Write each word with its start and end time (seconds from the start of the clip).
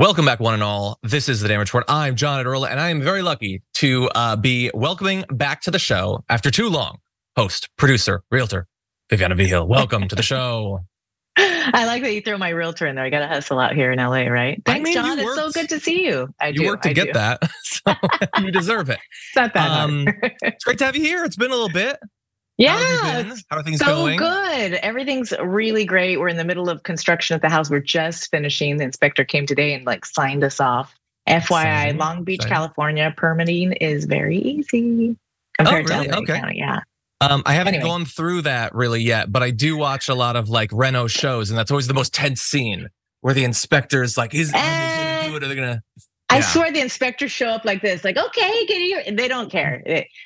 Welcome 0.00 0.24
back, 0.24 0.40
one 0.40 0.54
and 0.54 0.62
all. 0.62 0.98
This 1.02 1.28
is 1.28 1.42
the 1.42 1.48
Damage 1.48 1.68
Report. 1.68 1.84
I'm 1.86 2.16
John 2.16 2.42
Iadarola, 2.42 2.70
and 2.70 2.80
I 2.80 2.88
am 2.88 3.02
very 3.02 3.20
lucky 3.20 3.62
to 3.74 4.08
uh, 4.14 4.34
be 4.34 4.70
welcoming 4.72 5.26
back 5.28 5.60
to 5.64 5.70
the 5.70 5.78
show 5.78 6.24
after 6.30 6.50
too 6.50 6.70
long. 6.70 6.96
Host, 7.36 7.68
producer, 7.76 8.22
realtor, 8.30 8.66
Viviana 9.10 9.34
Vigil. 9.34 9.68
Welcome 9.68 10.08
to 10.08 10.16
the 10.16 10.22
show. 10.22 10.80
I 11.36 11.84
like 11.84 12.02
that 12.02 12.14
you 12.14 12.22
throw 12.22 12.38
my 12.38 12.48
realtor 12.48 12.86
in 12.86 12.96
there. 12.96 13.04
I 13.04 13.10
got 13.10 13.18
to 13.18 13.26
hustle 13.28 13.58
out 13.58 13.74
here 13.74 13.92
in 13.92 13.98
LA, 13.98 14.22
right? 14.28 14.58
Thanks, 14.64 14.84
mean, 14.84 14.94
John. 14.94 15.18
you 15.18 15.26
It's 15.28 15.36
so 15.36 15.50
good 15.50 15.68
to 15.68 15.78
see 15.78 16.06
you. 16.06 16.28
I 16.40 16.48
you 16.48 16.60
do. 16.60 16.66
worked 16.68 16.84
to 16.84 16.90
I 16.90 16.92
get 16.94 17.08
do. 17.08 17.12
that, 17.12 17.42
so 17.62 17.92
you 18.42 18.50
deserve 18.50 18.88
it. 18.88 19.00
It's 19.28 19.36
not 19.36 19.52
that 19.52 19.70
Um, 19.70 20.06
hard. 20.06 20.32
It's 20.40 20.64
great 20.64 20.78
to 20.78 20.86
have 20.86 20.96
you 20.96 21.02
here. 21.02 21.24
It's 21.26 21.36
been 21.36 21.50
a 21.50 21.54
little 21.54 21.68
bit. 21.68 21.98
Yeah, 22.60 22.76
How 22.78 22.78
have 23.12 23.26
you 23.26 23.32
been? 23.34 23.42
How 23.50 23.56
are 23.58 23.62
things 23.64 23.78
so 23.80 23.86
going? 23.86 24.18
good. 24.18 24.74
Everything's 24.74 25.32
really 25.42 25.84
great. 25.84 26.18
We're 26.20 26.28
in 26.28 26.36
the 26.36 26.44
middle 26.44 26.68
of 26.70 26.82
construction 26.84 27.34
at 27.34 27.42
the 27.42 27.48
house. 27.48 27.70
We're 27.70 27.80
just 27.80 28.30
finishing. 28.30 28.76
The 28.78 28.84
inspector 28.84 29.24
came 29.24 29.46
today 29.46 29.74
and 29.74 29.86
like 29.86 30.04
signed 30.06 30.44
us 30.44 30.60
off. 30.60 30.94
FYI, 31.28 31.38
Exciting, 31.38 31.98
Long 31.98 32.24
Beach, 32.24 32.40
exciting. 32.40 32.54
California, 32.54 33.14
permitting 33.16 33.72
is 33.74 34.06
very 34.06 34.38
easy 34.38 35.16
compared 35.58 35.88
really? 35.88 36.08
to 36.08 36.12
LA 36.14 36.18
Okay. 36.20 36.34
County. 36.40 36.58
Yeah. 36.58 36.80
Um, 37.22 37.42
I 37.46 37.54
haven't 37.54 37.74
Anyway. 37.74 37.88
gone 37.88 38.04
through 38.06 38.42
that 38.42 38.74
really 38.74 39.02
yet, 39.02 39.30
but 39.32 39.42
I 39.42 39.50
do 39.50 39.76
watch 39.76 40.08
a 40.08 40.14
lot 40.14 40.36
of 40.36 40.48
like 40.48 40.70
Reno 40.72 41.06
shows, 41.06 41.50
and 41.50 41.58
that's 41.58 41.70
always 41.70 41.86
the 41.88 41.94
most 41.94 42.14
tense 42.14 42.42
scene 42.42 42.88
where 43.22 43.34
the 43.34 43.44
inspector 43.44 44.02
is 44.02 44.16
like, 44.18 44.34
"Is 44.34 44.50
are 44.50 44.52
they 44.54 44.58
gonna 44.60 45.28
do 45.30 45.36
it? 45.36 45.44
Are 45.44 45.48
they 45.48 45.54
gonna?" 45.54 45.82
I 46.30 46.36
Yeah. 46.36 46.42
swear 46.42 46.72
the 46.72 46.80
inspectors 46.80 47.30
show 47.32 47.48
up 47.48 47.64
like 47.64 47.82
this, 47.82 48.04
like, 48.04 48.16
okay, 48.16 48.66
get 48.66 48.78
here. 48.80 49.02
They 49.12 49.28
don't 49.28 49.50
care. 49.50 49.82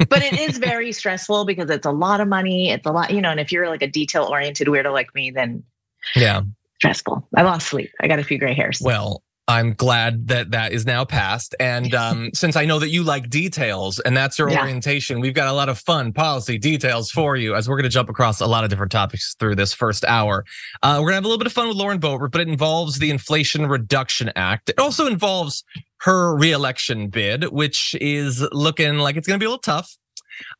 But 0.09 0.23
it 0.23 0.39
is 0.39 0.59
very 0.59 0.93
stressful 1.01 1.45
because 1.47 1.71
it's 1.71 1.87
a 1.87 1.91
lot 1.93 2.21
of 2.21 2.29
money. 2.29 2.71
It's 2.71 2.87
a 2.87 2.93
lot, 2.93 3.11
you 3.13 3.21
know, 3.23 3.31
and 3.31 3.41
if 3.41 3.51
you're 3.51 3.69
like 3.69 3.83
a 3.83 3.89
detail 3.89 4.25
oriented 4.31 4.69
weirdo 4.69 4.93
like 4.93 5.15
me, 5.15 5.31
then 5.31 5.63
Yeah. 6.15 6.43
stressful. 6.77 7.27
I 7.37 7.43
lost 7.43 7.69
sleep. 7.69 7.91
I 8.01 8.09
got 8.09 8.19
a 8.19 8.25
few 8.25 8.39
gray 8.39 8.55
hairs. 8.55 8.81
Well, 8.83 9.23
I'm 9.47 9.75
glad 9.75 10.29
that 10.29 10.53
that 10.53 10.73
is 10.73 10.87
now 10.87 11.05
passed. 11.05 11.55
And 11.61 11.95
um, 12.05 12.31
since 12.33 12.57
I 12.57 12.65
know 12.65 12.79
that 12.79 12.89
you 12.89 13.03
like 13.03 13.29
details 13.29 13.99
and 14.01 14.17
that's 14.17 14.39
your 14.39 14.49
Yeah. 14.51 14.61
orientation, 14.63 15.21
we've 15.21 15.35
got 15.35 15.49
a 15.49 15.53
lot 15.53 15.69
of 15.69 15.79
fun 15.79 16.15
policy 16.15 16.57
details 16.57 17.11
for 17.11 17.37
you 17.37 17.55
as 17.55 17.69
we're 17.69 17.77
going 17.77 17.83
to 17.85 17.91
jump 17.91 18.09
across 18.09 18.41
a 18.41 18.47
lot 18.47 18.65
of 18.65 18.71
different 18.71 18.91
topics 18.93 19.35
through 19.39 19.57
this 19.57 19.75
first 19.75 20.03
hour. 20.07 20.45
Uh, 20.83 20.97
we're 20.99 21.11
going 21.11 21.13
to 21.13 21.17
have 21.17 21.25
a 21.25 21.29
little 21.29 21.39
bit 21.39 21.47
of 21.47 21.53
fun 21.53 21.69
with 21.69 21.77
Lauren 21.77 22.01
Boebert, 22.01 22.33
but 22.33 22.41
it 22.41 22.49
involves 22.49 22.99
the 22.99 23.11
Inflation 23.11 23.67
Reduction 23.67 24.33
Act. 24.35 24.71
It 24.71 24.79
also 24.79 25.07
involves 25.07 25.63
her 26.05 26.37
reelection 26.37 27.09
bid, 27.09 27.45
which 27.45 27.97
is 28.01 28.47
looking 28.53 28.99
like 28.99 29.17
it's 29.17 29.27
going 29.27 29.41
to 29.41 29.43
be 29.43 29.47
a 29.47 29.49
little 29.49 29.59
tough. 29.59 29.97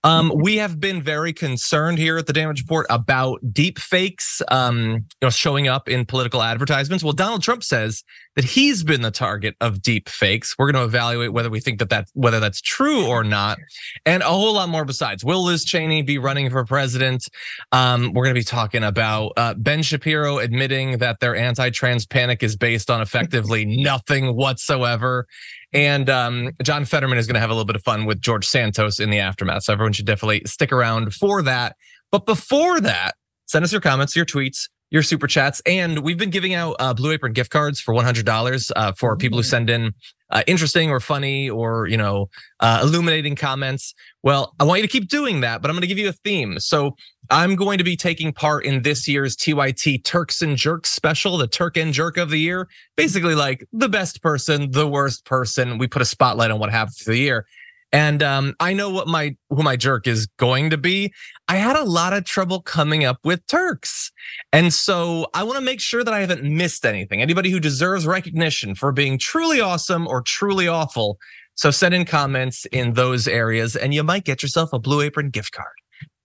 Um, 0.03 0.33
we 0.35 0.57
have 0.57 0.79
been 0.81 1.03
very 1.03 1.33
concerned 1.33 1.99
here 1.99 2.19
at 2.19 2.27
the 2.27 2.33
Damage 2.33 2.63
Report 2.63 2.87
about 2.91 3.41
deep 3.53 3.79
fakes, 3.79 4.43
um, 4.49 4.91
you 4.91 5.01
know, 5.23 5.31
showing 5.31 5.69
up 5.69 5.89
in 5.89 6.05
political 6.05 6.43
advertisements. 6.43 7.03
Well, 7.03 7.13
Donald 7.13 7.43
Trump 7.43 7.65
says 7.65 8.03
that 8.37 8.45
he's 8.45 8.83
been 8.83 9.03
the 9.03 9.11
target 9.11 9.55
of 9.61 9.81
deep 9.81 10.09
fakes. 10.09 10.55
We're 10.59 10.73
going 10.73 10.83
to 10.83 10.89
evaluate 10.89 11.33
whether 11.33 11.51
we 11.51 11.61
think 11.61 11.79
that 11.79 11.91
that 11.91 12.09
whether 12.15 12.41
that's 12.41 12.61
true 12.61 13.07
or 13.07 13.25
not, 13.25 13.59
and 14.05 14.23
a 14.23 14.27
whole 14.27 14.55
lot 14.55 14.69
more 14.69 14.85
besides. 14.85 15.25
Will 15.25 15.45
Liz 15.45 15.65
Cheney 15.65 16.03
be 16.03 16.19
running 16.19 16.51
for 16.51 16.65
president? 16.65 17.25
Um, 17.73 18.13
we're 18.13 18.25
going 18.25 18.35
to 18.35 18.41
be 18.41 18.45
talking 18.45 18.85
about 18.85 19.33
uh, 19.37 19.55
Ben 19.55 19.83
Shapiro 19.83 20.39
admitting 20.39 20.99
that 20.99 21.21
their 21.21 21.37
anti-trans 21.37 22.07
panic 22.07 22.43
is 22.43 22.57
based 22.57 22.91
on 22.91 23.01
effectively 23.01 23.65
nothing 23.65 24.35
whatsoever. 24.35 25.27
And 25.75 26.09
um, 26.09 26.53
John 26.63 26.85
Fetterman 26.85 27.19
is 27.19 27.27
going 27.27 27.35
to 27.35 27.41
have 27.41 27.51
a 27.51 27.53
little 27.53 27.67
bit 27.67 27.77
of 27.77 27.83
fun 27.83 28.07
with 28.07 28.21
George 28.21 28.47
Santos 28.47 29.01
in 29.01 29.11
the 29.11 29.19
aftermath. 29.19 29.65
So 29.65 29.73
everyone 29.73 29.93
should 29.93 30.07
definitely 30.07 30.43
stick 30.47 30.73
around 30.73 31.13
for 31.13 31.43
that. 31.43 31.77
But 32.13 32.27
before 32.27 32.81
that, 32.81 33.17
send 33.47 33.65
us 33.65 33.73
your 33.73 33.81
comments, 33.81 34.15
your 34.15 34.25
tweets, 34.25 34.69
your 34.91 35.03
super 35.03 35.27
chats, 35.27 35.61
and 35.67 36.05
we've 36.05 36.19
been 36.19 36.31
giving 36.31 36.55
out 36.55 36.77
uh, 36.79 36.95
Blue 36.95 37.11
Apron 37.11 37.33
gift 37.33 37.51
cards 37.51 37.81
for 37.81 37.93
one 37.93 38.05
hundred 38.05 38.25
dollars 38.25 38.71
uh, 38.77 38.93
for 38.93 39.17
people 39.17 39.37
who 39.37 39.43
send 39.43 39.69
in 39.69 39.93
uh, 40.31 40.45
interesting 40.47 40.91
or 40.91 41.01
funny 41.01 41.51
or 41.51 41.89
you 41.89 41.97
know 41.97 42.29
uh, 42.61 42.79
illuminating 42.81 43.35
comments. 43.35 43.93
Well, 44.23 44.55
I 44.61 44.65
want 44.65 44.81
you 44.81 44.87
to 44.87 44.93
keep 44.93 45.09
doing 45.09 45.41
that, 45.41 45.61
but 45.61 45.69
I'm 45.69 45.75
going 45.75 45.81
to 45.81 45.89
give 45.89 45.99
you 45.99 46.09
a 46.09 46.13
theme. 46.13 46.61
So 46.61 46.95
I'm 47.31 47.57
going 47.57 47.79
to 47.79 47.85
be 47.85 47.97
taking 47.97 48.33
part 48.33 48.65
in 48.65 48.83
this 48.83 49.09
year's 49.09 49.37
TYT 49.37 50.05
Turks 50.05 50.43
and 50.43 50.57
Jerks 50.57 50.91
special, 50.91 51.39
the 51.39 51.47
Turk 51.47 51.77
and 51.77 51.93
Jerk 51.93 52.17
of 52.17 52.31
the 52.31 52.39
year. 52.39 52.69
Basically, 52.97 53.35
like 53.35 53.67
the 53.73 53.89
best 53.89 54.23
person, 54.23 54.71
the 54.71 54.87
worst 54.87 55.25
person. 55.25 55.79
We 55.79 55.87
put 55.87 56.03
a 56.03 56.07
spotlight 56.07 56.51
on 56.51 56.59
what 56.59 56.71
happened 56.71 56.97
through 56.97 57.15
the 57.15 57.21
year. 57.21 57.47
And 57.95 58.25
um, 58.25 58.55
I 58.59 58.75
know 58.75 58.91
what 58.91 59.07
my 59.07 59.37
who 59.51 59.63
my 59.63 59.77
jerk 59.77 60.09
is 60.09 60.27
going 60.37 60.71
to 60.71 60.77
be. 60.77 61.13
I 61.47 61.57
had 61.57 61.77
a 61.77 61.85
lot 61.85 62.13
of 62.13 62.25
trouble 62.25 62.61
coming 62.61 63.05
up 63.05 63.19
with 63.23 63.47
Turks, 63.47 64.11
and 64.53 64.75
so 64.75 65.29
I 65.33 65.45
want 65.45 65.59
to 65.59 65.65
make 65.65 65.81
sure 65.81 66.03
that 66.03 66.13
I 66.13 66.19
haven't 66.19 66.43
missed 66.43 66.85
anything. 66.85 67.23
Anybody 67.23 67.51
who 67.51 67.61
deserves 67.61 68.05
recognition 68.05 68.75
for 68.75 68.91
being 68.91 69.17
truly 69.17 69.61
awesome 69.61 70.09
or 70.09 70.23
truly 70.23 70.67
awful, 70.67 71.19
so 71.55 71.71
send 71.71 71.95
in 71.95 72.05
comments 72.05 72.67
in 72.73 72.95
those 72.95 73.29
areas, 73.29 73.77
and 73.77 73.95
you 73.95 74.03
might 74.03 74.25
get 74.25 74.43
yourself 74.43 74.73
a 74.73 74.81
Blue 74.81 75.01
Apron 75.01 75.31
gift 75.31 75.53
card. 75.53 75.75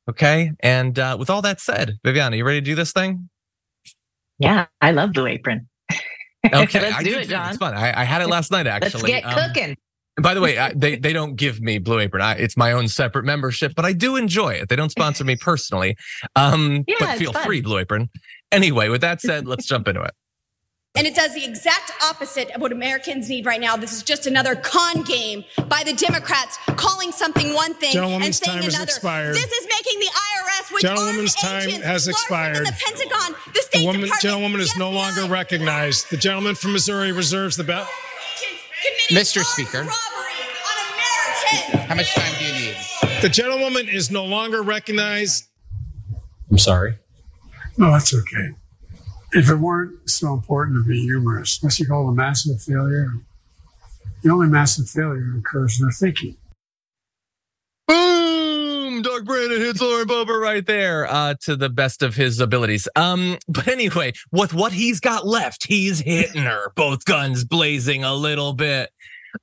Okay. 0.09 0.51
And 0.61 0.97
uh, 0.97 1.15
with 1.19 1.29
all 1.29 1.41
that 1.43 1.61
said, 1.61 1.97
Viviana, 2.03 2.35
you 2.35 2.43
ready 2.45 2.59
to 2.61 2.65
do 2.65 2.75
this 2.75 2.91
thing? 2.91 3.29
yeah, 4.39 4.65
I 4.81 4.91
love 4.91 5.13
Blue 5.13 5.27
Apron. 5.27 5.67
Okay, 6.53 6.79
Let's 6.79 6.95
I 6.95 7.03
do 7.03 7.17
it, 7.17 7.23
too. 7.23 7.29
John. 7.31 7.49
It's 7.49 7.57
fun. 7.57 7.73
I, 7.73 8.01
I 8.01 8.03
had 8.05 8.21
it 8.21 8.29
last 8.29 8.49
night 8.49 8.65
actually. 8.65 9.11
Let's 9.11 9.25
get 9.25 9.25
Um, 9.25 9.33
cooking. 9.53 9.75
By 10.21 10.33
the 10.33 10.39
way, 10.39 10.57
I, 10.57 10.71
they 10.75 10.95
they 10.95 11.11
don't 11.11 11.35
give 11.35 11.59
me 11.59 11.79
Blue 11.79 11.99
Apron. 11.99 12.21
I, 12.23 12.35
it's 12.35 12.55
my 12.55 12.71
own 12.71 12.87
separate 12.87 13.25
membership, 13.25 13.73
but 13.75 13.83
I 13.83 13.91
do 13.91 14.15
enjoy 14.15 14.51
it. 14.53 14.69
They 14.69 14.77
don't 14.77 14.89
sponsor 14.89 15.25
me 15.25 15.35
personally, 15.41 15.97
um, 16.37 16.85
Yeah, 16.87 16.95
but 17.01 17.17
feel 17.17 17.33
free, 17.33 17.59
Blue 17.59 17.77
Apron. 17.77 18.09
Anyway, 18.53 18.87
with 18.87 19.01
that 19.01 19.19
said, 19.19 19.47
let's 19.47 19.65
jump 19.65 19.89
into 19.89 20.01
it. 20.01 20.11
And 20.99 21.07
it 21.07 21.15
does 21.15 21.33
the 21.33 21.45
exact 21.45 21.93
opposite 22.03 22.51
of 22.51 22.59
what 22.59 22.73
Americans 22.73 23.29
need 23.29 23.45
right 23.45 23.61
now. 23.61 23.77
This 23.77 23.93
is 23.93 24.03
just 24.03 24.27
another 24.27 24.53
con 24.53 25.03
game 25.03 25.45
by 25.69 25.81
the 25.85 25.93
Democrats, 25.93 26.57
calling 26.75 27.13
something 27.13 27.53
one 27.53 27.73
thing 27.73 27.91
and 27.91 27.93
Gentlewoman's 27.93 28.37
saying 28.39 28.55
time 28.55 28.63
has 28.65 28.75
another. 28.75 28.89
expired. 28.89 29.33
This 29.33 29.49
is 29.49 29.67
making 29.69 29.99
the 30.01 30.07
IRS, 30.07 30.73
which 30.73 30.81
Gentlewoman's 30.81 31.35
armed 31.41 31.53
time 31.53 31.69
agents, 31.69 31.85
has 31.85 32.07
expired. 32.09 32.57
Than 32.57 32.63
the 32.65 32.73
Pentagon, 32.85 33.35
the 33.53 33.61
State 33.61 33.79
The 33.79 33.85
woman, 33.85 34.01
Department, 34.01 34.21
gentlewoman 34.21 34.59
is 34.59 34.73
the 34.73 34.79
no 34.79 34.91
longer 34.91 35.23
recognized. 35.23 36.09
The 36.09 36.17
gentleman 36.17 36.55
from 36.55 36.73
Missouri 36.73 37.13
reserves 37.13 37.55
the 37.55 37.63
ballot. 37.63 37.87
Mr. 39.09 39.41
Speaker. 39.45 39.77
robbery 39.77 39.93
on 40.67 40.75
Americans. 40.91 41.87
How 41.87 41.95
much 41.95 42.13
time 42.13 42.33
do 42.37 42.43
you 42.43 42.51
need? 42.51 43.21
The 43.21 43.29
gentlewoman 43.29 43.87
is 43.87 44.11
no 44.11 44.25
longer 44.25 44.61
recognized. 44.61 45.45
I'm 46.51 46.57
sorry. 46.57 46.95
No, 47.77 47.89
that's 47.93 48.13
okay. 48.13 48.49
If 49.31 49.49
it 49.49 49.55
weren't 49.55 50.09
so 50.09 50.33
important 50.33 50.83
to 50.83 50.87
be 50.87 51.01
humorous, 51.01 51.59
unless 51.61 51.79
you 51.79 51.85
call 51.85 52.09
a 52.09 52.13
massive 52.13 52.61
failure, 52.61 53.13
the 54.23 54.31
only 54.31 54.47
massive 54.47 54.89
failure 54.89 55.35
occurs 55.37 55.79
in 55.79 55.85
their 55.85 55.91
thinking. 55.91 56.35
Boom! 57.87 59.01
Dark 59.01 59.25
Brandon 59.25 59.61
hits 59.61 59.81
Lauren 59.81 60.07
Boebert 60.07 60.41
right 60.41 60.65
there 60.65 61.07
uh, 61.07 61.35
to 61.41 61.55
the 61.55 61.69
best 61.69 62.01
of 62.01 62.15
his 62.15 62.39
abilities. 62.39 62.87
Um, 62.95 63.37
but 63.47 63.67
anyway, 63.67 64.13
with 64.31 64.53
what 64.53 64.73
he's 64.73 64.99
got 64.99 65.27
left, 65.27 65.67
he's 65.67 65.99
hitting 65.99 66.43
her, 66.43 66.71
both 66.75 67.05
guns 67.05 67.43
blazing 67.43 68.03
a 68.03 68.15
little 68.15 68.53
bit. 68.53 68.89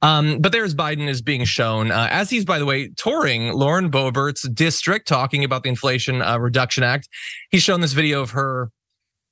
Um, 0.03 0.39
but 0.41 0.53
there's 0.53 0.75
Biden 0.75 1.09
is 1.09 1.23
being 1.23 1.45
shown 1.45 1.93
uh, 1.93 2.09
as 2.11 2.29
he's, 2.29 2.45
by 2.45 2.59
the 2.59 2.67
way, 2.67 2.89
touring 2.97 3.53
Lauren 3.53 3.91
Boebert's 3.91 4.49
district, 4.49 5.07
talking 5.07 5.45
about 5.45 5.63
the 5.63 5.69
Inflation 5.69 6.23
uh, 6.23 6.39
Reduction 6.39 6.83
Act. 6.83 7.09
He's 7.51 7.63
shown 7.63 7.81
this 7.81 7.93
video 7.93 8.21
of 8.21 8.31
her 8.31 8.71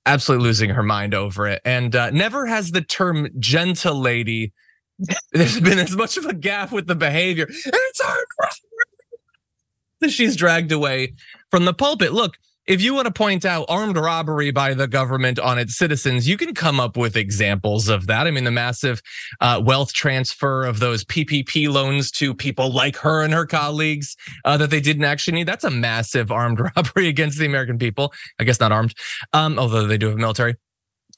absolutely 0.06 0.46
losing 0.46 0.70
her 0.70 0.82
mind 0.82 1.14
over 1.14 1.46
it, 1.46 1.60
and 1.64 1.94
uh, 1.94 2.10
never 2.10 2.46
has 2.46 2.72
the 2.72 2.82
term 2.82 3.28
"gentle 3.38 4.00
lady." 4.00 4.52
There's 5.32 5.60
been 5.60 5.78
as 5.78 5.96
much 5.96 6.16
of 6.16 6.26
a 6.26 6.34
gap 6.34 6.70
with 6.70 6.86
the 6.86 6.94
behavior. 6.94 7.46
It's 7.48 8.00
hard. 8.00 8.26
She's 10.08 10.36
dragged 10.36 10.70
away 10.70 11.14
from 11.50 11.64
the 11.64 11.74
pulpit. 11.74 12.12
Look, 12.12 12.36
if 12.66 12.80
you 12.80 12.94
want 12.94 13.06
to 13.06 13.12
point 13.12 13.44
out 13.44 13.66
armed 13.68 13.96
robbery 13.96 14.50
by 14.50 14.72
the 14.72 14.88
government 14.88 15.38
on 15.38 15.58
its 15.58 15.76
citizens, 15.76 16.26
you 16.26 16.36
can 16.36 16.54
come 16.54 16.80
up 16.80 16.96
with 16.96 17.16
examples 17.16 17.88
of 17.88 18.06
that. 18.06 18.26
I 18.26 18.30
mean, 18.30 18.44
the 18.44 18.50
massive 18.50 19.02
uh, 19.40 19.60
wealth 19.64 19.92
transfer 19.92 20.64
of 20.64 20.80
those 20.80 21.04
PPP 21.04 21.70
loans 21.70 22.10
to 22.12 22.34
people 22.34 22.72
like 22.72 22.96
her 22.96 23.22
and 23.22 23.34
her 23.34 23.44
colleagues 23.44 24.16
uh, 24.44 24.56
that 24.56 24.70
they 24.70 24.80
didn't 24.80 25.04
actually 25.04 25.34
need. 25.34 25.46
That's 25.46 25.64
a 25.64 25.70
massive 25.70 26.30
armed 26.32 26.60
robbery 26.76 27.08
against 27.08 27.38
the 27.38 27.46
American 27.46 27.78
people. 27.78 28.12
I 28.38 28.44
guess 28.44 28.60
not 28.60 28.72
armed, 28.72 28.94
um, 29.32 29.58
although 29.58 29.86
they 29.86 29.98
do 29.98 30.08
have 30.08 30.16
military. 30.16 30.56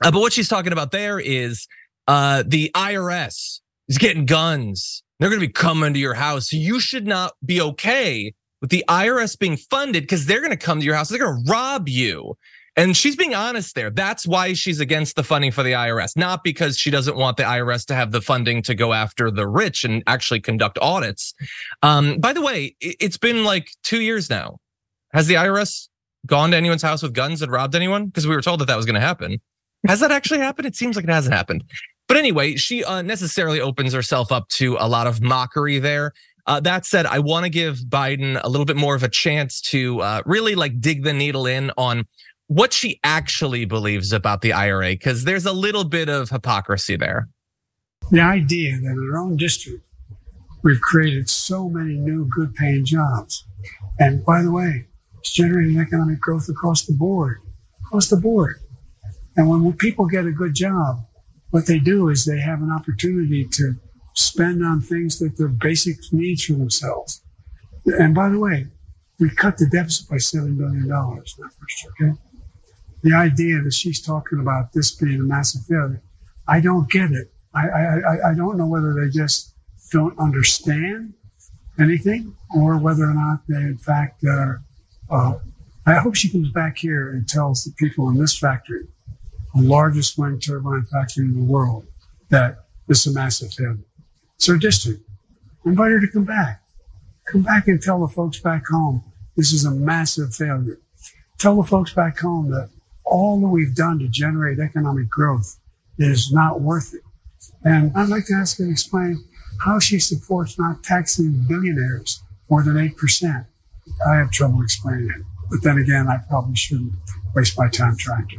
Uh, 0.03 0.11
but 0.11 0.21
what 0.21 0.33
she's 0.33 0.49
talking 0.49 0.73
about 0.73 0.91
there 0.91 1.21
is 1.21 1.69
uh, 2.09 2.43
the 2.47 2.71
IRS 2.75 3.61
is 3.89 3.99
getting 3.99 4.27
guns. 4.27 5.03
They're 5.19 5.31
going 5.31 5.41
to 5.41 5.47
be 5.47 5.53
coming 5.53 5.95
to 5.95 5.99
your 5.99 6.15
house. 6.15 6.53
You 6.53 6.81
should 6.81 7.07
not 7.07 7.33
be 7.45 7.61
okay 7.61 8.35
with 8.67 8.71
the 8.71 8.85
IRS 8.89 9.39
being 9.39 9.57
funded 9.57 10.03
because 10.03 10.27
they're 10.27 10.41
going 10.41 10.51
to 10.51 10.57
come 10.57 10.81
to 10.81 10.85
your 10.85 10.97
house. 10.97 11.09
They're 11.09 11.21
going 11.21 11.45
to 11.45 11.51
rob 11.51 11.89
you. 11.89 12.37
And 12.75 12.97
she's 12.97 13.15
being 13.15 13.33
honest 13.33 13.77
there. 13.77 13.91
That's 13.91 14.27
why 14.27 14.55
she's 14.55 14.81
against 14.81 15.15
the 15.15 15.23
funding 15.23 15.53
for 15.53 15.63
the 15.63 15.73
IRS, 15.73 16.17
not 16.17 16.43
because 16.43 16.77
she 16.77 16.91
doesn't 16.91 17.17
want 17.17 17.37
the 17.37 17.45
IRS 17.45 17.87
to 17.87 17.95
have 17.95 18.11
the 18.11 18.21
funding 18.21 18.63
to 18.63 18.75
go 18.75 18.93
after 18.93 19.31
the 19.31 19.47
rich 19.47 19.85
and 19.85 20.03
actually 20.09 20.41
conduct 20.41 20.79
audits. 20.83 21.33
Um, 21.83 22.19
by 22.19 22.33
the 22.33 22.43
way, 22.43 22.75
it's 22.81 23.17
been 23.17 23.45
like 23.45 23.71
two 23.85 24.03
years 24.03 24.29
now. 24.29 24.59
Has 25.15 25.29
the 25.29 25.35
IRS 25.35 25.89
gone 26.27 26.51
to 26.51 26.57
anyone's 26.57 26.83
house 26.83 27.05
with 27.05 27.15
guns 27.15 27.41
and 27.41 27.53
robbed 27.53 27.77
anyone? 27.77 28.07
Because 28.07 28.27
we 28.27 28.35
were 28.35 28.43
told 28.43 28.61
that 28.61 28.67
that 28.67 28.77
was 28.77 28.85
going 28.85 28.97
to 28.97 29.01
happen. 29.01 29.41
Has 29.87 30.01
that 30.01 30.11
actually 30.11 30.41
happened? 30.41 30.67
It 30.67 30.75
seems 30.75 30.97
like 30.97 31.05
it 31.05 31.11
hasn't 31.11 31.35
happened. 31.35 31.63
But 32.09 32.17
anyway, 32.17 32.57
she 32.57 32.83
unnecessarily 32.83 33.61
opens 33.61 33.93
herself 33.93 34.33
up 34.33 34.49
to 34.51 34.77
a 34.81 34.89
lot 34.89 35.07
of 35.07 35.23
mockery 35.23 35.79
there. 35.79 36.13
Uh, 36.47 36.61
that 36.61 36.87
said, 36.87 37.07
I 37.07 37.19
want 37.19 37.45
to 37.45 37.51
give 37.51 37.79
Biden 37.89 38.41
a 38.43 38.49
little 38.49 38.65
bit 38.65 38.77
more 38.77 38.95
of 38.95 39.03
a 39.03 39.09
chance 39.09 39.61
to 39.63 40.01
uh, 40.01 40.23
really 40.25 40.55
like 40.55 40.81
dig 40.81 41.03
the 41.03 41.13
needle 41.13 41.47
in 41.47 41.73
on 41.77 42.05
what 42.47 42.73
she 42.73 43.01
actually 43.03 43.65
believes 43.65 44.13
about 44.13 44.41
the 44.41 44.53
IRA, 44.53 44.91
because 44.91 45.25
there's 45.25 45.47
a 45.47 45.53
little 45.53 45.83
bit 45.83 46.09
of 46.09 46.31
hypocrisy 46.31 46.97
there. 46.97 47.29
The 48.13 48.21
idea 48.21 48.77
that 48.77 48.93
in 48.93 49.11
our 49.13 49.19
own 49.19 49.37
district, 49.37 49.85
we've 50.63 50.81
created 50.81 51.29
so 51.29 51.69
many 51.69 51.95
new 51.95 52.29
good 52.29 52.55
paying 52.55 52.85
jobs. 52.85 53.45
And 53.99 54.25
by 54.25 54.43
the 54.43 54.53
way, 54.53 54.87
it's 55.19 55.33
generating 55.33 55.79
economic 55.79 56.21
growth 56.21 56.49
across 56.49 56.87
the 56.87 56.93
board, 56.93 57.39
across 57.85 58.09
the 58.09 58.17
board. 58.17 58.57
And 59.37 59.49
when 59.51 59.73
people 59.73 60.07
get 60.07 60.25
a 60.25 60.31
good 60.31 60.55
job, 60.55 61.05
what 61.51 61.67
they 61.67 61.81
do 61.81 62.09
is 62.09 62.25
they 62.25 62.41
have 62.41 62.63
an 62.63 62.71
opportunity 62.71 63.47
to 63.53 63.75
spend 64.17 64.65
on 64.65 64.81
things 64.81 65.19
that 65.19 65.37
they're 65.37 65.49
basic 65.49 65.97
needs 66.11 66.45
for 66.45 66.55
themselves. 66.55 67.23
And 67.85 68.15
by 68.15 68.31
the 68.31 68.41
way, 68.41 68.67
we 69.21 69.31
cut 69.31 69.59
the 69.59 69.67
deficit 69.67 70.09
by 70.09 70.17
$7 70.17 70.59
billion 70.59 70.85
in 70.85 70.89
that 70.89 71.51
first 71.59 71.85
year, 71.85 72.11
okay? 72.11 72.19
The 73.03 73.15
idea 73.15 73.61
that 73.63 73.73
she's 73.73 74.01
talking 74.01 74.41
about 74.41 74.73
this 74.73 74.91
being 74.91 75.21
a 75.21 75.23
massive 75.23 75.63
failure, 75.67 76.03
I 76.49 76.61
don't 76.61 76.91
get 76.91 77.13
it. 77.13 77.31
I, 77.55 77.69
I, 77.69 78.31
I 78.31 78.35
don't 78.35 78.59
know 78.59 78.67
whether 78.67 78.93
they 78.93 79.09
just 79.11 79.55
don't 79.91 80.19
understand 80.19 81.15
anything 81.79 82.35
or 82.55 82.77
whether 82.79 83.05
or 83.05 83.15
not 83.15 83.41
they, 83.49 83.57
in 83.57 83.79
fact, 83.79 84.25
are. 84.25 84.63
Uh, 85.09 85.35
I 85.87 85.95
hope 85.95 86.17
she 86.17 86.29
comes 86.29 86.51
back 86.51 86.79
here 86.79 87.11
and 87.11 87.29
tells 87.29 87.65
the 87.65 87.73
people 87.73 88.09
in 88.09 88.19
this 88.19 88.37
factory, 88.37 88.89
the 89.55 89.63
largest 89.63 90.19
wind 90.19 90.43
turbine 90.43 90.85
factory 90.85 91.27
in 91.27 91.35
the 91.35 91.53
world, 91.53 91.87
that 92.29 92.67
this 92.89 93.07
is 93.07 93.15
a 93.15 93.19
massive 93.19 93.53
failure. 93.53 93.86
It's 94.37 94.49
our 94.49 94.57
district. 94.57 95.03
Invite 95.65 95.91
her 95.91 96.01
to 96.01 96.09
come 96.13 96.25
back. 96.25 96.63
Come 97.27 97.43
back 97.43 97.67
and 97.67 97.83
tell 97.83 98.01
the 98.01 98.13
folks 98.13 98.39
back 98.39 98.65
home 98.71 99.03
this 99.37 99.53
is 99.53 99.65
a 99.65 99.71
massive 99.71 100.35
failure. 100.35 100.79
Tell 101.39 101.57
the 101.57 101.69
folks 101.69 101.93
back 101.93 102.19
home 102.19 102.51
that 102.51 102.71
all 103.05 103.41
that 103.41 103.49
we've 103.49 103.75
done 103.75 103.99
to 103.99 104.09
generate 104.09 104.59
economic 104.59 105.09
growth 105.09 105.59
is 105.99 106.33
not 106.33 106.61
worth 106.61 106.95
it. 106.95 107.03
And 107.65 107.93
I'd 107.95 108.09
like 108.09 108.27
to 108.27 108.35
ask 108.35 108.59
her 108.59 108.65
to 108.65 108.71
explain 108.71 109.25
how 109.65 109.79
she 109.79 109.99
supports 109.99 110.59
not 110.59 110.83
taxing 110.83 111.45
billionaires 111.49 112.23
more 112.49 112.63
than 112.63 112.75
8%. 112.75 113.47
I 114.09 114.17
have 114.17 114.31
trouble 114.31 114.63
explaining 114.63 115.11
it. 115.11 115.23
But 115.51 115.63
then 115.63 115.79
again, 115.79 116.09
I 116.09 116.19
probably 116.29 116.57
shouldn't 116.57 116.93
waste 117.35 117.59
my 117.59 117.69
time 117.69 117.97
trying 117.97 118.29
to. 118.29 118.37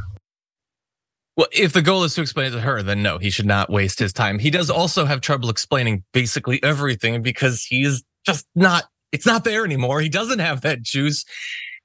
Well, 1.37 1.47
if 1.51 1.71
the 1.71 1.83
goal 1.83 2.03
is 2.03 2.15
to 2.15 2.21
explain 2.21 2.47
it 2.47 2.51
to 2.51 2.61
her, 2.61 2.81
then 2.81 3.03
no, 3.03 3.19
he 3.19 3.29
should 3.29 3.45
not 3.45 3.69
waste 3.69 3.99
his 3.99 4.11
time. 4.11 4.39
He 4.39 4.49
does 4.49 4.71
also 4.71 5.05
have 5.05 5.21
trouble 5.21 5.51
explaining 5.51 6.03
basically 6.11 6.61
everything 6.63 7.21
because 7.21 7.63
he's 7.63 8.03
just 8.25 8.47
not, 8.55 8.85
it's 9.11 9.27
not 9.27 9.43
there 9.43 9.63
anymore. 9.63 10.01
He 10.01 10.09
doesn't 10.09 10.39
have 10.39 10.61
that 10.61 10.81
juice. 10.81 11.23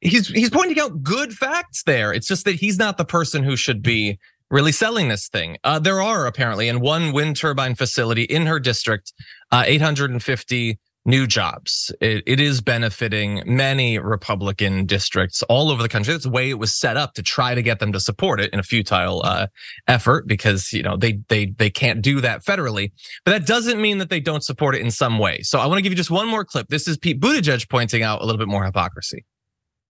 He's 0.00 0.26
he's 0.26 0.50
pointing 0.50 0.81
out 0.81 1.02
good 1.02 1.32
facts 1.34 1.84
there. 1.84 2.12
It's 2.12 2.26
just 2.26 2.44
that 2.46 2.56
he's 2.56 2.78
not 2.78 2.96
the 2.96 3.04
person 3.04 3.44
who 3.44 3.54
should 3.54 3.82
be 3.82 4.19
really 4.50 4.72
selling 4.72 5.08
this 5.08 5.28
thing. 5.28 5.58
Uh, 5.62 5.78
there 5.78 6.02
are 6.02 6.26
apparently 6.26 6.66
in 6.66 6.81
one 6.81 7.12
wind 7.12 7.37
turbine 7.37 7.75
facility 7.75 8.22
in 8.22 8.46
her 8.46 8.58
district, 8.58 9.12
uh, 9.52 9.64
850 9.66 10.78
new 11.04 11.26
jobs. 11.26 11.93
It, 12.00 12.22
it 12.26 12.40
is 12.40 12.60
benefiting 12.60 13.43
many 13.44 13.99
Republican 13.99 14.87
districts 14.87 15.43
all 15.44 15.70
over 15.70 15.82
the 15.82 15.88
country. 15.88 16.12
That's 16.12 16.25
the 16.25 16.31
way 16.31 16.50
it 16.50 16.58
was 16.58 16.75
set 16.75 16.96
up 16.96 17.14
to 17.14 17.22
try 17.22 17.54
to 17.54 17.62
get 17.62 17.81
them 17.81 17.93
to 17.93 18.00
support 18.00 18.40
it 18.40 18.52
in 18.52 18.58
a 18.58 18.62
futile 18.62 19.22
uh, 19.25 19.49
effort 19.88 20.26
because 20.26 20.72
you 20.72 20.82
know 20.82 20.96
they 20.96 21.19
they 21.28 21.46
they 21.46 21.70
can't 21.70 22.02
do 22.02 22.20
that 22.20 22.44
federally. 22.44 22.93
But 23.25 23.32
that 23.32 23.46
doesn't 23.46 23.81
mean 23.81 23.99
that 23.99 24.10
they 24.10 24.20
don't 24.20 24.44
support 24.44 24.75
it 24.75 24.81
in 24.81 24.90
some 24.90 25.19
way. 25.19 25.40
So 25.43 25.58
I 25.58 25.66
want 25.66 25.78
to 25.78 25.82
give 25.82 25.93
you 25.93 25.96
just 25.96 26.10
one 26.10 26.28
more 26.28 26.44
clip. 26.44 26.69
This 26.69 26.87
is 26.87 26.96
Pete 26.96 27.20
Buttigieg 27.20 27.69
pointing 27.69 28.02
out 28.02 28.22
a 28.22 28.25
little 28.25 28.38
bit 28.38 28.49
more 28.49 28.64
hypocrisy. 28.64 29.25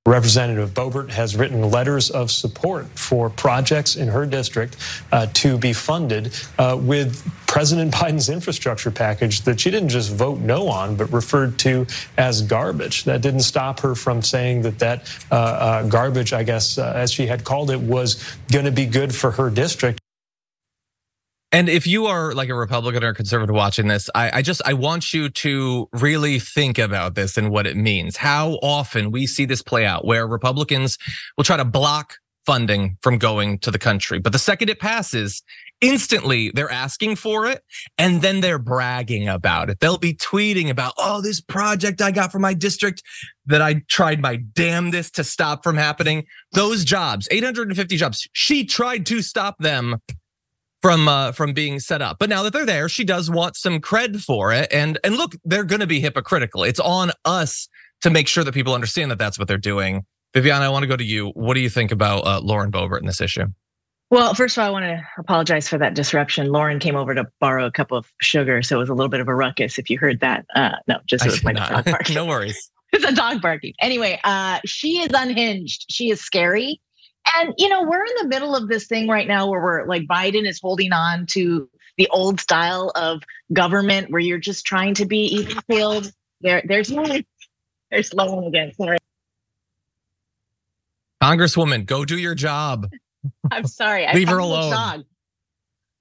Representative 0.04 0.70
Boebert 0.74 1.10
has 1.10 1.36
written 1.36 1.70
letters 1.70 2.10
of 2.10 2.32
support 2.32 2.86
for 2.98 3.30
projects 3.30 3.94
in 3.94 4.08
her 4.08 4.26
district 4.26 4.76
uh, 5.12 5.26
to 5.34 5.56
be 5.56 5.72
funded 5.72 6.34
uh, 6.58 6.76
with 6.80 7.24
President 7.46 7.94
Biden's 7.94 8.28
infrastructure 8.28 8.90
package 8.90 9.42
that 9.42 9.60
she 9.60 9.70
didn't 9.70 9.90
just 9.90 10.10
vote 10.10 10.40
no 10.40 10.68
on, 10.68 10.96
but 10.96 11.12
referred 11.12 11.56
to 11.60 11.86
as 12.18 12.42
garbage. 12.42 13.04
That 13.04 13.22
didn't 13.22 13.42
stop 13.42 13.78
her 13.78 13.94
from 13.94 14.22
saying 14.22 14.62
that 14.62 14.80
that 14.80 15.08
uh, 15.30 15.34
uh 15.34 15.82
garbage, 15.84 16.32
I 16.32 16.42
guess, 16.42 16.78
uh, 16.78 16.92
as 16.96 17.12
she 17.12 17.28
had 17.28 17.44
called 17.44 17.70
it, 17.70 17.80
was 17.80 18.36
going 18.50 18.64
to 18.64 18.72
be 18.72 18.86
good 18.86 19.14
for 19.14 19.30
her 19.30 19.50
district. 19.50 20.01
And 21.52 21.68
if 21.68 21.86
you 21.86 22.06
are 22.06 22.32
like 22.32 22.48
a 22.48 22.54
Republican 22.54 23.04
or 23.04 23.12
conservative 23.12 23.54
watching 23.54 23.86
this, 23.86 24.08
I, 24.14 24.38
I, 24.38 24.42
just 24.42 24.62
I 24.64 24.72
want 24.72 25.12
you 25.12 25.28
to 25.28 25.86
really 25.92 26.38
think 26.38 26.78
about 26.78 27.14
this 27.14 27.36
and 27.36 27.50
what 27.50 27.66
it 27.66 27.76
means. 27.76 28.16
How 28.16 28.52
often 28.62 29.10
we 29.10 29.26
see 29.26 29.44
this 29.44 29.60
play 29.60 29.84
out 29.84 30.06
where 30.06 30.26
Republicans 30.26 30.96
will 31.36 31.44
try 31.44 31.58
to 31.58 31.64
block 31.64 32.16
funding 32.46 32.96
from 33.02 33.18
going 33.18 33.58
to 33.60 33.70
the 33.70 33.78
country. 33.78 34.18
But 34.18 34.32
the 34.32 34.38
second 34.38 34.68
it 34.68 34.80
passes, 34.80 35.42
instantly 35.80 36.50
they're 36.54 36.70
asking 36.70 37.16
for 37.16 37.46
it 37.46 37.62
and 37.98 38.22
then 38.22 38.40
they're 38.40 38.58
bragging 38.58 39.28
about 39.28 39.70
it. 39.70 39.78
They'll 39.80 39.98
be 39.98 40.14
tweeting 40.14 40.70
about, 40.70 40.94
oh, 40.98 41.20
this 41.20 41.40
project 41.40 42.00
I 42.00 42.10
got 42.10 42.32
from 42.32 42.42
my 42.42 42.54
district 42.54 43.02
that 43.46 43.62
I 43.62 43.82
tried 43.88 44.20
my 44.20 44.36
damnedest 44.36 45.14
to 45.16 45.24
stop 45.24 45.62
from 45.62 45.76
happening. 45.76 46.24
Those 46.52 46.84
jobs, 46.84 47.28
850 47.30 47.96
jobs, 47.96 48.26
she 48.32 48.64
tried 48.64 49.06
to 49.06 49.22
stop 49.22 49.58
them 49.58 50.00
from 50.82 51.08
uh, 51.08 51.32
from 51.32 51.52
being 51.52 51.80
set 51.80 52.02
up. 52.02 52.18
But 52.18 52.28
now 52.28 52.42
that 52.42 52.52
they're 52.52 52.66
there, 52.66 52.88
she 52.88 53.04
does 53.04 53.30
want 53.30 53.56
some 53.56 53.80
cred 53.80 54.22
for 54.22 54.52
it. 54.52 54.68
And 54.72 54.98
and 55.04 55.16
look, 55.16 55.34
they're 55.44 55.64
going 55.64 55.80
to 55.80 55.86
be 55.86 56.00
hypocritical. 56.00 56.64
It's 56.64 56.80
on 56.80 57.12
us 57.24 57.68
to 58.02 58.10
make 58.10 58.28
sure 58.28 58.44
that 58.44 58.52
people 58.52 58.74
understand 58.74 59.10
that 59.12 59.18
that's 59.18 59.38
what 59.38 59.48
they're 59.48 59.56
doing. 59.56 60.04
Viviana, 60.34 60.64
I 60.64 60.68
want 60.68 60.82
to 60.82 60.88
go 60.88 60.96
to 60.96 61.04
you. 61.04 61.28
What 61.28 61.54
do 61.54 61.60
you 61.60 61.70
think 61.70 61.92
about 61.92 62.26
uh, 62.26 62.40
Lauren 62.40 62.70
Boebert 62.72 63.00
in 63.00 63.06
this 63.06 63.20
issue? 63.20 63.46
Well, 64.10 64.34
first 64.34 64.58
of 64.58 64.62
all, 64.62 64.68
I 64.68 64.70
want 64.70 64.84
to 64.84 65.02
apologize 65.16 65.68
for 65.68 65.78
that 65.78 65.94
disruption. 65.94 66.48
Lauren 66.48 66.78
came 66.78 66.96
over 66.96 67.14
to 67.14 67.26
borrow 67.40 67.64
a 67.64 67.70
cup 67.70 67.92
of 67.92 68.12
sugar, 68.20 68.60
so 68.60 68.76
it 68.76 68.78
was 68.80 68.90
a 68.90 68.94
little 68.94 69.08
bit 69.08 69.20
of 69.20 69.28
a 69.28 69.34
ruckus. 69.34 69.78
If 69.78 69.88
you 69.88 69.98
heard 69.98 70.20
that, 70.20 70.44
uh, 70.54 70.72
no, 70.86 70.98
just 71.06 71.24
it 71.24 71.30
was 71.30 71.42
my 71.42 71.54
dog 71.54 71.84
barking. 71.86 72.14
no 72.14 72.26
worries. 72.26 72.70
it's 72.92 73.04
a 73.04 73.14
dog 73.14 73.40
barking. 73.40 73.72
Anyway, 73.80 74.20
uh, 74.24 74.60
she 74.66 74.98
is 74.98 75.08
unhinged. 75.14 75.86
She 75.88 76.10
is 76.10 76.20
scary. 76.20 76.78
And, 77.36 77.54
you 77.56 77.68
know, 77.68 77.82
we're 77.82 78.04
in 78.04 78.14
the 78.22 78.28
middle 78.28 78.54
of 78.54 78.68
this 78.68 78.86
thing 78.86 79.08
right 79.08 79.28
now 79.28 79.48
where 79.48 79.60
we're 79.62 79.86
like 79.86 80.02
Biden 80.02 80.46
is 80.46 80.60
holding 80.60 80.92
on 80.92 81.26
to 81.26 81.68
the 81.96 82.08
old 82.08 82.40
style 82.40 82.90
of 82.94 83.22
government 83.52 84.10
where 84.10 84.20
you're 84.20 84.38
just 84.38 84.64
trying 84.64 84.94
to 84.94 85.06
be 85.06 85.20
even 85.26 85.60
field. 85.62 86.12
There, 86.40 86.62
there's 86.66 86.90
no 86.90 87.04
There's 87.90 88.12
Lauren 88.14 88.46
again. 88.46 88.72
Sorry. 88.74 88.98
Congresswoman, 91.22 91.86
go 91.86 92.04
do 92.04 92.18
your 92.18 92.34
job. 92.34 92.90
I'm 93.50 93.66
sorry. 93.66 94.06
Leave 94.12 94.28
I 94.28 94.32
her 94.32 94.38
alone. 94.38 94.72
Dog. 94.72 95.04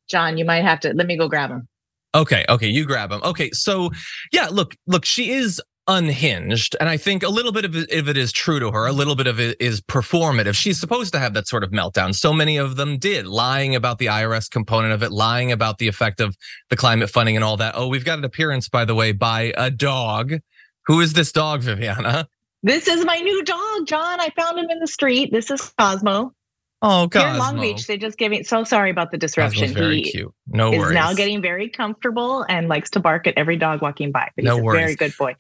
John, 0.08 0.38
you 0.38 0.46
might 0.46 0.64
have 0.64 0.80
to 0.82 0.94
let 0.94 1.06
me 1.06 1.18
go 1.18 1.28
grab 1.28 1.52
him. 1.52 1.68
Okay, 2.16 2.44
okay, 2.50 2.68
you 2.68 2.86
grab 2.86 3.12
him. 3.12 3.22
Okay, 3.24 3.52
so 3.52 3.92
yeah, 4.32 4.48
look, 4.48 4.76
look, 4.88 5.06
she 5.06 5.32
is 5.32 5.62
unhinged, 5.92 6.76
and 6.80 6.88
I 6.88 6.96
think 6.96 7.22
a 7.22 7.28
little 7.30 7.52
bit 7.52 7.66
of 7.66 7.76
it, 7.76 7.92
if 7.92 8.08
it 8.08 8.16
is 8.16 8.32
true 8.32 8.60
to 8.60 8.72
her, 8.72 8.86
a 8.88 8.94
little 8.94 9.16
bit 9.16 9.28
of 9.28 9.40
it 9.40 9.58
is 9.60 9.82
performative. 9.82 10.54
She's 10.56 10.80
supposed 10.80 11.12
to 11.14 11.20
have 11.20 11.34
that 11.34 11.48
sort 11.48 11.64
of 11.64 11.72
meltdown. 11.72 12.16
So 12.16 12.32
many 12.32 12.56
of 12.58 12.78
them 12.78 12.98
did, 12.98 13.28
lying 13.28 13.76
about 13.76 13.98
the 14.00 14.06
IRS 14.06 14.50
component 14.50 14.94
of 14.94 15.04
it, 15.04 15.12
lying 15.12 15.52
about 15.52 15.80
the 15.80 15.88
effect 15.90 16.22
of 16.22 16.38
the 16.70 16.78
climate 16.78 17.10
funding 17.10 17.36
and 17.36 17.44
all 17.44 17.58
that. 17.58 17.74
Oh, 17.76 17.88
we've 17.88 18.06
got 18.06 18.18
an 18.18 18.24
appearance, 18.24 18.70
by 18.70 18.86
the 18.86 18.96
way, 18.96 19.12
by 19.12 19.54
a 19.58 19.70
dog. 19.70 20.36
Who 20.88 21.02
is 21.02 21.14
this 21.14 21.32
dog, 21.32 21.62
Viviana? 21.62 22.28
This 22.64 22.88
is 22.88 23.04
my 23.06 23.18
new 23.18 23.44
dog, 23.44 23.86
John. 23.86 24.22
I 24.22 24.30
found 24.30 24.58
him 24.60 24.70
in 24.70 24.80
the 24.80 24.88
street. 24.88 25.32
This 25.32 25.52
is 25.52 25.74
Cosmo. 25.78 26.34
Oh, 26.84 27.06
God. 27.08 27.22
Here 27.22 27.30
in 27.34 27.38
Long 27.38 27.60
Beach, 27.60 27.86
they 27.86 27.98
just 27.98 28.18
gave 28.18 28.32
me. 28.32 28.42
So 28.44 28.64
sorry 28.64 28.90
about 28.90 29.12
the 29.12 29.18
disruption. 29.18 29.68
Cosmo's 29.68 29.78
very 29.78 30.02
he 30.02 30.12
cute. 30.12 30.34
No 30.48 30.72
is 30.72 30.80
worries. 30.80 30.96
now 30.96 31.14
getting 31.14 31.42
very 31.42 31.70
comfortable 31.70 32.44
and 32.50 32.70
likes 32.70 32.90
to 32.92 33.00
bark 33.00 33.28
at 33.28 33.36
every 33.38 33.58
dog 33.58 33.82
walking 33.82 34.12
by. 34.12 34.30
But 34.36 34.44
he's 34.44 34.46
No 34.46 34.58
a 34.58 34.64
worries. 34.64 34.80
very 34.80 34.96
good 34.96 35.14
boy. 35.18 35.36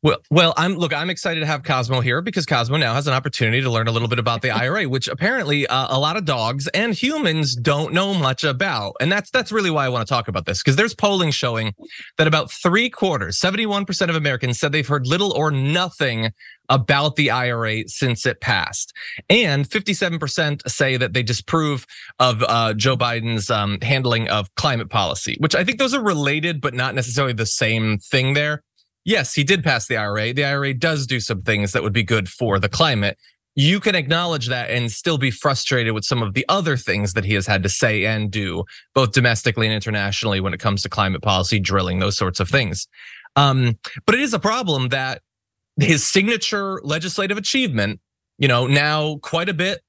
Well, 0.00 0.18
well, 0.30 0.54
I'm 0.56 0.76
look. 0.76 0.94
I'm 0.94 1.10
excited 1.10 1.40
to 1.40 1.46
have 1.46 1.64
Cosmo 1.64 2.00
here 2.00 2.22
because 2.22 2.46
Cosmo 2.46 2.76
now 2.76 2.94
has 2.94 3.08
an 3.08 3.14
opportunity 3.14 3.60
to 3.62 3.68
learn 3.68 3.88
a 3.88 3.90
little 3.90 4.06
bit 4.06 4.20
about 4.20 4.42
the 4.42 4.50
IRA, 4.52 4.84
which 4.84 5.08
apparently 5.08 5.66
uh, 5.66 5.88
a 5.90 5.98
lot 5.98 6.16
of 6.16 6.24
dogs 6.24 6.68
and 6.68 6.94
humans 6.94 7.56
don't 7.56 7.92
know 7.92 8.14
much 8.14 8.44
about, 8.44 8.94
and 9.00 9.10
that's 9.10 9.28
that's 9.32 9.50
really 9.50 9.72
why 9.72 9.86
I 9.86 9.88
want 9.88 10.06
to 10.06 10.14
talk 10.14 10.28
about 10.28 10.46
this 10.46 10.62
because 10.62 10.76
there's 10.76 10.94
polling 10.94 11.32
showing 11.32 11.74
that 12.16 12.28
about 12.28 12.48
three 12.48 12.88
quarters, 12.88 13.40
71 13.40 13.86
percent 13.86 14.08
of 14.08 14.16
Americans 14.16 14.60
said 14.60 14.70
they've 14.70 14.86
heard 14.86 15.04
little 15.04 15.32
or 15.32 15.50
nothing 15.50 16.30
about 16.68 17.16
the 17.16 17.32
IRA 17.32 17.88
since 17.88 18.24
it 18.24 18.40
passed, 18.40 18.92
and 19.28 19.68
57 19.68 20.20
percent 20.20 20.62
say 20.70 20.96
that 20.96 21.12
they 21.12 21.24
disapprove 21.24 21.88
of 22.20 22.44
uh, 22.44 22.72
Joe 22.74 22.96
Biden's 22.96 23.50
um, 23.50 23.78
handling 23.82 24.28
of 24.28 24.54
climate 24.54 24.90
policy, 24.90 25.34
which 25.40 25.56
I 25.56 25.64
think 25.64 25.80
those 25.80 25.92
are 25.92 26.02
related 26.04 26.60
but 26.60 26.72
not 26.72 26.94
necessarily 26.94 27.32
the 27.32 27.46
same 27.46 27.98
thing 27.98 28.34
there 28.34 28.62
yes, 29.08 29.32
he 29.32 29.42
did 29.42 29.64
pass 29.64 29.86
the 29.86 29.96
IRA. 29.96 30.32
The 30.34 30.44
IRA 30.44 30.74
does 30.74 31.06
do 31.06 31.18
some 31.18 31.42
things 31.42 31.72
that 31.72 31.82
would 31.82 31.94
be 31.94 32.02
good 32.02 32.28
for 32.28 32.58
the 32.60 32.68
climate. 32.68 33.18
You 33.56 33.80
can 33.80 33.96
acknowledge 33.96 34.48
that 34.48 34.70
and 34.70 34.92
still 34.92 35.18
be 35.18 35.32
frustrated 35.32 35.94
with 35.94 36.04
some 36.04 36.22
of 36.22 36.34
the 36.34 36.44
other 36.48 36.76
things 36.76 37.14
that 37.14 37.24
he 37.24 37.34
has 37.34 37.46
had 37.46 37.62
to 37.64 37.68
say 37.68 38.04
and 38.04 38.30
do, 38.30 38.64
both 38.94 39.12
domestically 39.12 39.66
and 39.66 39.74
internationally, 39.74 40.40
when 40.40 40.54
it 40.54 40.60
comes 40.60 40.82
to 40.82 40.88
climate 40.88 41.22
policy, 41.22 41.58
drilling, 41.58 41.98
those 41.98 42.16
sorts 42.16 42.38
of 42.38 42.48
things. 42.48 42.86
Um, 43.34 43.78
but 44.06 44.14
it 44.14 44.20
is 44.20 44.34
a 44.34 44.38
problem 44.38 44.90
that 44.90 45.22
his 45.80 46.06
signature 46.06 46.80
legislative 46.84 47.38
achievement, 47.38 48.00
you 48.36 48.46
know, 48.46 48.66
now 48.66 49.16
quite 49.22 49.48
a 49.48 49.54
bit 49.54 49.80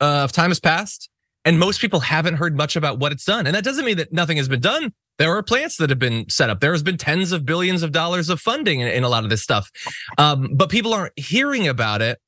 uh, 0.00 0.22
of 0.24 0.32
time 0.32 0.50
has 0.50 0.60
passed, 0.60 1.08
and 1.44 1.58
most 1.58 1.80
people 1.80 2.00
haven't 2.00 2.34
heard 2.34 2.56
much 2.56 2.76
about 2.76 2.98
what 2.98 3.10
it's 3.10 3.24
done. 3.24 3.46
And 3.46 3.56
that 3.56 3.64
doesn't 3.64 3.84
mean 3.84 3.96
that 3.96 4.12
nothing 4.12 4.36
has 4.36 4.48
been 4.48 4.60
done. 4.60 4.92
There 5.18 5.34
are 5.34 5.42
plants 5.42 5.76
that 5.78 5.88
have 5.90 5.98
been 5.98 6.28
set 6.28 6.50
up. 6.50 6.60
There 6.60 6.72
has 6.72 6.82
been 6.82 6.98
tens 6.98 7.32
of 7.32 7.44
billions 7.46 7.82
of 7.82 7.92
dollars 7.92 8.28
of 8.28 8.40
funding 8.40 8.80
in, 8.80 8.88
in 8.88 9.02
a 9.04 9.08
lot 9.08 9.24
of 9.24 9.30
this 9.30 9.42
stuff, 9.42 9.70
um, 10.18 10.50
but 10.54 10.68
people 10.70 10.92
aren't 10.92 11.18
hearing 11.18 11.66
about 11.68 12.02
it. 12.02 12.18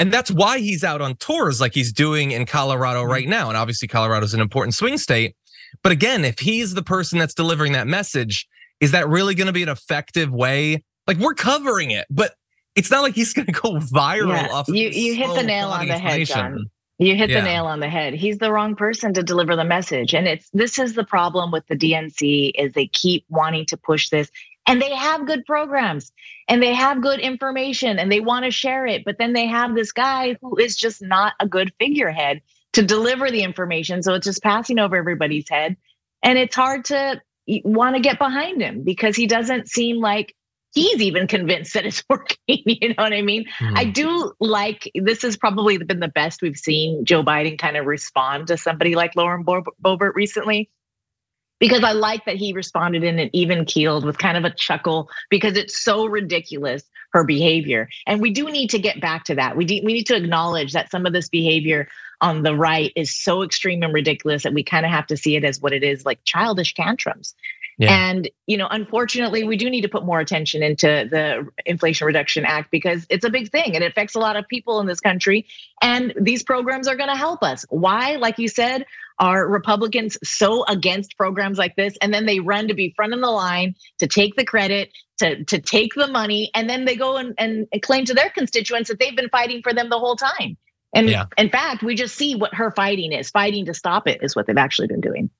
And 0.00 0.12
that's 0.12 0.30
why 0.30 0.58
he's 0.60 0.84
out 0.84 1.00
on 1.00 1.16
tours 1.16 1.60
like 1.60 1.74
he's 1.74 1.92
doing 1.92 2.30
in 2.30 2.46
Colorado 2.46 3.02
right 3.02 3.28
now. 3.28 3.48
And 3.48 3.56
obviously, 3.56 3.88
Colorado 3.88 4.24
is 4.24 4.32
an 4.32 4.40
important 4.40 4.74
swing 4.74 4.96
state. 4.96 5.34
But 5.82 5.90
again, 5.92 6.24
if 6.24 6.38
he's 6.38 6.74
the 6.74 6.82
person 6.84 7.18
that's 7.18 7.34
delivering 7.34 7.72
that 7.72 7.86
message, 7.88 8.46
is 8.80 8.92
that 8.92 9.08
really 9.08 9.34
going 9.34 9.48
to 9.48 9.52
be 9.52 9.62
an 9.64 9.68
effective 9.68 10.30
way? 10.30 10.84
Like 11.08 11.16
we're 11.18 11.34
covering 11.34 11.90
it, 11.90 12.06
but 12.10 12.34
it's 12.76 12.90
not 12.92 13.02
like 13.02 13.14
he's 13.14 13.32
going 13.32 13.46
to 13.46 13.52
go 13.52 13.72
viral 13.92 14.28
Yeah, 14.28 14.48
off. 14.52 14.68
of 14.68 14.74
you 14.76 14.88
you 14.88 15.14
hit 15.16 15.34
the 15.34 15.42
nail 15.42 15.68
on 15.70 15.88
the 15.88 15.98
head. 15.98 16.24
John. 16.26 16.66
You 16.98 17.14
hit 17.14 17.30
Yeah. 17.30 17.40
the 17.40 17.46
nail 17.46 17.66
on 17.66 17.80
the 17.80 17.88
head. 17.88 18.14
He's 18.14 18.38
the 18.38 18.52
wrong 18.52 18.74
person 18.74 19.14
to 19.14 19.22
deliver 19.22 19.54
the 19.56 19.64
message. 19.64 20.14
And 20.14 20.26
it's 20.26 20.50
this 20.50 20.78
is 20.78 20.94
the 20.94 21.04
problem 21.04 21.50
with 21.52 21.66
the 21.68 21.76
DNC 21.76 22.52
is 22.56 22.72
they 22.72 22.88
keep 22.88 23.24
wanting 23.28 23.66
to 23.66 23.76
push 23.76 24.08
this 24.08 24.30
and 24.66 24.82
they 24.82 24.94
have 24.94 25.26
good 25.26 25.44
programs 25.46 26.12
and 26.48 26.62
they 26.62 26.74
have 26.74 27.00
good 27.00 27.20
information 27.20 27.98
and 27.98 28.10
they 28.10 28.20
want 28.20 28.44
to 28.44 28.50
share 28.50 28.86
it, 28.86 29.04
but 29.04 29.16
then 29.18 29.32
they 29.32 29.46
have 29.46 29.74
this 29.74 29.92
guy 29.92 30.36
who 30.42 30.56
is 30.56 30.76
just 30.76 31.00
not 31.00 31.34
a 31.40 31.46
good 31.46 31.72
figurehead 31.78 32.42
to 32.74 32.82
deliver 32.82 33.30
the 33.30 33.42
information. 33.42 34.02
So 34.02 34.14
it's 34.14 34.26
just 34.26 34.42
passing 34.42 34.78
over 34.78 34.96
everybody's 34.96 35.48
head. 35.48 35.76
And 36.22 36.36
it's 36.38 36.56
hard 36.56 36.84
to 36.86 37.22
want 37.64 37.96
to 37.96 38.02
get 38.02 38.18
behind 38.18 38.60
him 38.60 38.82
because 38.82 39.16
he 39.16 39.26
doesn't 39.26 39.68
seem 39.68 39.98
like 40.00 40.34
he's 40.82 41.00
even 41.02 41.26
convinced 41.26 41.74
that 41.74 41.84
it's 41.86 42.02
working. 42.10 42.36
You 42.46 42.88
know 42.90 42.94
what 43.04 43.12
I 43.12 43.22
mean? 43.22 43.44
I 43.60 43.84
Hmm. 43.84 43.90
do 43.92 44.32
like 44.40 44.90
this 44.94 45.22
has 45.22 45.36
probably 45.36 45.78
been 45.78 46.00
the 46.00 46.08
best 46.08 46.42
we've 46.42 46.56
seen 46.56 47.04
Joe 47.04 47.22
Biden 47.22 47.58
kind 47.58 47.76
of 47.76 47.86
respond 47.86 48.46
to 48.48 48.56
somebody 48.56 48.94
like 48.94 49.16
Lauren 49.16 49.42
Bo- 49.42 49.64
Boebert 49.82 50.14
recently. 50.14 50.70
Because 51.60 51.82
I 51.82 51.90
like 51.90 52.24
that 52.26 52.36
he 52.36 52.52
responded 52.52 53.02
in 53.02 53.18
an 53.18 53.30
even 53.32 53.64
keeled 53.64 54.04
with 54.04 54.16
kind 54.16 54.36
of 54.36 54.44
a 54.44 54.54
chuckle 54.54 55.10
because 55.28 55.56
it's 55.56 55.82
so 55.82 56.06
ridiculous 56.06 56.84
her 57.12 57.24
behavior. 57.24 57.88
And 58.06 58.20
we 58.20 58.30
do 58.30 58.48
need 58.48 58.70
to 58.70 58.78
get 58.78 59.00
back 59.00 59.24
to 59.24 59.34
that. 59.34 59.56
We, 59.56 59.64
de- 59.64 59.82
we 59.84 59.92
need 59.92 60.06
to 60.06 60.14
acknowledge 60.14 60.72
that 60.74 60.90
some 60.90 61.04
of 61.04 61.12
this 61.12 61.28
behavior 61.28 61.88
on 62.20 62.42
the 62.44 62.54
right 62.54 62.92
is 62.94 63.16
so 63.20 63.42
extreme 63.42 63.82
and 63.82 63.92
ridiculous 63.92 64.44
that 64.44 64.52
we 64.54 64.62
kind 64.62 64.86
of 64.86 64.92
have 64.92 65.06
to 65.08 65.16
see 65.16 65.34
it 65.34 65.42
as 65.44 65.60
what 65.60 65.72
it 65.72 65.82
is 65.82 66.04
like 66.06 66.20
childish 66.24 66.74
tantrums. 66.74 67.34
Yeah. 67.78 68.10
And, 68.10 68.28
you 68.46 68.56
know, 68.56 68.66
unfortunately, 68.68 69.44
we 69.44 69.56
do 69.56 69.70
need 69.70 69.82
to 69.82 69.88
put 69.88 70.04
more 70.04 70.18
attention 70.18 70.64
into 70.64 70.86
the 71.08 71.48
Inflation 71.64 72.06
Reduction 72.06 72.44
Act 72.44 72.72
because 72.72 73.06
it's 73.08 73.24
a 73.24 73.30
big 73.30 73.52
thing. 73.52 73.76
And 73.76 73.84
it 73.84 73.92
affects 73.92 74.16
a 74.16 74.18
lot 74.18 74.36
of 74.36 74.48
people 74.48 74.80
in 74.80 74.88
this 74.88 74.98
country. 75.00 75.46
And 75.80 76.12
these 76.20 76.42
programs 76.42 76.88
are 76.88 76.96
going 76.96 77.08
to 77.08 77.16
help 77.16 77.44
us. 77.44 77.64
Why? 77.70 78.16
Like 78.16 78.36
you 78.38 78.48
said, 78.48 78.84
are 79.20 79.48
Republicans 79.48 80.18
so 80.24 80.64
against 80.66 81.16
programs 81.16 81.56
like 81.56 81.76
this? 81.76 81.96
And 82.02 82.12
then 82.12 82.26
they 82.26 82.40
run 82.40 82.66
to 82.66 82.74
be 82.74 82.92
front 82.96 83.14
of 83.14 83.20
the 83.20 83.30
line 83.30 83.76
to 84.00 84.08
take 84.08 84.34
the 84.34 84.44
credit, 84.44 84.90
to, 85.18 85.44
to 85.44 85.60
take 85.60 85.94
the 85.94 86.08
money, 86.08 86.50
and 86.54 86.68
then 86.68 86.84
they 86.84 86.96
go 86.96 87.16
and, 87.16 87.32
and 87.38 87.68
claim 87.82 88.04
to 88.06 88.14
their 88.14 88.30
constituents 88.30 88.88
that 88.88 88.98
they've 88.98 89.16
been 89.16 89.28
fighting 89.30 89.62
for 89.62 89.72
them 89.72 89.88
the 89.88 89.98
whole 89.98 90.16
time. 90.16 90.56
And 90.94 91.08
Yeah. 91.08 91.26
in 91.36 91.50
fact, 91.50 91.82
we 91.82 91.94
just 91.94 92.16
see 92.16 92.34
what 92.34 92.54
her 92.54 92.72
fighting 92.72 93.12
is. 93.12 93.30
Fighting 93.30 93.66
to 93.66 93.74
stop 93.74 94.08
it 94.08 94.22
is 94.22 94.34
what 94.34 94.46
they've 94.46 94.56
actually 94.56 94.88
been 94.88 95.00
doing. 95.00 95.30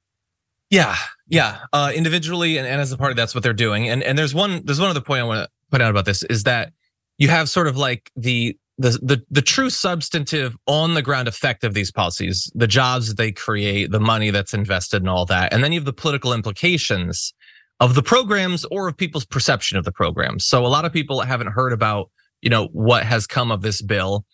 Yeah, 0.71 0.97
yeah. 1.29 1.59
Uh, 1.73 1.93
individually 1.95 2.59
and, 2.59 2.67
and 2.67 2.81
as 2.81 2.93
a 2.93 2.99
party, 2.99 3.15
that's 3.15 3.35
what 3.35 3.43
they're 3.43 3.53
doing. 3.53 3.89
And 3.89 4.03
and 4.03 4.19
there's 4.19 4.35
one 4.35 4.63
there's 4.65 4.81
one 4.81 4.91
other 4.91 5.01
point 5.01 5.23
I 5.23 5.25
want 5.25 5.47
to 5.47 5.51
put 5.71 5.81
out 5.81 5.91
about 5.91 6.05
this 6.05 6.23
is 6.25 6.45
that 6.45 6.73
you 7.17 7.29
have 7.29 7.49
sort 7.49 7.69
of 7.69 7.77
like 7.77 8.11
the 8.17 8.57
the 8.77 8.91
the 9.03 9.23
the 9.31 9.43
true 9.43 9.71
substantive 9.71 10.57
on 10.67 10.95
the 10.95 11.03
ground 11.03 11.27
effect 11.27 11.65
of 11.65 11.75
these 11.75 11.91
policies, 11.91 12.51
the 12.55 12.67
jobs 12.67 13.15
they 13.15 13.33
create, 13.33 13.91
the 13.91 14.01
money 14.01 14.31
that's 14.31 14.55
invested, 14.55 15.03
and 15.03 15.09
all 15.09 15.25
that, 15.27 15.53
and 15.53 15.65
then 15.65 15.73
you 15.73 15.81
have 15.81 15.87
the 15.87 15.93
political 15.93 16.33
implications 16.33 17.33
of 17.81 17.95
the 17.95 18.03
programs 18.03 18.65
or 18.67 18.89
of 18.89 18.97
people's 18.97 19.25
perception 19.25 19.79
of 19.79 19.85
the 19.85 19.93
programs. 19.93 20.45
So 20.45 20.67
a 20.67 20.69
lot 20.69 20.85
of 20.85 20.93
people 20.93 21.21
haven't 21.21 21.49
heard 21.49 21.73
about 21.73 22.11
you 22.43 22.51
know 22.51 22.69
what 22.73 23.05
has 23.05 23.27
come 23.27 23.51
of 23.51 23.63
this 23.63 23.83
bill. 23.83 24.25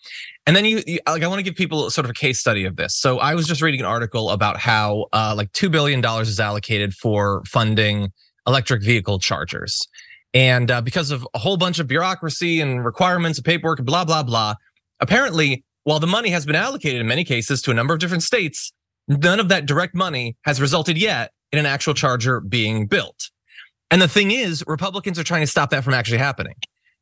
And 0.47 0.55
then 0.55 0.65
you, 0.65 0.83
you 0.87 0.99
like 1.07 1.23
i 1.23 1.27
want 1.27 1.39
to 1.39 1.43
give 1.43 1.55
people 1.55 1.89
sort 1.91 2.05
of 2.05 2.11
a 2.11 2.15
case 2.15 2.39
study 2.39 2.65
of 2.65 2.77
this. 2.77 2.97
So 2.97 3.19
i 3.19 3.35
was 3.35 3.47
just 3.47 3.63
reading 3.63 3.81
an 3.81 3.87
article 3.87 4.31
about 4.31 4.59
how 4.59 5.07
uh, 5.13 5.35
like 5.37 5.53
$2 5.53 5.71
billion 5.71 6.05
is 6.21 6.41
allocated 6.41 6.95
for 6.95 7.43
funding 7.47 8.13
electric 8.47 8.83
vehicle 8.83 9.19
chargers. 9.19 9.81
And 10.35 10.71
uh, 10.71 10.81
because 10.81 11.11
of 11.11 11.27
a 11.33 11.39
whole 11.39 11.57
bunch 11.57 11.79
of 11.79 11.87
bureaucracy 11.87 12.61
and 12.61 12.85
requirements 12.85 13.39
and 13.39 13.45
paperwork 13.45 13.79
and 13.79 13.87
blah 13.87 14.05
blah 14.05 14.23
blah 14.23 14.55
apparently 15.01 15.65
while 15.85 16.01
the 16.01 16.07
money 16.07 16.31
has 16.31 16.47
been 16.47 16.57
allocated 16.57 17.01
in 17.01 17.07
many 17.07 17.25
cases 17.25 17.61
to 17.63 17.71
a 17.71 17.75
number 17.75 17.95
of 17.95 18.01
different 18.01 18.23
states 18.23 18.73
none 19.09 19.39
of 19.39 19.49
that 19.49 19.67
direct 19.67 19.95
money 19.95 20.37
has 20.45 20.61
resulted 20.61 20.97
yet 20.97 21.31
in 21.53 21.59
an 21.59 21.67
actual 21.67 21.93
charger 21.95 22.41
being 22.41 22.87
built. 22.87 23.31
And 23.91 24.03
the 24.03 24.09
thing 24.09 24.31
is 24.31 24.63
republicans 24.67 25.19
are 25.19 25.25
trying 25.25 25.43
to 25.43 25.47
stop 25.47 25.71
that 25.71 25.85
from 25.85 25.95
actually 25.95 26.19
happening 26.19 26.55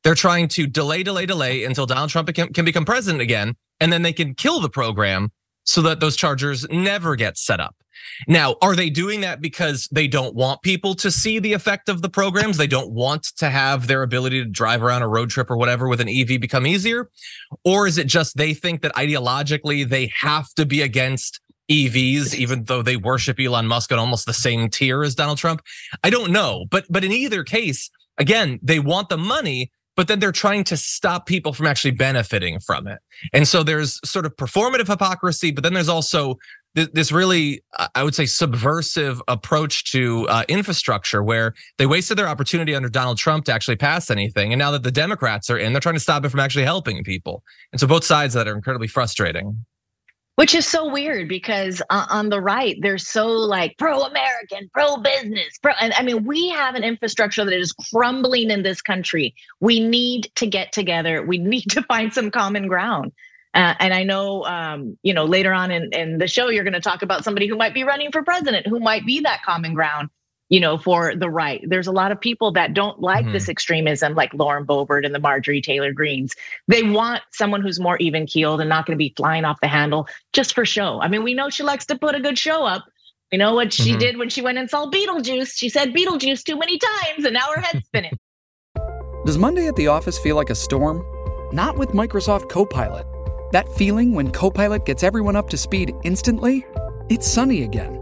they're 0.05 0.15
trying 0.15 0.49
to 0.49 0.67
delay, 0.67 1.03
delay, 1.03 1.27
delay 1.27 1.65
until 1.65 1.87
Donald 1.87 2.11
Trump 2.11 2.33
can, 2.35 2.53
can 2.53 2.65
become 2.65 2.85
president 2.85 3.23
again, 3.23 3.55
and 3.81 3.93
then 3.93 4.03
they 4.03 4.13
can 4.13 4.35
kill 4.35 4.61
the 4.61 4.71
program 4.71 5.31
so 5.65 5.83
that 5.83 6.01
those 6.01 6.17
chargers 6.17 6.67
never 6.71 7.15
get 7.15 7.39
set 7.39 7.61
up. 7.61 7.77
Now, 8.27 8.57
are 8.63 8.75
they 8.75 8.91
doing 8.91 9.21
that 9.21 9.41
because 9.41 9.89
they 9.93 10.09
don't 10.09 10.35
want 10.35 10.63
people 10.63 10.95
to 10.97 11.11
see 11.11 11.39
the 11.39 11.53
effect 11.53 11.89
of 11.89 12.03
the 12.03 12.09
programs? 12.09 12.57
They 12.57 12.67
don't 12.67 12.93
want 12.93 13.25
to 13.37 13.49
have 13.49 13.87
their 13.87 14.03
ability 14.03 14.43
to 14.43 14.51
drive 14.51 14.83
around 14.83 15.03
a 15.03 15.09
road 15.09 15.31
trip 15.31 15.51
or 15.51 15.57
whatever 15.57 15.89
with 15.89 16.01
an 16.01 16.09
EV 16.09 16.41
become 16.41 16.67
easier? 16.67 17.11
Or 17.65 17.87
is 17.87 17.99
it 17.99 18.07
just 18.07 18.37
they 18.37 18.55
think 18.55 18.83
that 18.83 18.95
ideologically 18.95 19.89
they 19.89 20.13
have 20.17 20.53
to 20.55 20.67
be 20.67 20.83
against 20.83 21.41
EVs, 21.71 22.35
even 22.35 22.65
though 22.65 22.83
they 22.83 22.97
worship 22.97 23.39
Elon 23.39 23.67
Musk 23.67 23.93
on 23.93 23.99
almost 23.99 24.27
the 24.27 24.35
same 24.35 24.69
tier 24.69 25.03
as 25.03 25.15
Donald 25.15 25.39
Trump? 25.39 25.63
I 26.03 26.11
don't 26.11 26.33
know. 26.33 26.67
But 26.71 26.87
but 26.91 27.05
in 27.05 27.13
either 27.13 27.45
case, 27.45 27.91
again, 28.19 28.59
they 28.63 28.79
want 28.79 29.09
the 29.09 29.19
money, 29.19 29.71
but 29.97 30.09
then 30.09 30.21
they're 30.21 30.33
trying 30.33 30.65
to 30.65 30.77
stop 30.77 31.27
people 31.27 31.53
from 31.53 31.67
actually 31.67 31.91
benefiting 31.91 32.59
from 32.61 32.87
it. 32.87 32.99
And 33.33 33.47
so 33.47 33.63
there's 33.63 34.01
sort 34.09 34.27
of 34.27 34.37
performative 34.37 34.87
hypocrisy, 34.87 35.51
but 35.51 35.63
then 35.63 35.75
there's 35.75 35.89
also 35.89 36.39
this 36.75 37.13
really, 37.13 37.63
I 37.95 38.03
would 38.03 38.15
say, 38.15 38.25
subversive 38.25 39.21
approach 39.29 39.93
to 39.93 40.27
uh, 40.29 40.45
infrastructure 40.49 41.23
where 41.23 41.53
they 41.77 41.85
wasted 41.85 42.17
their 42.17 42.29
opportunity 42.29 42.75
under 42.75 42.89
Donald 42.89 43.19
Trump 43.19 43.45
to 43.45 43.53
actually 43.53 43.77
pass 43.77 44.11
anything. 44.11 44.55
And 44.55 44.59
now 44.59 44.71
that 44.71 44.83
the 44.83 44.91
Democrats 44.91 45.51
are 45.51 45.59
in, 45.59 45.75
they're 45.75 45.81
trying 45.81 45.97
to 45.97 46.01
stop 46.01 46.25
it 46.25 46.31
from 46.31 46.41
actually 46.41 46.65
helping 46.65 47.05
people. 47.05 47.43
And 47.73 47.81
so 47.81 47.87
both 47.87 48.05
sides 48.05 48.33
that 48.35 48.49
are 48.49 48.55
incredibly 48.55 48.89
frustrating. 48.89 49.67
Which 50.37 50.55
is 50.55 50.67
so 50.67 50.91
weird 50.91 51.29
because 51.29 51.83
uh, 51.91 52.07
on 52.09 52.31
the 52.31 52.41
right, 52.41 52.77
they're 52.81 52.97
so 52.97 53.29
like 53.29 53.77
pro 53.77 54.01
American, 54.01 54.71
pro 54.73 54.97
business, 54.97 55.59
pro. 55.63 55.75
And 55.79 55.93
I 55.93 56.03
mean, 56.03 56.25
we 56.25 56.49
have 56.49 56.75
an 56.75 56.83
infrastructure 56.83 57.45
that 57.45 57.53
is 57.53 57.75
crumbling 57.93 58.51
in 58.51 58.63
this 58.63 58.81
country. 58.81 59.35
We 59.61 59.81
need 59.81 60.31
to 60.37 60.47
get 60.47 60.73
together. 60.73 61.23
We 61.23 61.37
need 61.55 61.71
to 61.71 61.83
find 61.83 62.15
some 62.15 62.31
common 62.31 62.67
ground. 62.67 63.13
Uh, 63.55 63.75
and 63.79 63.93
I 63.93 64.05
know, 64.05 64.47
um, 64.47 64.97
you 65.03 65.13
know, 65.13 65.27
later 65.27 65.53
on 65.53 65.71
in, 65.71 65.93
in 65.93 66.17
the 66.17 66.27
show, 66.27 66.49
you're 66.49 66.65
going 66.65 66.73
to 66.73 66.81
talk 66.81 67.03
about 67.03 67.23
somebody 67.23 67.47
who 67.47 67.57
might 67.57 67.75
be 67.75 67.85
running 67.85 68.11
for 68.11 68.23
president, 68.23 68.67
who 68.67 68.81
might 68.81 69.05
be 69.05 69.21
that 69.21 69.43
common 69.43 69.75
ground, 69.75 70.09
you 70.53 70.61
know, 70.61 70.77
for 70.77 71.15
the 71.17 71.31
right. 71.31 71.65
There's 71.67 71.87
a 71.87 71.93
lot 71.93 72.13
of 72.13 72.21
people 72.21 72.53
that 72.53 72.75
don't 72.75 73.01
like 73.01 73.25
mm-hmm. 73.25 73.33
this 73.33 73.49
extremism, 73.49 74.15
like 74.15 74.35
Lauren 74.35 74.67
Boebert 74.67 75.07
and 75.07 75.15
the 75.15 75.19
Marjorie 75.19 75.63
Taylor 75.63 75.95
Greens. 75.95 76.37
They 76.69 76.83
want 76.83 77.23
someone 77.33 77.63
who's 77.63 77.81
more 77.81 77.97
even 78.01 78.27
keeled 78.27 78.61
and 78.61 78.69
not 78.69 78.85
going 78.85 78.95
to 78.95 78.99
be 78.99 79.15
flying 79.17 79.47
off 79.47 79.59
the 79.63 79.67
handle 79.67 80.07
just 80.35 80.55
for 80.55 80.67
show. 80.67 81.01
I 81.01 81.09
mean, 81.09 81.23
we 81.23 81.33
know 81.33 81.49
she 81.49 81.63
likes 81.63 81.87
to 81.87 81.97
put 81.97 82.15
a 82.15 82.21
good 82.21 82.39
show 82.39 82.67
up. 82.67 82.85
You 83.31 83.39
know 83.39 83.55
what 83.55 83.73
she 83.73 83.93
mm-hmm. 83.93 83.99
did 83.99 84.19
when 84.19 84.29
she 84.29 84.43
went 84.43 84.59
and 84.59 84.69
saw 84.69 84.91
Beetlejuice? 84.91 85.57
She 85.57 85.71
said 85.71 85.95
Beetlejuice 85.95 86.45
too 86.45 86.59
many 86.59 86.79
times, 86.79 87.25
and 87.25 87.33
now 87.33 87.51
her 87.55 87.63
head's 87.63 87.87
spinning. 87.87 88.19
Does 89.25 89.39
Monday 89.39 89.69
at 89.69 89.77
the 89.77 89.87
office 89.87 90.19
feel 90.19 90.37
like 90.37 90.51
a 90.51 90.55
storm? 90.55 91.03
Not 91.55 91.79
with 91.79 91.93
Microsoft 91.93 92.51
Copilot. 92.51 93.07
That 93.53 93.73
feeling 93.73 94.13
when 94.13 94.31
Copilot 94.31 94.85
gets 94.85 95.03
everyone 95.03 95.35
up 95.35 95.49
to 95.49 95.57
speed 95.57 95.95
instantly? 96.05 96.67
It's 97.09 97.27
sunny 97.27 97.63
again. 97.63 98.02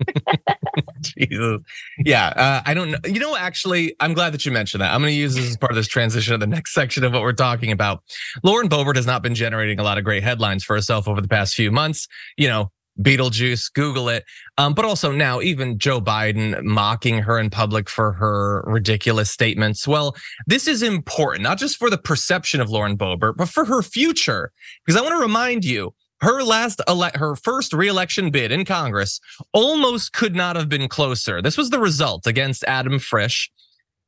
Jesus. 1.00 1.60
Yeah. 2.04 2.28
Uh, 2.28 2.62
I 2.66 2.74
don't 2.74 2.90
know. 2.90 2.98
You 3.04 3.20
know, 3.20 3.36
actually, 3.36 3.94
I'm 4.00 4.14
glad 4.14 4.34
that 4.34 4.44
you 4.44 4.52
mentioned 4.52 4.80
that. 4.80 4.92
I'm 4.92 5.00
going 5.00 5.12
to 5.12 5.16
use 5.16 5.34
this 5.34 5.48
as 5.48 5.56
part 5.56 5.72
of 5.72 5.76
this 5.76 5.88
transition 5.88 6.34
of 6.34 6.40
the 6.40 6.46
next 6.46 6.74
section 6.74 7.04
of 7.04 7.12
what 7.12 7.22
we're 7.22 7.32
talking 7.32 7.72
about. 7.72 8.02
Lauren 8.42 8.68
Boebert 8.68 8.96
has 8.96 9.06
not 9.06 9.22
been 9.22 9.34
generating 9.34 9.78
a 9.78 9.82
lot 9.82 9.98
of 9.98 10.04
great 10.04 10.22
headlines 10.22 10.64
for 10.64 10.74
herself 10.74 11.08
over 11.08 11.20
the 11.20 11.28
past 11.28 11.54
few 11.54 11.70
months. 11.70 12.08
You 12.36 12.48
know, 12.48 12.70
Beetlejuice, 13.00 13.72
Google 13.72 14.08
it. 14.08 14.24
Um, 14.58 14.74
but 14.74 14.84
also 14.84 15.10
now, 15.10 15.40
even 15.40 15.78
Joe 15.78 16.00
Biden 16.00 16.62
mocking 16.62 17.18
her 17.18 17.38
in 17.38 17.50
public 17.50 17.88
for 17.90 18.12
her 18.12 18.62
ridiculous 18.66 19.30
statements. 19.30 19.86
Well, 19.86 20.14
this 20.46 20.68
is 20.68 20.82
important, 20.82 21.42
not 21.42 21.58
just 21.58 21.76
for 21.76 21.90
the 21.90 21.98
perception 21.98 22.60
of 22.60 22.70
Lauren 22.70 22.96
Boebert, 22.96 23.36
but 23.36 23.48
for 23.48 23.64
her 23.64 23.82
future. 23.82 24.52
Because 24.84 25.00
I 25.00 25.02
want 25.02 25.14
to 25.14 25.20
remind 25.20 25.64
you, 25.64 25.94
her 26.24 26.42
last 26.42 26.80
ele- 26.88 27.10
her 27.14 27.36
first 27.36 27.72
reelection 27.72 28.30
bid 28.30 28.50
in 28.50 28.64
Congress 28.64 29.20
almost 29.52 30.12
could 30.12 30.34
not 30.34 30.56
have 30.56 30.68
been 30.68 30.88
closer. 30.88 31.40
This 31.40 31.56
was 31.56 31.70
the 31.70 31.78
result 31.78 32.26
against 32.26 32.64
Adam 32.64 32.98
Frisch. 32.98 33.50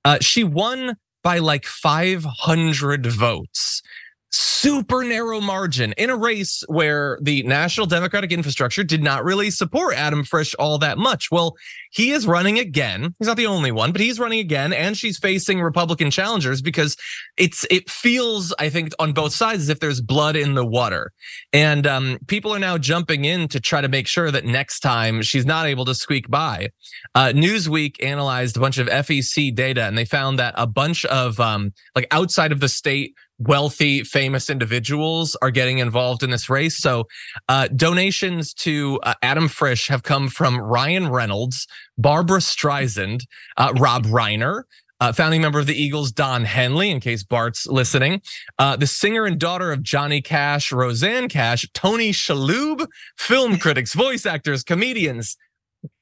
Uh, 0.05 0.19
she 0.21 0.45
won 0.45 0.97
by 1.23 1.39
like 1.39 1.67
500 1.67 3.07
votes 3.07 3.83
super 4.31 5.05
narrow 5.05 5.41
margin 5.41 5.93
in 5.93 6.11
a 6.11 6.17
race 6.17 6.65
where 6.67 7.19
the 7.23 7.43
national 7.45 7.87
democratic 7.87 8.33
infrastructure 8.33 8.83
did 8.83 9.03
not 9.03 9.23
really 9.23 9.51
support 9.51 9.95
Adam 9.95 10.25
Frisch 10.25 10.55
all 10.57 10.79
that 10.79 10.99
much. 10.99 11.31
Well, 11.31 11.55
he 11.93 12.11
is 12.11 12.27
running 12.27 12.59
again. 12.59 13.15
He's 13.19 13.29
not 13.29 13.37
the 13.37 13.47
only 13.47 13.71
one, 13.71 13.93
but 13.93 14.01
he's 14.01 14.19
running 14.19 14.41
again 14.41 14.73
and 14.73 14.97
she's 14.97 15.19
facing 15.19 15.61
Republican 15.61 16.11
challengers 16.11 16.63
because 16.63 16.97
it's 17.37 17.65
it 17.71 17.89
feels 17.89 18.53
I 18.59 18.69
think 18.69 18.93
on 18.99 19.13
both 19.13 19.33
sides 19.33 19.63
as 19.63 19.69
if 19.69 19.81
there's 19.81 20.01
blood 20.01 20.37
in 20.37 20.55
the 20.55 20.67
water. 20.67 21.13
And 21.53 21.87
um, 21.87 22.19
people 22.27 22.53
are 22.53 22.59
now 22.59 22.77
jumping 22.77 23.25
in 23.25 23.49
to 23.49 23.61
try 23.61 23.81
to 23.81 23.89
make 23.89 24.09
sure 24.09 24.31
that 24.31 24.45
next 24.45 24.81
time 24.81 25.23
she's 25.23 25.47
not 25.47 25.67
able 25.67 25.85
to 25.85 25.95
squeak 25.95 26.29
by. 26.29 26.71
Uh, 27.15 27.33
Newsweek 27.35 28.03
analyzed 28.03 28.57
a 28.57 28.61
bunch 28.61 28.79
of 28.79 28.89
FEC 28.89 29.55
data 29.55 29.85
and 29.85 29.97
they 29.97 30.05
found 30.05 30.39
that 30.39 30.55
a 30.57 30.67
bunch 30.67 31.05
of 31.05 31.39
um, 31.41 31.73
like 31.95 32.07
outside 32.11 32.53
of 32.53 32.61
the 32.61 32.69
state 32.69 33.15
wealthy, 33.39 34.03
famous 34.03 34.49
individuals 34.49 35.37
are 35.43 35.51
getting 35.51 35.79
involved 35.79 36.23
in 36.23 36.31
this 36.31 36.49
race. 36.49 36.79
So, 36.79 37.07
uh, 37.49 37.69
donations 37.69 38.55
to 38.55 38.99
uh, 39.03 39.15
Adam 39.23 39.49
Frisch 39.49 39.89
have 39.89 40.03
come 40.03 40.29
from 40.29 40.59
Ryan 40.59 41.09
Reynolds, 41.09 41.67
Barbra 41.99 42.39
Streisand, 42.39 43.27
uh, 43.57 43.73
Rob 43.77 44.05
Reiner. 44.07 44.63
Uh, 44.99 45.13
founding 45.13 45.43
member 45.43 45.59
of 45.59 45.67
the 45.67 45.75
Eagles, 45.75 46.11
Don 46.11 46.47
Henley, 46.47 46.91
in 46.91 47.01
case 47.01 47.23
Bart's 47.23 47.67
listening, 47.67 48.23
uh, 48.59 48.77
the 48.77 48.87
singer 48.87 49.27
and 49.27 49.39
daughter 49.39 49.71
of 49.71 49.83
Johnny 49.83 50.23
Cash, 50.23 50.73
Rosanne 50.73 51.29
Cash, 51.29 51.69
Tony 51.75 52.13
Shalhoub, 52.13 52.87
film 53.19 53.59
critics, 53.59 53.93
voice 53.93 54.25
actors, 54.25 54.63
comedians. 54.63 55.37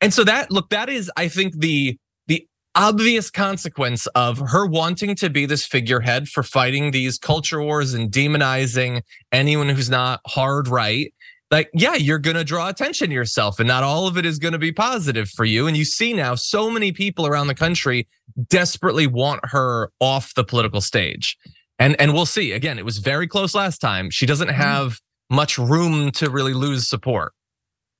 And 0.00 0.14
so 0.14 0.22
that, 0.22 0.52
look, 0.52 0.70
that 0.70 0.88
is, 0.88 1.10
I 1.16 1.26
think, 1.26 1.58
the 1.58 1.98
obvious 2.74 3.30
consequence 3.30 4.06
of 4.08 4.38
her 4.38 4.66
wanting 4.66 5.14
to 5.16 5.30
be 5.30 5.46
this 5.46 5.64
figurehead 5.64 6.28
for 6.28 6.42
fighting 6.42 6.90
these 6.90 7.18
culture 7.18 7.62
wars 7.62 7.94
and 7.94 8.10
demonizing 8.10 9.02
anyone 9.32 9.68
who's 9.68 9.90
not 9.90 10.20
hard 10.26 10.68
right. 10.68 11.12
Like 11.50 11.70
yeah 11.72 11.94
you're 11.94 12.18
going 12.18 12.36
to 12.36 12.44
draw 12.44 12.68
attention 12.68 13.08
to 13.08 13.14
yourself 13.14 13.60
and 13.60 13.68
not 13.68 13.84
all 13.84 14.08
of 14.08 14.18
it 14.18 14.26
is 14.26 14.38
going 14.38 14.52
to 14.52 14.58
be 14.58 14.72
positive 14.72 15.28
for 15.28 15.44
you. 15.44 15.66
And 15.66 15.76
you 15.76 15.84
see 15.84 16.12
now 16.12 16.34
so 16.34 16.70
many 16.70 16.90
people 16.90 17.26
around 17.26 17.46
the 17.46 17.54
country 17.54 18.08
desperately 18.48 19.06
want 19.06 19.40
her 19.44 19.90
off 20.00 20.34
the 20.34 20.44
political 20.44 20.80
stage. 20.80 21.36
And 21.78 22.00
and 22.00 22.12
we'll 22.12 22.26
see. 22.26 22.52
Again 22.52 22.78
it 22.78 22.84
was 22.84 22.98
very 22.98 23.28
close 23.28 23.54
last 23.54 23.78
time. 23.78 24.10
She 24.10 24.26
doesn't 24.26 24.48
mm-hmm. 24.48 24.60
have 24.60 25.00
much 25.30 25.58
room 25.58 26.10
to 26.12 26.28
really 26.28 26.54
lose 26.54 26.88
support. 26.88 27.32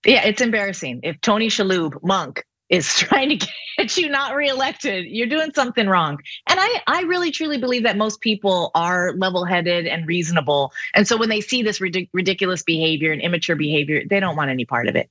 Yeah 0.05 0.25
it's 0.25 0.41
embarrassing. 0.41 1.01
If 1.05 1.21
tony 1.21 1.49
shalhoub 1.49 2.03
monk 2.03 2.43
is 2.69 2.89
trying 2.99 3.39
to 3.39 3.49
get 3.79 3.97
you 3.97 4.09
not 4.09 4.35
reelected, 4.35 5.07
you're 5.07 5.27
doing 5.27 5.53
something 5.55 5.89
wrong. 5.89 6.19
And 6.49 6.59
I, 6.61 6.83
I 6.87 7.03
really 7.03 7.31
truly 7.31 7.59
believe 7.59 7.83
that 7.83 7.97
most 7.97 8.21
people 8.21 8.71
are 8.75 9.13
level-headed 9.17 9.87
and 9.87 10.07
reasonable. 10.07 10.73
And 10.95 11.07
so 11.07 11.17
when 11.17 11.29
they 11.29 11.41
see 11.41 11.63
this 11.63 11.79
ridic- 11.79 12.09
ridiculous 12.13 12.63
behavior 12.63 13.13
and 13.13 13.21
immature 13.21 13.57
behavior, 13.57 14.03
they 14.09 14.21
don't 14.21 14.37
want 14.37 14.51
any 14.51 14.65
part 14.65 14.89
of 14.89 14.97
it. 14.97 15.11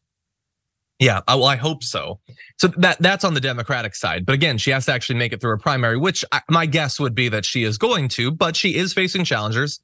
Yeah, 1.00 1.18
uh, 1.28 1.36
well, 1.38 1.46
I 1.46 1.56
hope 1.56 1.84
so. 1.84 2.20
So 2.58 2.68
that 2.78 2.98
that's 3.02 3.26
on 3.26 3.34
the 3.34 3.42
Democratic 3.42 3.96
side, 3.96 4.26
but 4.26 4.34
again, 4.34 4.58
she 4.58 4.72
has 4.72 4.86
to 4.86 4.94
actually 4.94 5.18
make 5.18 5.34
it 5.34 5.42
through 5.42 5.54
a 5.54 5.58
primary, 5.58 5.98
which 5.98 6.24
I, 6.32 6.42
my 6.50 6.66
guess 6.66 7.00
would 7.00 7.16
be 7.16 7.30
that 7.30 7.46
she 7.46 7.64
is 7.64 7.78
going 7.78 8.08
to. 8.10 8.32
But 8.32 8.56
she 8.56 8.76
is 8.76 8.94
facing 8.94 9.26
challengers, 9.26 9.82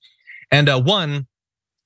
and 0.52 0.70
uh, 0.70 0.80
one, 0.80 1.28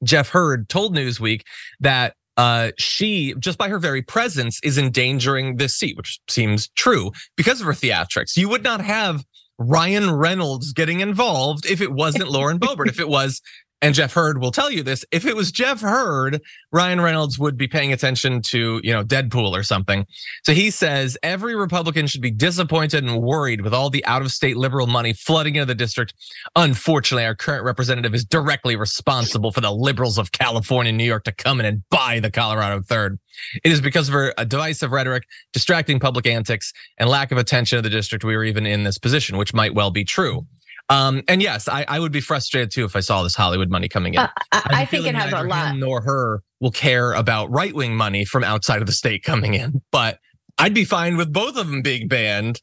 Jeff 0.04 0.30
Hurd 0.30 0.70
told 0.70 0.94
Newsweek 0.94 1.44
that 1.80 2.16
uh, 2.38 2.72
she 2.78 3.36
just 3.40 3.58
by 3.58 3.70
her 3.70 3.80
very 3.80 4.02
presence 4.02 4.60
is 4.64 4.78
endangering 4.78 5.58
this 5.58 5.76
seat, 5.76 5.98
which 5.98 6.20
seems 6.28 6.70
true 6.70 7.12
because 7.36 7.62
of 7.62 7.68
her 7.68 7.74
theatrics. 7.74 8.38
You 8.38 8.50
would 8.50 8.64
not 8.64 8.82
have 8.82 9.24
Ryan 9.60 10.12
Reynolds 10.12 10.74
getting 10.74 11.00
involved 11.00 11.66
if 11.66 11.80
it 11.82 11.92
wasn't 11.92 12.30
Lauren 12.30 12.60
Boebert. 12.60 12.88
if 12.88 13.00
it 13.00 13.08
was 13.08 13.42
and 13.84 13.94
Jeff 13.94 14.14
Hurd 14.14 14.40
will 14.40 14.52
tell 14.52 14.72
you 14.72 14.82
this. 14.82 15.04
If 15.12 15.26
it 15.26 15.36
was 15.36 15.52
Jeff 15.52 15.82
Hurd, 15.82 16.42
Ryan 16.72 17.02
Reynolds 17.02 17.38
would 17.38 17.58
be 17.58 17.68
paying 17.68 17.92
attention 17.92 18.42
to, 18.44 18.80
you 18.82 18.94
know, 18.94 19.04
Deadpool 19.04 19.52
or 19.52 19.62
something. 19.62 20.08
So 20.46 20.54
he 20.54 20.72
says 20.72 21.18
every 21.22 21.54
Republican 21.54 22.08
should 22.08 22.22
be 22.22 22.32
disappointed 22.32 23.04
and 23.04 23.22
worried 23.22 23.60
with 23.60 23.74
all 23.74 23.90
the 23.90 24.06
out 24.06 24.22
of 24.22 24.32
state 24.32 24.56
liberal 24.56 24.88
money 24.88 25.12
flooding 25.12 25.56
into 25.56 25.66
the 25.66 25.76
district. 25.76 26.14
Unfortunately, 26.56 27.26
our 27.26 27.36
current 27.36 27.66
representative 27.66 28.16
is 28.16 28.24
directly 28.24 28.78
responsible 28.78 29.52
for 29.52 29.60
the 29.60 29.72
liberals 29.72 30.18
of 30.18 30.32
California 30.32 30.90
and 30.90 30.98
New 30.98 31.04
York 31.04 31.26
to 31.26 31.34
come 31.34 31.60
in 31.60 31.66
and 31.66 31.84
buy 31.90 32.22
the 32.22 32.32
Colorado 32.32 32.82
third. 32.82 33.20
It 33.66 33.72
is 33.74 33.82
because 33.82 34.08
of 34.08 34.14
her 34.14 34.34
divisive 34.46 34.94
rhetoric, 34.94 35.24
distracting 35.52 36.00
public 36.00 36.26
antics, 36.26 36.72
and 36.98 37.10
lack 37.10 37.34
of 37.34 37.38
attention 37.38 37.78
to 37.78 37.82
the 37.82 37.90
district 37.90 38.24
we 38.24 38.36
are 38.36 38.46
even 38.46 38.66
in 38.66 38.86
this 38.86 38.98
position, 38.98 39.36
which 39.36 39.54
might 39.54 39.76
well 39.76 39.92
be 39.92 40.06
true. 40.06 40.48
Um, 40.90 41.24
and 41.28 41.42
yes, 41.42 41.68
I, 41.68 41.86
I 41.88 42.00
would 42.00 42.12
be 42.12 42.22
frustrated 42.22 42.72
too 42.72 42.86
if 42.86 42.96
I 42.96 43.00
saw 43.00 43.24
this 43.24 43.36
Hollywood 43.36 43.70
money 43.70 43.88
coming 43.88 44.14
in. 44.14 44.20
Uh, 44.20 44.28
I, 44.52 44.82
I 44.82 44.86
think 44.86 45.06
it 45.06 45.16
has 45.16 45.32
a 45.32 45.44
lot. 45.44 45.76
nor 45.78 46.02
her 46.02 46.44
will 46.60 46.72
care 46.72 47.14
about 47.14 47.50
right 47.52 47.74
wing 47.74 47.96
money 47.96 48.26
from 48.26 48.44
outside 48.44 48.82
of 48.82 48.88
the 48.88 48.94
state 48.94 49.24
coming 49.24 49.54
in, 49.54 49.82
but 49.92 50.20
I'd 50.58 50.74
be 50.74 50.86
fine 50.86 51.18
with 51.18 51.32
both 51.32 51.58
of 51.58 51.68
them 51.68 51.82
being 51.82 52.08
banned. 52.08 52.62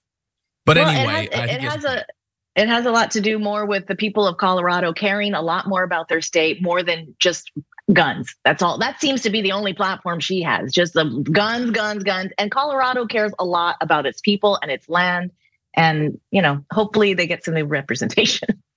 But 0.66 0.76
well, 0.76 0.88
anyway, 0.88 1.28
it 1.32 1.34
has, 1.34 1.50
it 1.50 1.60
has 1.60 1.84
a 1.84 2.04
it 2.56 2.68
has 2.68 2.84
a 2.84 2.90
lot 2.90 3.10
to 3.12 3.20
do 3.20 3.38
more 3.38 3.64
with 3.64 3.86
the 3.86 3.94
people 3.94 4.26
of 4.26 4.36
Colorado 4.36 4.92
caring 4.92 5.34
a 5.34 5.42
lot 5.42 5.66
more 5.66 5.82
about 5.82 6.08
their 6.08 6.20
state 6.20 6.60
more 6.60 6.82
than 6.82 7.14
just 7.18 7.50
guns. 7.92 8.34
That's 8.44 8.62
all. 8.62 8.78
That 8.78 9.00
seems 9.00 9.22
to 9.22 9.30
be 9.30 9.40
the 9.40 9.52
only 9.52 9.72
platform 9.72 10.20
she 10.20 10.42
has. 10.42 10.72
Just 10.72 10.94
the 10.94 11.04
guns, 11.32 11.70
guns, 11.70 12.04
guns. 12.04 12.32
And 12.38 12.50
Colorado 12.50 13.06
cares 13.06 13.32
a 13.38 13.44
lot 13.44 13.76
about 13.80 14.06
its 14.06 14.20
people 14.20 14.58
and 14.62 14.70
its 14.70 14.88
land 14.88 15.30
and 15.74 16.18
you 16.30 16.42
know 16.42 16.64
hopefully 16.72 17.14
they 17.14 17.26
get 17.26 17.44
some 17.44 17.54
new 17.54 17.64
representation. 17.64 18.48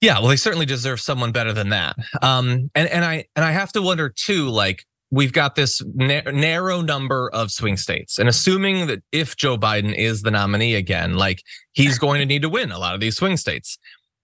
Yeah, 0.00 0.20
well, 0.20 0.28
they 0.28 0.36
certainly 0.36 0.66
deserve 0.66 1.00
someone 1.00 1.32
better 1.32 1.52
than 1.52 1.70
that. 1.70 1.96
Um, 2.22 2.70
and 2.74 2.88
and 2.88 3.04
I 3.04 3.24
and 3.34 3.44
I 3.44 3.50
have 3.50 3.72
to 3.72 3.82
wonder 3.82 4.08
too, 4.08 4.48
like 4.48 4.84
we've 5.10 5.32
got 5.32 5.56
this 5.56 5.82
na- 5.94 6.30
narrow 6.30 6.82
number 6.82 7.30
of 7.32 7.50
swing 7.50 7.76
states, 7.76 8.18
and 8.18 8.28
assuming 8.28 8.86
that 8.86 9.02
if 9.10 9.36
Joe 9.36 9.58
Biden 9.58 9.94
is 9.94 10.22
the 10.22 10.30
nominee 10.30 10.76
again, 10.76 11.16
like 11.16 11.42
he's 11.72 11.98
going 11.98 12.20
to 12.20 12.26
need 12.26 12.42
to 12.42 12.48
win 12.48 12.70
a 12.70 12.78
lot 12.78 12.94
of 12.94 13.00
these 13.00 13.16
swing 13.16 13.36
states, 13.36 13.76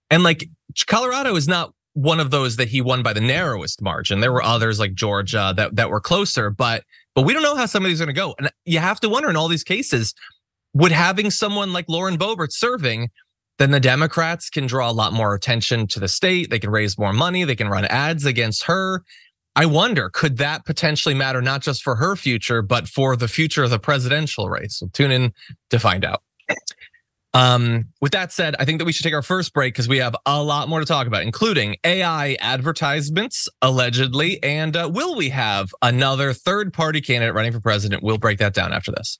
and 0.09 0.23
like 0.23 0.47
Colorado 0.87 1.35
is 1.35 1.47
not 1.47 1.73
one 1.93 2.19
of 2.19 2.31
those 2.31 2.55
that 2.57 2.69
he 2.69 2.81
won 2.81 3.03
by 3.03 3.13
the 3.13 3.21
narrowest 3.21 3.81
margin. 3.81 4.21
There 4.21 4.31
were 4.31 4.43
others 4.43 4.79
like 4.79 4.93
Georgia 4.93 5.53
that 5.57 5.75
that 5.75 5.89
were 5.89 6.01
closer, 6.01 6.49
but 6.49 6.85
but 7.15 7.23
we 7.23 7.33
don't 7.33 7.43
know 7.43 7.55
how 7.55 7.65
some 7.65 7.83
of 7.83 7.89
these 7.89 8.01
are 8.01 8.05
going 8.05 8.15
to 8.15 8.21
go, 8.21 8.35
and 8.37 8.49
you 8.63 8.79
have 8.79 9.01
to 9.01 9.09
wonder 9.09 9.29
in 9.29 9.35
all 9.35 9.49
these 9.49 9.63
cases, 9.65 10.13
would 10.75 10.91
having 10.91 11.31
someone 11.31 11.73
like 11.73 11.85
Lauren 11.89 12.17
Boebert 12.17 12.51
serving 12.51 13.09
then 13.57 13.71
the 13.71 13.79
Democrats 13.79 14.49
can 14.49 14.67
draw 14.67 14.89
a 14.89 14.93
lot 14.93 15.13
more 15.13 15.33
attention 15.33 15.87
to 15.87 15.99
the 15.99 16.07
state. 16.07 16.49
They 16.49 16.59
can 16.59 16.69
raise 16.69 16.97
more 16.97 17.13
money. 17.13 17.43
They 17.43 17.55
can 17.55 17.69
run 17.69 17.85
ads 17.85 18.25
against 18.25 18.65
her. 18.65 19.03
I 19.55 19.65
wonder, 19.65 20.09
could 20.09 20.37
that 20.37 20.65
potentially 20.65 21.15
matter 21.15 21.41
not 21.41 21.61
just 21.61 21.81
for 21.81 21.95
her 21.95 22.17
future, 22.17 22.61
but 22.61 22.89
for 22.89 23.15
the 23.15 23.29
future 23.29 23.63
of 23.63 23.69
the 23.69 23.79
presidential 23.79 24.49
race? 24.49 24.79
So 24.79 24.89
tune 24.91 25.11
in 25.11 25.33
to 25.69 25.79
find 25.79 26.03
out. 26.03 26.21
Um, 27.33 27.89
with 27.99 28.13
that 28.13 28.31
said, 28.31 28.55
I 28.59 28.65
think 28.65 28.79
that 28.79 28.85
we 28.85 28.93
should 28.93 29.03
take 29.03 29.13
our 29.13 29.21
first 29.21 29.53
break 29.53 29.73
because 29.73 29.89
we 29.89 29.97
have 29.97 30.15
a 30.25 30.41
lot 30.41 30.69
more 30.69 30.79
to 30.79 30.85
talk 30.85 31.05
about, 31.05 31.21
including 31.23 31.75
AI 31.83 32.37
advertisements, 32.39 33.49
allegedly, 33.61 34.41
and 34.41 34.75
uh, 34.75 34.89
will 34.91 35.15
we 35.15 35.29
have 35.29 35.69
another 35.81 36.31
third 36.33 36.71
party 36.71 37.01
candidate 37.01 37.35
running 37.35 37.51
for 37.51 37.59
president? 37.59 38.03
We'll 38.03 38.17
break 38.17 38.39
that 38.39 38.53
down 38.53 38.71
after 38.71 38.91
this. 38.91 39.19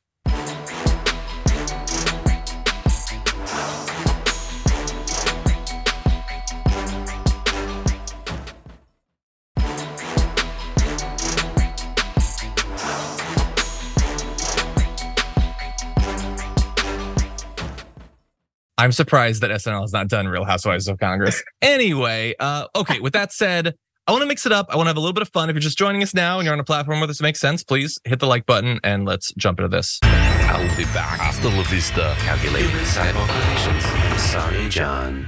I'm 18.77 18.91
surprised 18.91 19.41
that 19.41 19.51
SNL 19.51 19.81
has 19.81 19.93
not 19.93 20.09
done 20.09 20.27
Real 20.27 20.43
Housewives 20.43 20.87
of 20.87 20.99
Congress. 20.99 21.41
Anyway, 21.61 22.35
uh, 22.39 22.67
okay, 22.75 22.99
with 22.99 23.13
that 23.13 23.31
said, 23.31 23.73
I 24.07 24.11
want 24.11 24.21
to 24.21 24.27
mix 24.27 24.45
it 24.45 24.51
up. 24.51 24.67
I 24.69 24.75
want 24.75 24.85
to 24.85 24.89
have 24.89 24.97
a 24.97 24.99
little 24.99 25.13
bit 25.13 25.23
of 25.23 25.29
fun. 25.29 25.49
If 25.49 25.55
you're 25.55 25.61
just 25.61 25.77
joining 25.77 26.03
us 26.03 26.13
now 26.13 26.37
and 26.37 26.45
you're 26.45 26.53
on 26.53 26.59
a 26.59 26.65
platform 26.65 26.99
where 26.99 27.07
this 27.07 27.21
makes 27.21 27.39
sense, 27.39 27.63
please 27.63 27.97
hit 28.03 28.19
the 28.19 28.27
like 28.27 28.45
button 28.45 28.79
and 28.83 29.05
let's 29.05 29.33
jump 29.37 29.59
into 29.59 29.69
this. 29.69 29.99
I'll 30.03 30.77
be 30.77 30.83
back. 30.85 31.19
Hasta 31.19 31.49
la 31.49 31.63
vista. 31.63 32.15
Calculating 32.19 32.69
cyber 32.69 33.15
operations. 33.15 33.83
I'm 33.85 34.17
sorry, 34.19 34.69
John. 34.69 35.27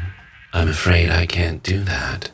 I'm 0.53 0.69
afraid 0.69 1.10
I 1.10 1.25
can't 1.25 1.63
do 1.63 1.83
that. 1.86 2.31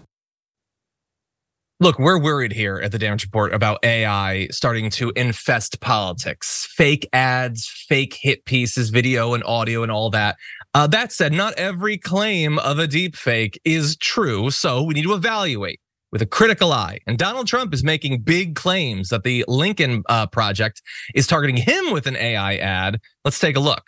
Look, 1.80 1.99
we're 1.99 2.19
worried 2.19 2.54
here 2.54 2.78
at 2.78 2.91
the 2.91 2.99
Damage 2.99 3.23
Report 3.23 3.54
about 3.54 3.84
AI 3.84 4.47
starting 4.52 4.89
to 4.91 5.12
infest 5.15 5.82
politics. 5.82 6.67
Fake 6.71 7.08
ads, 7.12 7.67
fake 7.67 8.17
hit 8.21 8.45
pieces, 8.45 8.89
video 8.89 9.34
and 9.34 9.43
audio 9.43 9.84
and 9.84 9.91
all 9.91 10.10
that. 10.12 10.38
Uh, 10.76 10.88
that 10.88 11.12
said, 11.12 11.32
not 11.32 11.54
every 11.54 11.98
claim 11.98 12.58
of 12.60 12.80
a 12.80 12.88
deep 12.88 13.16
fake 13.16 13.62
is 13.64 13.96
true, 13.98 14.50
so 14.50 14.82
we 14.82 14.96
need 14.96 15.04
to 15.04 15.14
evaluate 15.14 15.80
with 16.12 16.22
a 16.22 16.26
critical 16.26 16.72
eye. 16.72 17.00
And 17.06 17.18
Donald 17.18 17.48
Trump 17.48 17.74
is 17.74 17.84
making 17.84 18.22
big 18.22 18.56
claims 18.56 19.10
that 19.10 19.24
the 19.24 19.46
Lincoln 19.48 20.04
uh, 20.10 20.28
Project 20.28 20.82
is 21.14 21.28
targeting 21.28 21.58
him 21.58 21.92
with 21.92 22.08
an 22.08 22.16
AI 22.16 22.56
ad. 22.58 23.00
Let's 23.24 23.40
take 23.40 23.56
a 23.56 23.60
look. 23.60 23.84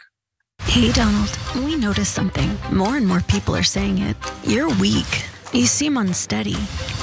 Hey, 0.62 0.91
Donald, 0.91 1.38
we 1.56 1.76
noticed 1.76 2.13
something. 2.13 2.56
More 2.71 2.98
and 2.98 3.08
more 3.08 3.21
people 3.21 3.56
are 3.56 3.63
saying 3.63 4.00
it. 4.00 4.15
You're 4.43 4.69
weak. 4.76 5.26
You 5.54 5.65
seem 5.65 5.98
unsteady. 5.98 6.58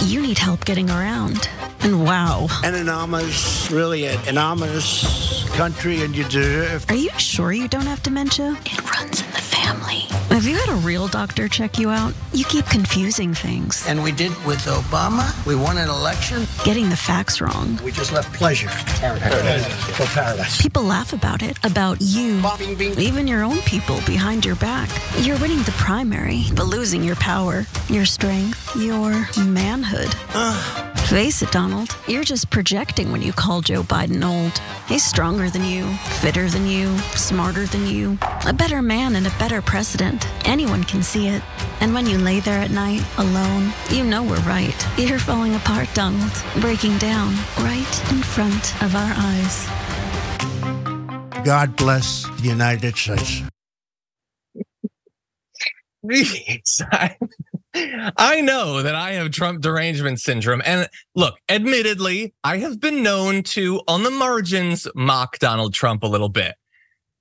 You 0.05 0.21
need 0.23 0.39
help 0.39 0.65
getting 0.65 0.91
around. 0.91 1.49
And 1.81 2.05
wow. 2.05 2.49
An 2.63 2.75
anonymous, 2.75 3.71
really 3.71 4.07
an 4.07 4.19
anonymous 4.29 5.49
country, 5.51 6.03
and 6.03 6.15
you 6.15 6.25
deserve. 6.25 6.85
Are 6.89 6.95
you 6.95 7.11
sure 7.19 7.53
you 7.53 7.67
don't 7.67 7.87
have 7.87 8.03
dementia? 8.03 8.57
It 8.65 8.91
runs 8.91 9.21
in 9.21 9.31
the 9.31 9.52
family. 9.63 10.12
Have 10.33 10.47
you 10.47 10.57
had 10.57 10.71
a 10.71 10.77
real 10.77 11.09
doctor 11.09 11.47
check 11.47 11.79
you 11.79 11.91
out? 11.91 12.15
You 12.33 12.47
keep 12.47 12.65
confusing 12.65 13.35
things. 13.35 13.87
And 13.87 14.03
we 14.03 14.13
did 14.13 14.31
with 14.47 14.61
Obama. 14.61 15.29
We 15.47 15.55
won 15.55 15.77
an 15.77 15.91
election. 15.91 16.47
Getting 16.65 16.89
the 16.89 16.97
facts 16.97 17.43
wrong. 17.43 17.79
We 17.85 17.93
just 17.93 18.13
left 18.13 18.33
pleasure. 18.33 18.69
Paradise. 18.69 19.67
For 19.95 20.07
paradise. 20.07 20.63
People 20.63 20.85
laugh 20.85 21.13
about 21.13 21.43
it, 21.43 21.59
about 21.67 21.99
you, 22.01 22.43
Bing, 22.59 22.77
bing. 22.77 22.99
even 22.99 23.27
your 23.27 23.43
own 23.43 23.59
people 23.61 24.01
behind 24.07 24.47
your 24.47 24.57
back. 24.57 24.89
You're 25.19 25.39
winning 25.39 25.63
the 25.65 25.73
primary, 25.73 26.45
but 26.57 26.65
losing 26.65 27.05
your 27.05 27.17
power, 27.17 27.67
your 27.91 28.07
strength, 28.07 28.75
your 28.75 29.27
manhood. 29.45 30.09
Ah. 30.31 30.89
Face 31.09 31.43
it, 31.43 31.51
Donald. 31.53 31.95
You're 32.09 32.25
just 32.25 32.49
projecting 32.49 33.13
when 33.13 33.21
you 33.21 33.35
call 33.35 33.61
Joe 33.61 33.83
Biden 33.83 34.25
old. 34.25 34.59
He's 34.89 35.05
stronger 35.05 35.51
than 35.51 35.63
you, 35.63 35.93
fitter 36.23 36.49
than 36.49 36.67
you, 36.67 36.97
smarter 37.17 37.67
than 37.67 37.87
you, 37.87 38.17
a 38.47 38.53
better 38.55 38.81
man 38.81 39.17
and 39.17 39.27
a 39.27 39.31
better 39.39 39.61
president. 39.61 40.22
Anyone 40.45 40.85
can 40.85 41.03
see 41.03 41.29
it. 41.29 41.43
And 41.81 41.95
when 41.95 42.07
you 42.07 42.19
lay 42.19 42.41
there 42.41 42.59
at 42.59 42.71
night, 42.71 43.03
alone, 43.19 43.73
you 43.91 44.05
know 44.05 44.23
we're 44.23 44.41
right. 44.41 44.87
You're 44.99 45.19
falling 45.19 45.55
apart, 45.55 45.89
Donald, 45.95 46.33
breaking 46.61 46.99
down 46.99 47.35
right 47.59 48.11
in 48.13 48.23
front 48.23 48.83
of 48.83 48.95
our 48.95 49.13
eyes. 49.17 49.67
God 51.45 51.77
bless 51.77 52.25
the 52.41 52.49
United 52.49 52.97
States. 52.97 53.43
I, 56.93 57.17
I 58.17 58.41
know 58.41 58.83
that 58.83 58.95
I 58.95 59.13
have 59.13 59.31
Trump 59.31 59.61
derangement 59.61 60.21
syndrome. 60.21 60.63
And 60.65 60.89
look, 61.15 61.37
admittedly, 61.49 62.35
I 62.45 62.59
have 62.59 62.81
been 62.81 63.03
known 63.03 63.43
to, 63.45 63.81
on 63.89 64.03
the 64.03 64.11
margins, 64.11 64.87
mock 64.95 65.39
Donald 65.39 65.75
Trump 65.75 66.03
a 66.03 66.09
little 66.09 66.29
bit. 66.29 66.55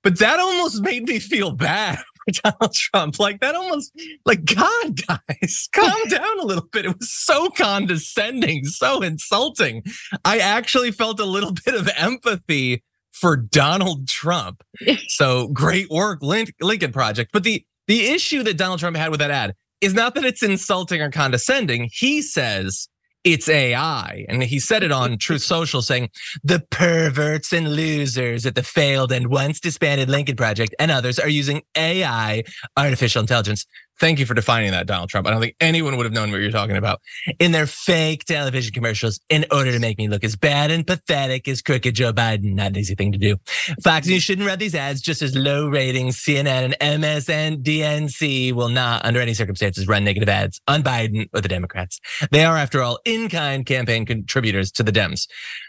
But 0.02 0.18
that 0.18 0.38
almost 0.40 0.82
made 0.82 1.04
me 1.04 1.18
feel 1.18 1.52
bad 1.52 2.02
for 2.24 2.32
Donald 2.42 2.74
Trump. 2.74 3.18
Like 3.18 3.40
that 3.40 3.54
almost, 3.54 3.92
like, 4.24 4.44
God, 4.44 5.00
guys, 5.06 5.68
calm 5.72 6.04
down 6.08 6.40
a 6.40 6.44
little 6.44 6.68
bit. 6.72 6.86
It 6.86 6.98
was 6.98 7.12
so 7.12 7.48
condescending, 7.50 8.64
so 8.64 9.02
insulting. 9.02 9.82
I 10.24 10.38
actually 10.38 10.90
felt 10.90 11.20
a 11.20 11.24
little 11.24 11.52
bit 11.64 11.74
of 11.74 11.88
empathy 11.96 12.82
for 13.12 13.36
Donald 13.36 14.08
Trump. 14.08 14.62
So 15.08 15.48
great 15.48 15.90
work, 15.90 16.20
Lincoln 16.22 16.92
Project. 16.92 17.30
But 17.32 17.44
the 17.44 17.64
the 17.86 18.06
issue 18.06 18.42
that 18.44 18.56
Donald 18.56 18.80
Trump 18.80 18.96
had 18.96 19.10
with 19.10 19.20
that 19.20 19.30
ad 19.30 19.54
is 19.80 19.92
not 19.92 20.14
that 20.14 20.24
it's 20.24 20.42
insulting 20.42 21.02
or 21.02 21.10
condescending. 21.10 21.90
He 21.92 22.22
says 22.22 22.88
it's 23.24 23.48
AI. 23.48 24.24
And 24.28 24.42
he 24.42 24.58
said 24.58 24.82
it 24.82 24.92
on 24.92 25.18
Truth 25.22 25.42
Social 25.42 25.82
saying 25.82 26.10
the 26.42 26.60
perverts 26.70 27.52
and 27.52 27.74
losers 27.74 28.46
at 28.46 28.54
the 28.54 28.62
failed 28.62 29.12
and 29.12 29.28
once 29.28 29.60
disbanded 29.60 30.08
Lincoln 30.08 30.36
Project 30.36 30.74
and 30.78 30.90
others 30.90 31.18
are 31.18 31.28
using 31.28 31.62
AI, 31.76 32.42
artificial 32.76 33.20
intelligence. 33.20 33.66
Thank 34.00 34.18
you 34.18 34.26
for 34.26 34.34
defining 34.34 34.72
that, 34.72 34.86
Donald 34.86 35.10
Trump. 35.10 35.26
I 35.26 35.30
don't 35.30 35.40
think 35.40 35.54
anyone 35.60 35.96
would 35.96 36.06
have 36.06 36.12
known 36.12 36.32
what 36.32 36.40
you're 36.40 36.50
talking 36.50 36.76
about 36.76 37.00
in 37.38 37.52
their 37.52 37.66
fake 37.66 38.24
television 38.24 38.72
commercials 38.72 39.20
in 39.28 39.44
order 39.52 39.70
to 39.70 39.78
make 39.78 39.98
me 39.98 40.08
look 40.08 40.24
as 40.24 40.34
bad 40.34 40.70
and 40.70 40.86
pathetic 40.86 41.46
as 41.46 41.62
crooked 41.62 41.94
Joe 41.94 42.12
Biden. 42.12 42.54
Not 42.54 42.68
an 42.68 42.78
easy 42.78 42.94
thing 42.94 43.12
to 43.12 43.18
do. 43.18 43.36
Fox 43.84 44.06
News 44.06 44.22
shouldn't 44.22 44.46
run 44.46 44.58
these 44.58 44.74
ads 44.74 45.00
just 45.00 45.22
as 45.22 45.36
low 45.36 45.68
ratings 45.68 46.16
CNN 46.16 46.74
and 46.80 47.02
MSNBC 47.02 48.52
will 48.52 48.68
not, 48.68 49.04
under 49.04 49.20
any 49.20 49.34
circumstances, 49.34 49.86
run 49.86 50.04
negative 50.04 50.28
ads 50.28 50.60
on 50.66 50.82
Biden 50.82 51.28
or 51.32 51.40
the 51.40 51.48
Democrats. 51.48 52.00
They 52.30 52.44
are, 52.44 52.56
after 52.56 52.82
all, 52.82 52.98
in-kind 53.04 53.66
campaign 53.66 54.06
contributors 54.06 54.72
to 54.72 54.82
the 54.82 54.92
Dems. 54.92 55.26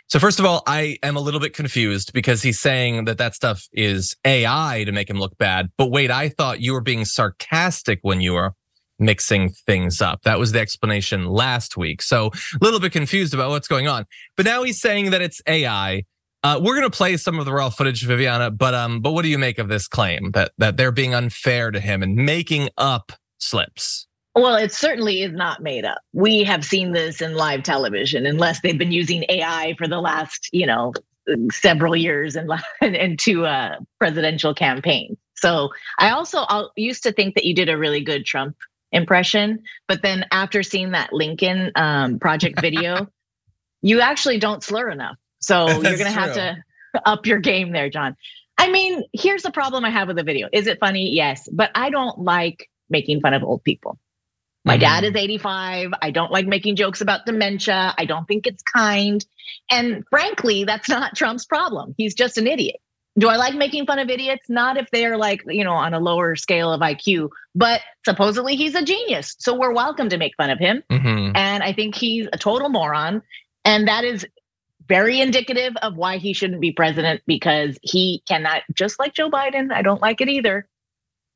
So 0.07 0.19
first 0.19 0.39
of 0.39 0.45
all, 0.45 0.61
I 0.67 0.97
am 1.01 1.15
a 1.15 1.19
little 1.19 1.39
bit 1.39 1.53
confused 1.53 2.13
because 2.13 2.43
he's 2.43 2.59
saying 2.59 3.05
that 3.05 3.17
that 3.17 3.33
stuff 3.33 3.67
is 3.73 4.15
AI 4.25 4.83
to 4.85 4.91
make 4.91 5.09
him 5.09 5.19
look 5.19 5.37
bad. 5.37 5.71
But 5.77 5.89
wait, 5.89 6.11
I 6.11 6.29
thought 6.29 6.61
you 6.61 6.73
were 6.73 6.81
being 6.81 7.05
sarcastic 7.05 7.99
when 8.03 8.21
you 8.21 8.33
were 8.33 8.53
mixing 8.99 9.49
things 9.49 10.01
up. 10.01 10.21
That 10.23 10.39
was 10.39 10.51
the 10.51 10.59
explanation 10.59 11.25
last 11.25 11.77
week. 11.77 12.01
So 12.01 12.27
a 12.27 12.63
little 12.63 12.79
bit 12.79 12.91
confused 12.91 13.33
about 13.33 13.49
what's 13.49 13.67
going 13.67 13.87
on. 13.87 14.05
But 14.37 14.45
now 14.45 14.63
he's 14.63 14.79
saying 14.79 15.11
that 15.11 15.21
it's 15.21 15.41
AI. 15.47 16.03
Uh, 16.43 16.59
we're 16.61 16.75
going 16.75 16.89
to 16.89 16.95
play 16.95 17.17
some 17.17 17.39
of 17.39 17.45
the 17.45 17.53
raw 17.53 17.69
footage, 17.69 18.05
Viviana. 18.05 18.51
But 18.51 18.73
um, 18.73 18.99
but 19.01 19.13
what 19.13 19.23
do 19.23 19.29
you 19.29 19.37
make 19.37 19.59
of 19.59 19.69
this 19.69 19.87
claim 19.87 20.31
that 20.31 20.51
that 20.57 20.77
they're 20.77 20.91
being 20.91 21.13
unfair 21.13 21.71
to 21.71 21.79
him 21.79 22.03
and 22.03 22.15
making 22.15 22.69
up 22.77 23.13
slips? 23.37 24.07
Well, 24.35 24.55
it 24.55 24.71
certainly 24.71 25.21
is 25.21 25.31
not 25.31 25.61
made 25.61 25.85
up. 25.85 25.99
We 26.11 26.43
have 26.43 26.65
seen 26.65 26.91
this 26.91 27.21
in 27.21 27.35
live 27.35 27.61
television, 27.63 28.25
unless 28.25 28.61
they've 28.61 28.77
been 28.77 28.91
using 28.91 29.25
AI 29.29 29.75
for 29.77 29.87
the 29.87 30.01
last, 30.01 30.49
you 30.51 30.65
know, 30.65 30.93
several 31.51 31.95
years 31.95 32.35
and 32.35 32.51
into 32.81 33.45
a 33.45 33.77
presidential 33.99 34.53
campaign. 34.53 35.17
So 35.35 35.69
I 35.99 36.11
also 36.11 36.45
used 36.75 37.03
to 37.03 37.11
think 37.11 37.35
that 37.35 37.45
you 37.45 37.53
did 37.53 37.69
a 37.69 37.77
really 37.77 38.01
good 38.01 38.25
Trump 38.25 38.55
impression, 38.91 39.61
but 39.87 40.01
then 40.01 40.25
after 40.31 40.63
seeing 40.63 40.91
that 40.91 41.13
Lincoln 41.13 41.71
um, 41.75 42.17
project 42.19 42.59
video, 42.59 43.07
you 43.81 44.01
actually 44.01 44.39
don't 44.39 44.63
slur 44.63 44.89
enough. 44.89 45.17
So 45.41 45.67
you're 45.69 45.81
going 45.81 45.97
to 46.05 46.11
have 46.11 46.33
to 46.35 46.63
up 47.05 47.25
your 47.25 47.39
game 47.39 47.71
there, 47.71 47.89
John. 47.89 48.15
I 48.57 48.71
mean, 48.71 49.03
here's 49.13 49.43
the 49.43 49.51
problem 49.51 49.83
I 49.83 49.89
have 49.89 50.07
with 50.07 50.17
the 50.17 50.23
video. 50.23 50.47
Is 50.53 50.67
it 50.67 50.79
funny? 50.79 51.09
Yes, 51.11 51.49
but 51.51 51.71
I 51.75 51.89
don't 51.89 52.19
like 52.19 52.69
making 52.89 53.19
fun 53.21 53.33
of 53.33 53.43
old 53.43 53.63
people. 53.63 53.99
My 54.65 54.77
dad 54.77 55.03
is 55.03 55.15
85. 55.15 55.91
I 56.01 56.11
don't 56.11 56.31
like 56.31 56.47
making 56.47 56.75
jokes 56.77 57.01
about 57.01 57.25
dementia. 57.25 57.93
I 57.97 58.05
don't 58.05 58.25
think 58.27 58.47
it's 58.47 58.63
kind. 58.63 59.23
And 59.69 60.05
frankly, 60.09 60.63
that's 60.63 60.87
not 60.87 61.15
Trump's 61.17 61.45
problem. 61.45 61.93
He's 61.97 62.15
just 62.15 62.37
an 62.37 62.47
idiot. 62.47 62.77
Do 63.17 63.27
I 63.27 63.35
like 63.35 63.53
making 63.53 63.85
fun 63.85 63.99
of 63.99 64.09
idiots? 64.09 64.49
Not 64.49 64.77
if 64.77 64.89
they're 64.91 65.17
like, 65.17 65.43
you 65.47 65.63
know, 65.63 65.73
on 65.73 65.93
a 65.93 65.99
lower 65.99 66.35
scale 66.35 66.73
of 66.73 66.81
IQ, 66.81 67.29
but 67.53 67.81
supposedly 68.05 68.55
he's 68.55 68.73
a 68.73 68.83
genius. 68.83 69.35
So 69.37 69.53
we're 69.55 69.73
welcome 69.73 70.09
to 70.09 70.17
make 70.17 70.35
fun 70.35 70.49
of 70.49 70.57
him. 70.57 70.81
Mhm. 70.89 71.33
And 71.35 71.61
I 71.61 71.73
think 71.73 71.93
he's 71.93 72.27
a 72.33 72.37
total 72.37 72.69
moron. 72.69 73.21
And 73.65 73.87
that 73.87 74.03
is 74.03 74.25
very 74.87 75.21
indicative 75.21 75.75
of 75.81 75.95
why 75.95 76.17
he 76.17 76.33
shouldn't 76.33 76.59
be 76.59 76.71
president 76.71 77.21
because 77.27 77.77
he 77.83 78.23
cannot, 78.27 78.63
just 78.73 78.99
like 78.99 79.13
Joe 79.13 79.29
Biden, 79.29 79.71
I 79.71 79.81
don't 79.81 80.01
like 80.01 80.19
it 80.19 80.29
either. 80.29 80.67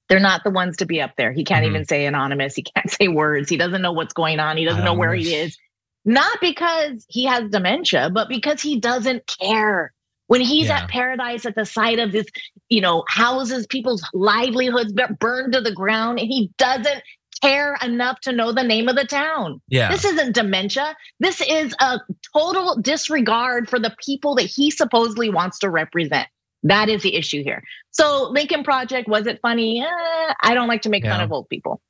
They're 0.10 0.20
not 0.20 0.44
the 0.44 0.50
ones 0.52 0.78
to 0.78 0.86
be 0.86 1.02
up 1.02 1.16
there. 1.18 1.32
He 1.34 1.44
can't 1.44 1.66
Mhm. 1.66 1.70
even 1.70 1.86
say 1.86 2.06
anonymous. 2.06 2.56
He 2.56 2.64
can't 2.64 2.90
say 2.92 3.08
words. 3.08 3.50
He 3.50 3.58
doesn't 3.58 3.82
know 3.82 3.92
what's 3.92 4.14
going 4.14 4.40
on. 4.40 4.58
He 4.58 4.66
doesn't 4.66 4.84
know 4.86 4.94
where 4.94 5.14
he 5.14 5.34
is. 5.36 5.58
Not 6.06 6.40
because 6.40 7.06
he 7.10 7.26
has 7.26 7.50
dementia, 7.52 8.10
but 8.14 8.30
because 8.30 8.62
he 8.62 8.80
doesn't 8.80 9.24
care. 9.42 9.94
When 10.28 10.42
he's 10.42 10.68
Yeah. 10.68 10.80
at 10.84 10.90
paradise 10.90 11.46
at 11.46 11.56
the 11.56 11.66
site 11.66 12.00
of 12.00 12.12
this, 12.12 12.26
you 12.70 12.82
know, 12.82 13.04
houses, 13.10 13.66
people's 13.68 14.04
livelihoods 14.14 14.94
bu- 14.94 15.14
burned 15.20 15.54
to 15.54 15.62
the 15.62 15.72
ground, 15.74 16.20
and 16.20 16.28
he 16.28 16.52
doesn't 16.58 17.02
care 17.42 17.78
enough 17.84 18.20
to 18.22 18.32
know 18.32 18.52
the 18.52 18.64
name 18.64 18.88
of 18.90 18.96
the 18.96 19.06
town. 19.06 19.62
Yeah. 19.70 19.90
This 19.92 20.04
isn't 20.06 20.34
dementia. 20.34 20.96
This 21.20 21.40
is 21.42 21.74
a 21.80 22.00
total 22.36 22.78
disregard 22.82 23.70
for 23.70 23.80
the 23.80 23.96
people 24.04 24.36
that 24.36 24.44
he 24.48 24.72
supposedly 24.72 25.30
wants 25.30 25.60
to 25.60 25.70
represent. 25.70 26.28
That 26.64 26.90
is 26.90 27.04
the 27.04 27.16
issue 27.16 27.44
here. 27.44 27.64
So, 27.92 28.30
Lincoln 28.32 28.64
Project, 28.64 29.08
was 29.08 29.28
it 29.28 29.40
funny? 29.42 29.82
Eh, 29.82 30.34
I 30.42 30.54
don't 30.54 30.68
like 30.68 30.82
to 30.84 30.90
make 30.90 31.04
fun 31.04 31.22
of 31.22 31.32
old 31.32 31.48
people. 31.50 31.82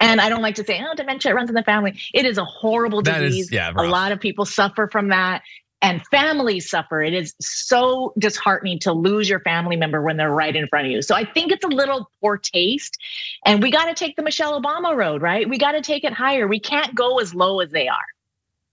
And 0.00 0.20
I 0.20 0.30
don't 0.30 0.40
like 0.42 0.54
to 0.54 0.64
say, 0.64 0.82
oh, 0.82 0.94
dementia 0.94 1.34
runs 1.34 1.50
in 1.50 1.54
the 1.54 1.62
family. 1.62 1.98
It 2.14 2.24
is 2.24 2.38
a 2.38 2.44
horrible 2.44 3.02
That 3.02 3.22
is- 3.22 3.32
disease. 3.36 3.52
yeah, 3.52 3.70
a 3.76 3.82
lot 3.84 4.12
of 4.12 4.20
people 4.20 4.44
suffer 4.46 4.88
from 4.90 5.08
that. 5.08 5.42
And 5.82 6.06
families 6.08 6.68
suffer. 6.68 7.02
It 7.02 7.14
is 7.14 7.34
so 7.40 8.12
disheartening 8.18 8.80
to 8.80 8.92
lose 8.92 9.30
your 9.30 9.40
family 9.40 9.76
member 9.76 10.02
when 10.02 10.18
they're 10.18 10.30
right 10.30 10.54
in 10.54 10.66
front 10.68 10.86
of 10.86 10.92
you. 10.92 11.00
So 11.00 11.14
I 11.14 11.24
think 11.24 11.50
it's 11.52 11.64
a 11.64 11.68
little 11.68 12.10
poor 12.20 12.36
taste. 12.36 12.98
And 13.46 13.62
we 13.62 13.70
got 13.70 13.86
to 13.86 13.94
take 13.94 14.16
the 14.16 14.22
Michelle 14.22 14.60
Obama 14.60 14.94
road, 14.94 15.22
right? 15.22 15.48
We 15.48 15.56
got 15.56 15.72
to 15.72 15.80
take 15.80 16.04
it 16.04 16.12
higher. 16.12 16.46
We 16.46 16.60
can't 16.60 16.94
go 16.94 17.18
as 17.18 17.34
low 17.34 17.60
as 17.60 17.70
they 17.70 17.88
are. 17.88 18.04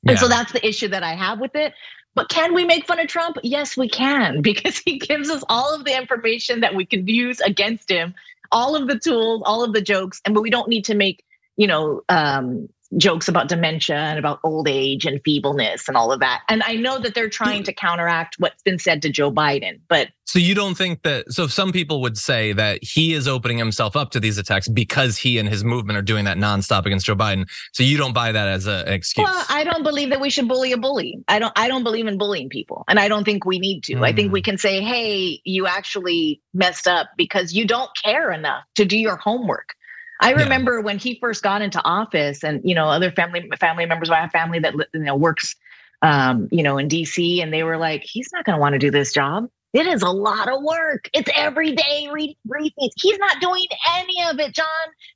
And 0.06 0.20
so 0.20 0.28
that's 0.28 0.52
the 0.52 0.66
issue 0.68 0.90
that 0.90 1.04
I 1.04 1.16
have 1.16 1.40
with 1.40 1.56
it. 1.56 1.74
But 2.18 2.30
can 2.30 2.56
we 2.56 2.66
make 2.66 2.88
fun 2.88 3.00
of 3.00 3.06
Trump? 3.08 3.38
Yes, 3.44 3.78
we 3.78 3.88
can, 3.88 4.42
because 4.42 4.80
he 4.80 4.98
gives 4.98 5.30
us 5.30 5.44
all 5.50 5.74
of 5.74 5.86
the 5.86 5.96
information 5.96 6.62
that 6.62 6.74
we 6.74 6.84
can 6.84 7.08
use 7.08 7.40
against 7.42 7.92
him, 7.92 8.16
all 8.52 8.76
of 8.76 8.88
the 8.88 8.98
tools, 8.98 9.44
all 9.46 9.64
of 9.64 9.72
the 9.72 9.82
jokes, 9.82 10.20
and 10.26 10.34
but 10.34 10.42
we 10.42 10.50
don't 10.50 10.68
need 10.68 10.86
to 10.86 10.96
make, 10.96 11.24
you 11.58 11.68
know, 11.68 12.02
um, 12.10 12.70
jokes 12.96 13.28
about 13.28 13.50
dementia 13.50 13.98
and 13.98 14.18
about 14.18 14.40
old 14.44 14.68
age 14.68 15.06
and 15.06 15.22
feebleness 15.26 15.88
and 15.88 15.98
all 15.98 16.12
of 16.12 16.20
that. 16.22 16.44
And 16.48 16.64
I 16.64 16.76
know 16.76 17.00
that 17.00 17.16
they're 17.16 17.30
trying 17.30 17.64
to 17.64 17.74
counteract 17.74 18.36
what's 18.40 18.64
been 18.64 18.80
said 18.80 19.02
to 19.02 19.10
Joe 19.10 19.32
Biden, 19.32 19.80
but 19.90 20.10
So 20.26 20.40
you 20.40 20.56
don't 20.56 20.76
think 20.76 21.04
that? 21.04 21.32
So 21.34 21.48
some 21.48 21.72
people 21.72 22.02
would 22.02 22.18
say 22.18 22.54
that 22.54 22.80
he 22.82 23.14
is 23.14 23.28
opening 23.28 23.58
himself 23.58 23.96
up 23.96 24.12
to 24.12 24.20
these 24.20 24.38
attacks 24.38 24.68
because 24.68 25.18
he 25.18 25.38
and 25.38 25.50
his 25.50 25.64
movement 25.64 25.98
are 25.98 26.02
doing 26.02 26.26
that 26.26 26.38
nonstop 26.38 26.86
against 26.86 27.06
Joe 27.06 27.16
Biden. 27.16 27.46
So 27.74 27.84
you 27.84 27.98
don't 27.98 28.14
buy 28.14 28.32
that 28.32 28.48
as 28.48 28.68
an 28.68 28.88
excuse. 28.88 29.28
Well, 29.28 29.46
I 29.50 29.64
don't 29.64 29.84
believe 29.84 30.10
that 30.12 30.22
we 30.22 30.30
should 30.30 30.48
bully 30.48 30.72
a 30.72 30.78
bully. 30.78 31.24
I 31.28 31.40
don't 31.40 31.54
I 31.58 31.68
don't 31.68 31.84
believe 31.84 32.08
in 32.08 32.18
bullying 32.18 32.50
people. 32.50 32.86
And 32.88 33.00
I 33.00 33.08
don't 33.10 33.26
think 33.26 33.46
we 33.46 33.60
need 33.60 33.84
to. 33.86 34.04
I 34.04 34.14
think 34.14 34.32
we 34.32 34.42
mm. 34.42 34.46
can 34.46 34.58
say, 34.58 34.82
hey, 34.82 35.42
you 35.44 35.68
actually 35.68 36.42
messed 36.54 36.88
up 36.88 37.08
because 37.18 37.54
you 37.54 37.66
don't 37.66 37.90
care 38.04 38.32
enough 38.32 38.64
to 38.76 38.86
do 38.86 38.98
your 38.98 39.18
homework. 39.18 39.76
I 40.20 40.32
remember 40.32 40.82
when 40.82 40.98
he 40.98 41.20
first 41.20 41.44
got 41.44 41.62
into 41.62 41.84
office 41.84 42.44
and 42.44 42.62
you 42.64 42.74
know, 42.76 42.88
other 42.88 43.12
family 43.12 43.50
family 43.60 43.86
members, 43.86 44.10
I 44.10 44.22
have 44.22 44.32
family 44.32 44.60
that 44.60 44.74
you 44.94 45.00
know 45.02 45.16
works 45.16 45.56
um, 46.02 46.48
you 46.52 46.62
know, 46.64 46.78
in 46.78 46.88
DC, 46.88 47.42
and 47.42 47.52
they 47.52 47.64
were 47.64 47.78
like, 47.78 48.04
he's 48.04 48.30
not 48.32 48.46
gonna 48.46 48.60
want 48.60 48.74
to 48.74 48.80
do 48.80 48.92
this 48.92 49.14
job. 49.14 49.50
It 49.74 49.86
is 49.86 50.02
a 50.02 50.10
lot 50.10 50.48
of 50.48 50.64
work. 50.64 51.10
It's 51.14 51.30
every 51.36 51.76
day 51.76 52.08
reading 52.12 52.36
briefings. 52.48 52.92
He's 52.96 53.18
not 53.20 53.42
doing 53.42 53.66
any 53.96 54.24
of 54.30 54.40
it, 54.40 54.54
John. 54.54 54.66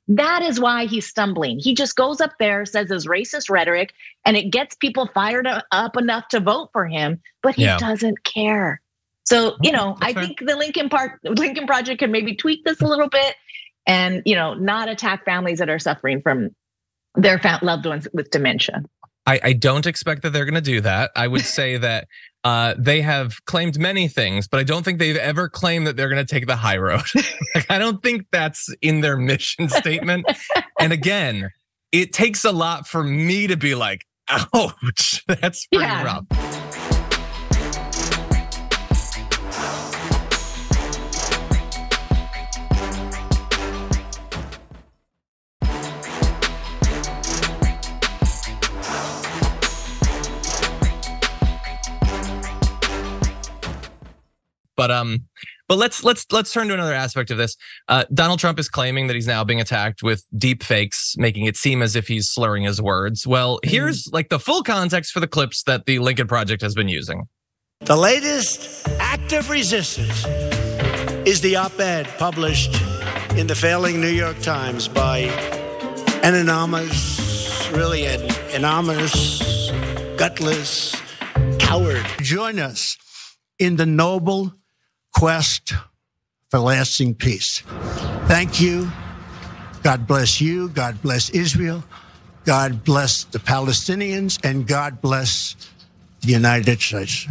That 0.08 0.42
is 0.42 0.60
why 0.60 0.84
he's 0.86 1.06
stumbling. 1.06 1.58
He 1.58 1.74
just 1.74 1.96
goes 1.96 2.20
up 2.20 2.32
there, 2.38 2.64
says 2.66 2.90
his 2.90 3.06
racist 3.06 3.48
rhetoric, 3.48 3.92
and 4.24 4.36
it 4.36 4.50
gets 4.50 4.74
people 4.74 5.08
fired 5.14 5.48
up 5.72 5.96
enough 5.96 6.28
to 6.28 6.40
vote 6.40 6.70
for 6.72 6.86
him, 6.86 7.20
but 7.42 7.54
he 7.54 7.64
Yeah. 7.64 7.78
doesn't 7.78 8.22
care. 8.24 8.80
So, 9.24 9.56
you 9.62 9.72
know, 9.72 9.96
I 10.02 10.12
fair. 10.12 10.24
think 10.24 10.40
the 10.46 10.56
Lincoln 10.56 10.88
Park 10.88 11.20
Lincoln 11.24 11.66
Project 11.66 12.00
can 12.00 12.10
maybe 12.10 12.34
tweak 12.34 12.64
this 12.64 12.80
a 12.80 12.86
little 12.86 13.08
bit 13.08 13.34
and, 13.86 14.22
you 14.24 14.34
know, 14.34 14.54
not 14.54 14.88
attack 14.88 15.24
families 15.24 15.58
that 15.58 15.68
are 15.68 15.78
suffering 15.78 16.20
from 16.22 16.50
their 17.14 17.40
loved 17.62 17.86
ones 17.86 18.08
with 18.12 18.30
dementia. 18.30 18.82
I, 19.26 19.40
I 19.42 19.52
don't 19.52 19.86
expect 19.86 20.22
that 20.22 20.30
they're 20.32 20.44
going 20.44 20.54
to 20.54 20.60
do 20.60 20.80
that. 20.80 21.10
I 21.14 21.28
would 21.28 21.42
say 21.44 21.76
that 21.78 22.08
uh, 22.44 22.74
they 22.76 23.02
have 23.02 23.44
claimed 23.44 23.78
many 23.78 24.08
things, 24.08 24.48
but 24.48 24.58
I 24.60 24.64
don't 24.64 24.84
think 24.84 24.98
they've 24.98 25.16
ever 25.16 25.48
claimed 25.48 25.86
that 25.86 25.96
they're 25.96 26.08
going 26.08 26.24
to 26.24 26.34
take 26.34 26.46
the 26.46 26.56
high 26.56 26.78
road. 26.78 27.02
like, 27.54 27.70
I 27.70 27.78
don't 27.78 28.02
think 28.02 28.26
that's 28.32 28.68
in 28.82 29.00
their 29.00 29.16
mission 29.16 29.68
statement. 29.68 30.26
and 30.80 30.92
again, 30.92 31.50
it 31.92 32.12
takes 32.12 32.44
a 32.44 32.52
lot 32.52 32.86
for 32.88 33.04
me 33.04 33.46
to 33.46 33.56
be 33.56 33.74
like, 33.74 34.04
ouch, 34.28 35.24
that's 35.26 35.66
pretty 35.66 35.84
Yeah. 35.84 36.02
rough. 36.04 36.51
But 54.76 54.90
um, 54.90 55.26
but 55.68 55.78
let's 55.78 56.04
let's 56.04 56.26
let's 56.30 56.52
turn 56.52 56.68
to 56.68 56.74
another 56.74 56.94
aspect 56.94 57.30
of 57.30 57.38
this. 57.38 57.56
Uh, 57.88 58.04
Donald 58.12 58.40
Trump 58.40 58.58
is 58.58 58.68
claiming 58.68 59.06
that 59.06 59.14
he's 59.14 59.26
now 59.26 59.44
being 59.44 59.60
attacked 59.60 60.02
with 60.02 60.24
deep 60.36 60.62
fakes, 60.62 61.14
making 61.16 61.46
it 61.46 61.56
seem 61.56 61.82
as 61.82 61.96
if 61.96 62.08
he's 62.08 62.28
slurring 62.28 62.64
his 62.64 62.80
words. 62.80 63.26
Well, 63.26 63.60
here's 63.62 64.08
like 64.12 64.28
the 64.28 64.38
full 64.38 64.62
context 64.62 65.12
for 65.12 65.20
the 65.20 65.26
clips 65.26 65.62
that 65.64 65.86
the 65.86 65.98
Lincoln 65.98 66.26
Project 66.26 66.62
has 66.62 66.74
been 66.74 66.88
using. 66.88 67.28
The 67.80 67.96
latest 67.96 68.86
act 69.00 69.32
of 69.32 69.50
resistance 69.50 70.24
is 71.26 71.40
the 71.40 71.56
op 71.56 71.78
ed 71.80 72.06
published 72.18 72.80
in 73.36 73.46
the 73.46 73.54
failing 73.54 74.00
New 74.00 74.08
York 74.08 74.38
Times 74.40 74.88
by 74.88 75.20
an 76.22 76.34
anonymous, 76.34 77.68
really 77.72 78.06
an 78.06 78.20
anonymous, 78.52 79.70
gutless 80.16 80.94
coward. 81.58 82.04
Join 82.20 82.58
us 82.58 82.96
in 83.58 83.76
the 83.76 83.86
noble 83.86 84.52
quest 85.14 85.74
for 86.50 86.58
lasting 86.58 87.14
peace. 87.14 87.62
Thank 88.26 88.60
you. 88.60 88.90
God 89.82 90.06
bless 90.06 90.40
you. 90.40 90.68
God 90.68 91.00
bless 91.02 91.30
Israel. 91.30 91.82
God 92.44 92.84
bless 92.84 93.24
the 93.24 93.38
Palestinians. 93.38 94.38
And 94.44 94.66
God 94.66 95.00
bless 95.00 95.56
the 96.20 96.32
United 96.32 96.80
States. 96.80 97.26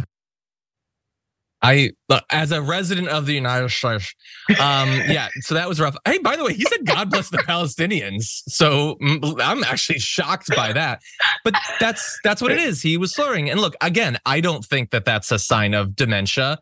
I 1.62 1.90
as 2.30 2.50
a 2.50 2.60
resident 2.60 3.08
of 3.08 3.26
the 3.26 3.34
United 3.34 3.70
States, 3.70 4.14
um, 4.58 4.88
yeah. 5.06 5.28
So 5.42 5.54
that 5.54 5.68
was 5.68 5.80
rough. 5.80 5.96
Hey, 6.04 6.18
by 6.18 6.36
the 6.36 6.44
way, 6.44 6.54
he 6.54 6.64
said 6.64 6.84
God 6.84 7.10
bless 7.10 7.30
the 7.30 7.38
Palestinians. 7.38 8.42
So 8.48 8.98
I'm 9.40 9.62
actually 9.62 10.00
shocked 10.00 10.48
by 10.56 10.72
that. 10.72 11.00
But 11.44 11.54
that's 11.78 12.18
that's 12.24 12.42
what 12.42 12.50
it 12.50 12.58
is. 12.58 12.82
He 12.82 12.96
was 12.96 13.14
slurring. 13.14 13.48
And 13.48 13.60
look, 13.60 13.76
again, 13.80 14.18
I 14.26 14.40
don't 14.40 14.64
think 14.64 14.90
that 14.90 15.04
that's 15.04 15.30
a 15.30 15.38
sign 15.38 15.72
of 15.72 15.94
dementia. 15.94 16.58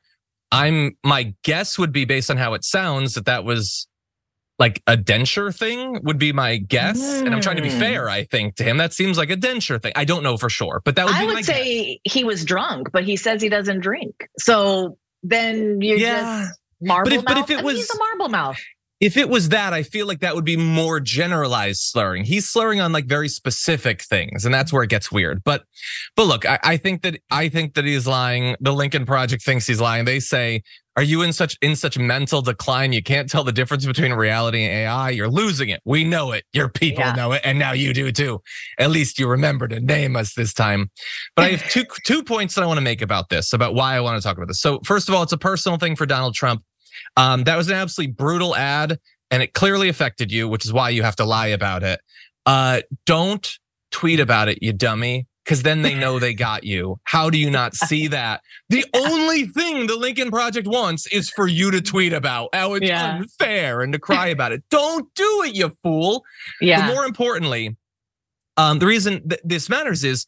I'm 0.53 0.97
my 1.05 1.35
guess 1.45 1.79
would 1.79 1.93
be 1.93 2.05
based 2.05 2.31
on 2.31 2.37
how 2.37 2.55
it 2.55 2.65
sounds 2.65 3.15
that 3.15 3.27
that 3.27 3.45
was 3.45 3.87
like 4.59 4.83
a 4.87 4.97
denture 4.97 5.57
thing 5.57 6.01
would 6.03 6.19
be 6.19 6.33
my 6.33 6.57
guess. 6.59 7.01
And 7.21 7.35
I'm 7.35 7.41
trying 7.41 7.57
to 7.57 7.63
be 7.63 7.71
Hmm. 7.71 7.79
fair. 7.79 8.09
I 8.11 8.25
think 8.25 8.57
to 8.57 8.65
him 8.65 8.77
that 8.77 8.93
seems 8.93 9.17
like 9.17 9.31
a 9.31 9.37
denture 9.37 9.81
thing. 9.81 9.93
I 9.97 10.05
don't 10.05 10.23
know 10.23 10.37
for 10.37 10.51
sure, 10.51 10.83
but 10.85 10.97
that 10.97 11.07
would 11.07 11.15
I 11.15 11.25
would 11.25 11.37
guess. 11.39 11.47
say 11.47 11.99
he 12.05 12.25
was 12.25 12.45
drunk, 12.45 12.89
but 12.93 13.05
he 13.05 13.17
says 13.17 13.41
he 13.41 13.49
doesn't 13.49 13.81
drink. 13.81 14.29
So 14.39 14.99
then 15.23 15.81
you're 15.81 15.97
Yeah. 15.99 16.43
just 16.47 16.59
marble 16.83 17.11
But 17.11 17.19
if- 17.19 17.25
but 17.25 17.39
if 17.39 17.51
it 17.51 17.53
I 17.55 17.57
mean, 17.57 17.65
was- 17.65 17.77
he's 17.77 17.91
a 17.95 17.99
marble 17.99 18.29
mouth. 18.29 18.59
If 19.01 19.17
it 19.17 19.29
was 19.31 19.49
that, 19.49 19.73
I 19.73 19.83
feel 19.83 20.07
like 20.07 20.21
that 20.21 20.35
would 20.35 20.45
be 20.45 20.57
more 20.59 21.01
generalized 21.01 21.81
slurring. 21.81 22.25
He's 22.25 22.49
slurring 22.49 22.81
on 22.81 22.93
like 22.93 23.07
very 23.07 23.29
specific 23.29 24.03
things, 24.03 24.45
and 24.45 24.53
that's 24.55 24.73
where 24.73 24.83
it 24.83 24.91
gets 24.91 25.11
weird. 25.11 25.43
But, 25.43 25.65
but 26.17 26.27
look, 26.27 26.45
I, 26.45 26.59
I 26.63 26.77
think 26.77 27.03
that 27.03 27.19
I 27.31 27.49
think 27.49 27.75
that 27.75 27.87
he's 27.87 28.07
lying. 28.07 28.57
The 28.61 28.73
Lincoln 28.73 29.07
Project 29.07 29.43
thinks 29.43 29.67
he's 29.67 29.81
lying. 29.81 30.05
They 30.05 30.21
say, 30.21 30.63
"Are 30.99 31.03
you 31.03 31.23
in 31.23 31.33
such 31.33 31.57
in 31.63 31.77
such 31.77 31.97
mental 31.99 32.43
decline 32.43 32.93
you 32.93 33.03
can't 33.03 33.31
tell 33.31 33.43
the 33.43 33.53
difference 33.53 33.87
between 33.87 34.13
reality 34.13 34.65
and 34.65 34.73
AI? 34.73 35.11
You're 35.11 35.31
losing 35.31 35.71
it. 35.71 35.81
We 35.87 36.05
know 36.05 36.33
it. 36.33 36.45
Your 36.53 36.69
people 36.69 37.03
Yeah. 37.05 37.13
know 37.13 37.33
it, 37.33 37.41
and 37.43 37.59
now 37.59 37.73
you 37.73 37.95
do 37.95 38.13
too. 38.13 38.43
At 38.79 38.91
least 38.91 39.19
you 39.19 39.29
remember 39.29 39.67
to 39.69 39.81
name 39.81 40.15
us 40.15 40.35
this 40.35 40.53
time." 40.53 40.91
But 41.37 41.47
I 41.47 41.49
have 41.53 41.67
two 41.71 41.85
two 42.05 42.23
points 42.23 42.55
that 42.55 42.63
I 42.65 42.67
want 42.67 42.77
to 42.77 42.83
make 42.85 43.01
about 43.01 43.31
this, 43.31 43.55
about 43.55 43.75
why 43.75 43.97
I 43.97 44.01
want 44.01 44.21
to 44.21 44.23
talk 44.23 44.37
about 44.37 44.49
this. 44.49 44.61
So 44.61 44.79
first 44.85 45.09
of 45.09 45.15
all, 45.15 45.23
it's 45.23 45.33
a 45.33 45.39
personal 45.39 45.79
thing 45.79 45.97
for 45.97 46.05
Donald 46.05 46.35
Trump. 46.35 46.63
Um, 47.17 47.45
that 47.45 47.57
was 47.57 47.69
an 47.69 47.77
absolutely 47.77 48.13
brutal 48.13 48.57
ad, 48.57 48.99
and 49.31 49.43
it 49.43 49.55
clearly 49.55 49.89
affected 49.89 50.33
you, 50.33 50.49
which 50.49 50.65
is 50.65 50.73
why 50.73 50.91
you 50.91 51.03
have 51.03 51.17
to 51.17 51.25
lie 51.25 51.49
about 51.49 51.83
it. 51.83 52.01
Uh, 52.47 52.81
don't 53.07 53.59
tweet 53.91 54.21
about 54.21 54.49
it, 54.49 54.63
you 54.63 54.73
dummy 54.73 55.27
because 55.51 55.63
then 55.65 55.83
they 55.83 55.95
know 55.95 56.21
they 56.21 56.33
got 56.33 56.63
you. 56.63 57.01
How 57.05 57.29
do 57.29 57.37
you 57.37 57.51
not 57.51 57.75
see 57.89 58.07
that? 58.07 58.41
The 58.69 58.85
only 58.95 59.47
thing 59.47 59.89
the 59.89 59.97
Lincoln 59.97 60.31
Project 60.31 60.69
wants 60.69 61.07
is 61.09 61.29
for 61.31 61.49
you 61.49 61.73
to 61.73 61.81
tweet 61.81 62.13
about 62.13 62.51
how 62.53 62.75
it's 62.75 62.87
yeah. 62.87 63.17
unfair 63.17 63.81
and 63.81 63.93
to 63.93 63.99
cry 63.99 64.29
about 64.29 64.53
it. 64.53 64.63
Don't 64.71 65.13
do 65.15 65.43
it, 65.45 65.57
you 65.57 65.77
fool. 65.83 66.25
Yeah. 66.61 66.87
But 66.87 66.95
more 66.95 67.05
importantly, 67.05 67.77
um, 68.57 68.79
the 68.79 68.87
reason 68.87 69.29
th- 69.29 69.41
this 69.43 69.69
matters 69.69 70.05
is 70.05 70.25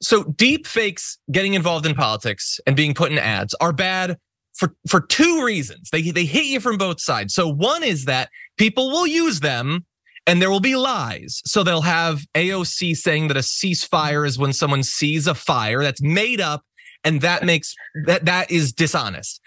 so 0.00 0.22
deep 0.22 0.68
fakes 0.68 1.18
getting 1.32 1.54
involved 1.54 1.84
in 1.84 1.94
politics 1.94 2.60
and 2.64 2.76
being 2.76 2.94
put 2.94 3.10
in 3.10 3.18
ads 3.18 3.54
are 3.54 3.72
bad 3.72 4.18
for 4.58 4.74
for 4.86 5.00
two 5.00 5.44
reasons. 5.44 5.88
They 5.90 6.10
they 6.10 6.24
hit 6.24 6.46
you 6.46 6.60
from 6.60 6.76
both 6.76 7.00
sides. 7.00 7.32
So 7.32 7.48
one 7.48 7.82
is 7.82 8.04
that 8.06 8.28
people 8.58 8.90
will 8.90 9.06
use 9.06 9.40
them 9.40 9.86
and 10.26 10.42
there 10.42 10.50
will 10.50 10.60
be 10.60 10.76
lies. 10.76 11.40
So 11.46 11.62
they'll 11.62 11.80
have 11.80 12.26
AOC 12.34 12.96
saying 12.96 13.28
that 13.28 13.36
a 13.36 13.40
ceasefire 13.40 14.26
is 14.26 14.38
when 14.38 14.52
someone 14.52 14.82
sees 14.82 15.26
a 15.26 15.34
fire 15.34 15.82
that's 15.82 16.02
made 16.02 16.40
up 16.40 16.62
and 17.04 17.20
that 17.22 17.44
makes 17.44 17.74
that 18.06 18.24
that 18.26 18.50
is 18.50 18.72
dishonest. 18.72 19.40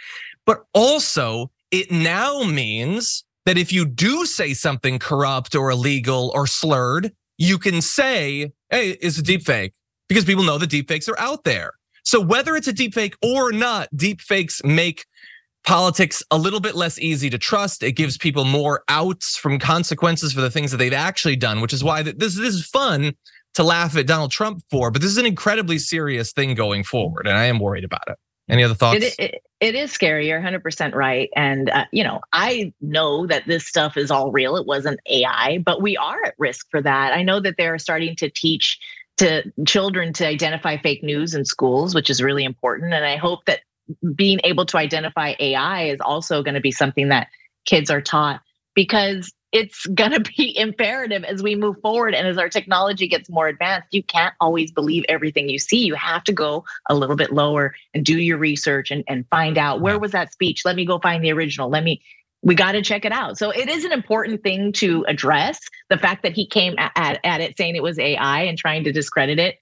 But 0.45 0.63
also 0.74 1.52
it 1.71 1.91
now 1.91 2.43
means 2.43 3.24
that 3.45 3.58
if 3.58 3.71
you 3.71 3.86
do 3.86 4.26
say 4.26 4.54
something 4.54 4.97
corrupt 4.97 5.56
or 5.56 5.71
illegal 5.71 6.32
or 6.34 6.47
slurred, 6.47 7.12
you 7.38 7.58
can 7.58 7.82
say, 7.82 8.52
"Hey, 8.69 8.91
it's 9.02 9.17
a 9.17 9.24
deep 9.24 9.43
fake." 9.43 9.74
Because 10.08 10.26
people 10.26 10.43
know 10.43 10.58
the 10.58 10.67
deep 10.67 10.88
fakes 10.88 11.08
are 11.08 11.19
out 11.19 11.43
there. 11.43 11.71
So 12.03 12.19
whether 12.19 12.55
it's 12.55 12.67
a 12.67 12.73
deep 12.73 12.93
fake 12.93 13.15
or 13.21 13.51
not, 13.51 13.89
deep 13.95 14.21
fakes 14.21 14.63
make 14.63 15.05
politics 15.63 16.23
a 16.31 16.37
little 16.37 16.59
bit 16.59 16.75
less 16.75 16.97
easy 16.99 17.29
to 17.29 17.37
trust. 17.37 17.83
It 17.83 17.93
gives 17.93 18.17
people 18.17 18.45
more 18.45 18.83
outs 18.87 19.37
from 19.37 19.59
consequences 19.59 20.33
for 20.33 20.41
the 20.41 20.49
things 20.49 20.71
that 20.71 20.77
they've 20.77 20.93
actually 20.93 21.35
done, 21.35 21.61
which 21.61 21.73
is 21.73 21.83
why 21.83 22.01
this, 22.01 22.15
this 22.17 22.37
is 22.37 22.65
fun 22.65 23.13
to 23.53 23.63
laugh 23.63 23.95
at 23.97 24.07
Donald 24.07 24.31
Trump 24.31 24.63
for, 24.71 24.91
but 24.91 25.01
this 25.01 25.11
is 25.11 25.17
an 25.17 25.25
incredibly 25.25 25.77
serious 25.77 26.31
thing 26.31 26.55
going 26.55 26.83
forward. 26.83 27.27
And 27.27 27.37
I 27.37 27.45
am 27.45 27.59
worried 27.59 27.83
about 27.83 28.07
it. 28.07 28.17
Any 28.49 28.63
other 28.63 28.73
thoughts? 28.73 29.03
It, 29.03 29.15
it, 29.19 29.41
it 29.59 29.75
is 29.75 29.91
scary. 29.91 30.27
You're 30.27 30.41
100% 30.41 30.93
right. 30.93 31.29
And, 31.35 31.69
uh, 31.69 31.85
you 31.91 32.03
know, 32.03 32.19
I 32.33 32.73
know 32.81 33.25
that 33.27 33.45
this 33.47 33.65
stuff 33.65 33.95
is 33.95 34.11
all 34.11 34.31
real. 34.31 34.57
It 34.57 34.65
wasn't 34.65 34.99
AI, 35.09 35.59
but 35.59 35.81
we 35.81 35.95
are 35.95 36.21
at 36.25 36.33
risk 36.37 36.67
for 36.69 36.81
that. 36.81 37.13
I 37.13 37.23
know 37.23 37.39
that 37.39 37.55
they're 37.57 37.77
starting 37.77 38.15
to 38.17 38.29
teach 38.29 38.77
to 39.21 39.43
children 39.67 40.13
to 40.13 40.27
identify 40.27 40.77
fake 40.77 41.03
news 41.03 41.36
in 41.36 41.45
schools, 41.45 41.93
which 41.93 42.10
is 42.10 42.23
really 42.23 42.43
important. 42.43 42.91
And 42.91 43.05
I 43.05 43.17
hope 43.17 43.45
that 43.45 43.62
being 44.15 44.39
able 44.43 44.65
to 44.65 44.77
identify 44.77 45.36
AI 45.39 45.84
is 45.84 46.01
also 46.01 46.41
going 46.41 46.55
to 46.55 46.62
be 46.62 46.71
something 46.71 47.10
that 47.10 47.27
kids 47.65 47.91
are 47.91 48.01
taught 48.01 48.41
because 48.73 49.31
it's 49.51 49.86
going 49.93 50.12
to 50.12 50.21
be 50.21 50.57
imperative 50.57 51.23
as 51.23 51.43
we 51.43 51.53
move 51.53 51.75
forward 51.84 52.15
and 52.15 52.27
as 52.27 52.39
our 52.39 52.49
technology 52.49 53.07
gets 53.07 53.29
more 53.29 53.47
advanced. 53.47 53.89
You 53.91 54.01
can't 54.01 54.34
always 54.41 54.71
believe 54.71 55.05
everything 55.07 55.49
you 55.49 55.60
see. 55.60 55.86
You 55.86 55.93
have 55.93 56.23
to 56.23 56.34
go 56.34 56.65
a 56.89 56.95
little 56.95 57.15
bit 57.15 57.31
lower 57.31 57.75
and 57.93 58.03
do 58.03 58.17
your 58.17 58.39
research 58.39 58.89
and, 58.89 59.03
and 59.07 59.27
find 59.29 59.55
out 59.60 59.81
where 59.81 59.99
was 59.99 60.13
that 60.13 60.34
speech? 60.34 60.63
Let 60.65 60.75
me 60.75 60.86
go 60.86 60.97
find 60.97 61.23
the 61.23 61.31
original. 61.31 61.69
Let 61.69 61.84
me, 61.84 62.01
we 62.43 62.56
got 62.56 62.71
to 62.71 62.82
check 62.82 63.06
it 63.06 63.12
out. 63.12 63.38
So 63.38 63.51
it 63.51 63.69
is 63.69 63.86
an 63.86 63.91
important 63.91 64.41
thing 64.41 64.71
to 64.73 65.06
address. 65.08 65.60
The 65.89 65.97
fact 65.97 66.23
that 66.23 66.34
he 66.34 66.47
came 66.47 66.75
at, 66.77 66.91
at, 66.95 67.19
at 67.23 67.41
it 67.41 67.58
saying 67.58 67.75
it 67.75 67.84
was 67.84 67.99
AI 67.99 68.41
and 68.41 68.58
trying 68.58 68.84
to 68.86 68.91
discredit 68.91 69.39
it 69.39 69.58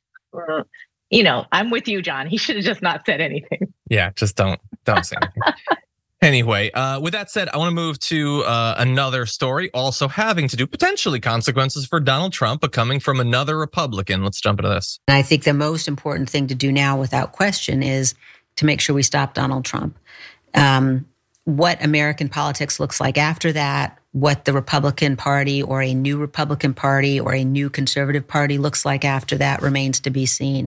you 1.09 1.23
know, 1.23 1.45
I'm 1.51 1.71
with 1.71 1.87
you, 1.87 2.01
John. 2.01 2.27
He 2.27 2.37
should 2.37 2.55
have 2.55 2.65
just 2.65 2.81
not 2.81 3.05
said 3.05 3.21
anything. 3.21 3.73
Yeah, 3.89 4.11
just 4.15 4.35
don't 4.35 4.59
don't 4.85 5.03
say 5.03 5.15
anything. 5.19 5.41
anyway, 6.21 6.69
uh, 6.71 6.99
with 6.99 7.13
that 7.13 7.31
said, 7.31 7.49
I 7.49 7.57
want 7.57 7.71
to 7.71 7.75
move 7.75 7.99
to 8.01 8.43
uh, 8.43 8.75
another 8.77 9.25
story, 9.25 9.71
also 9.73 10.07
having 10.07 10.47
to 10.49 10.55
do 10.55 10.67
potentially 10.67 11.19
consequences 11.19 11.87
for 11.87 11.99
Donald 11.99 12.33
Trump, 12.33 12.61
but 12.61 12.71
coming 12.71 12.99
from 12.99 13.19
another 13.19 13.57
Republican. 13.57 14.23
Let's 14.23 14.39
jump 14.39 14.59
into 14.59 14.69
this. 14.69 14.99
I 15.07 15.23
think 15.23 15.43
the 15.43 15.53
most 15.55 15.87
important 15.87 16.29
thing 16.29 16.45
to 16.47 16.55
do 16.55 16.71
now, 16.71 16.99
without 16.99 17.31
question, 17.31 17.81
is 17.81 18.13
to 18.57 18.65
make 18.65 18.79
sure 18.79 18.93
we 18.93 19.01
stop 19.01 19.33
Donald 19.33 19.65
Trump. 19.65 19.97
Um, 20.53 21.07
what 21.57 21.83
American 21.83 22.29
politics 22.29 22.79
looks 22.79 23.01
like 23.01 23.17
after 23.17 23.51
that, 23.53 23.97
what 24.11 24.45
the 24.45 24.53
Republican 24.53 25.17
Party 25.17 25.63
or 25.63 25.81
a 25.81 25.93
new 25.93 26.17
Republican 26.17 26.73
Party 26.73 27.19
or 27.19 27.33
a 27.33 27.43
new 27.43 27.69
conservative 27.69 28.27
party 28.27 28.57
looks 28.57 28.85
like 28.85 29.03
after 29.03 29.37
that 29.37 29.61
remains 29.61 29.99
to 30.01 30.09
be 30.09 30.25
seen. 30.25 30.65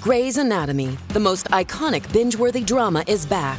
Grey's 0.00 0.38
Anatomy, 0.38 0.96
the 1.08 1.20
most 1.20 1.46
iconic 1.50 2.10
binge 2.12 2.36
worthy 2.36 2.62
drama, 2.62 3.04
is 3.06 3.26
back, 3.26 3.58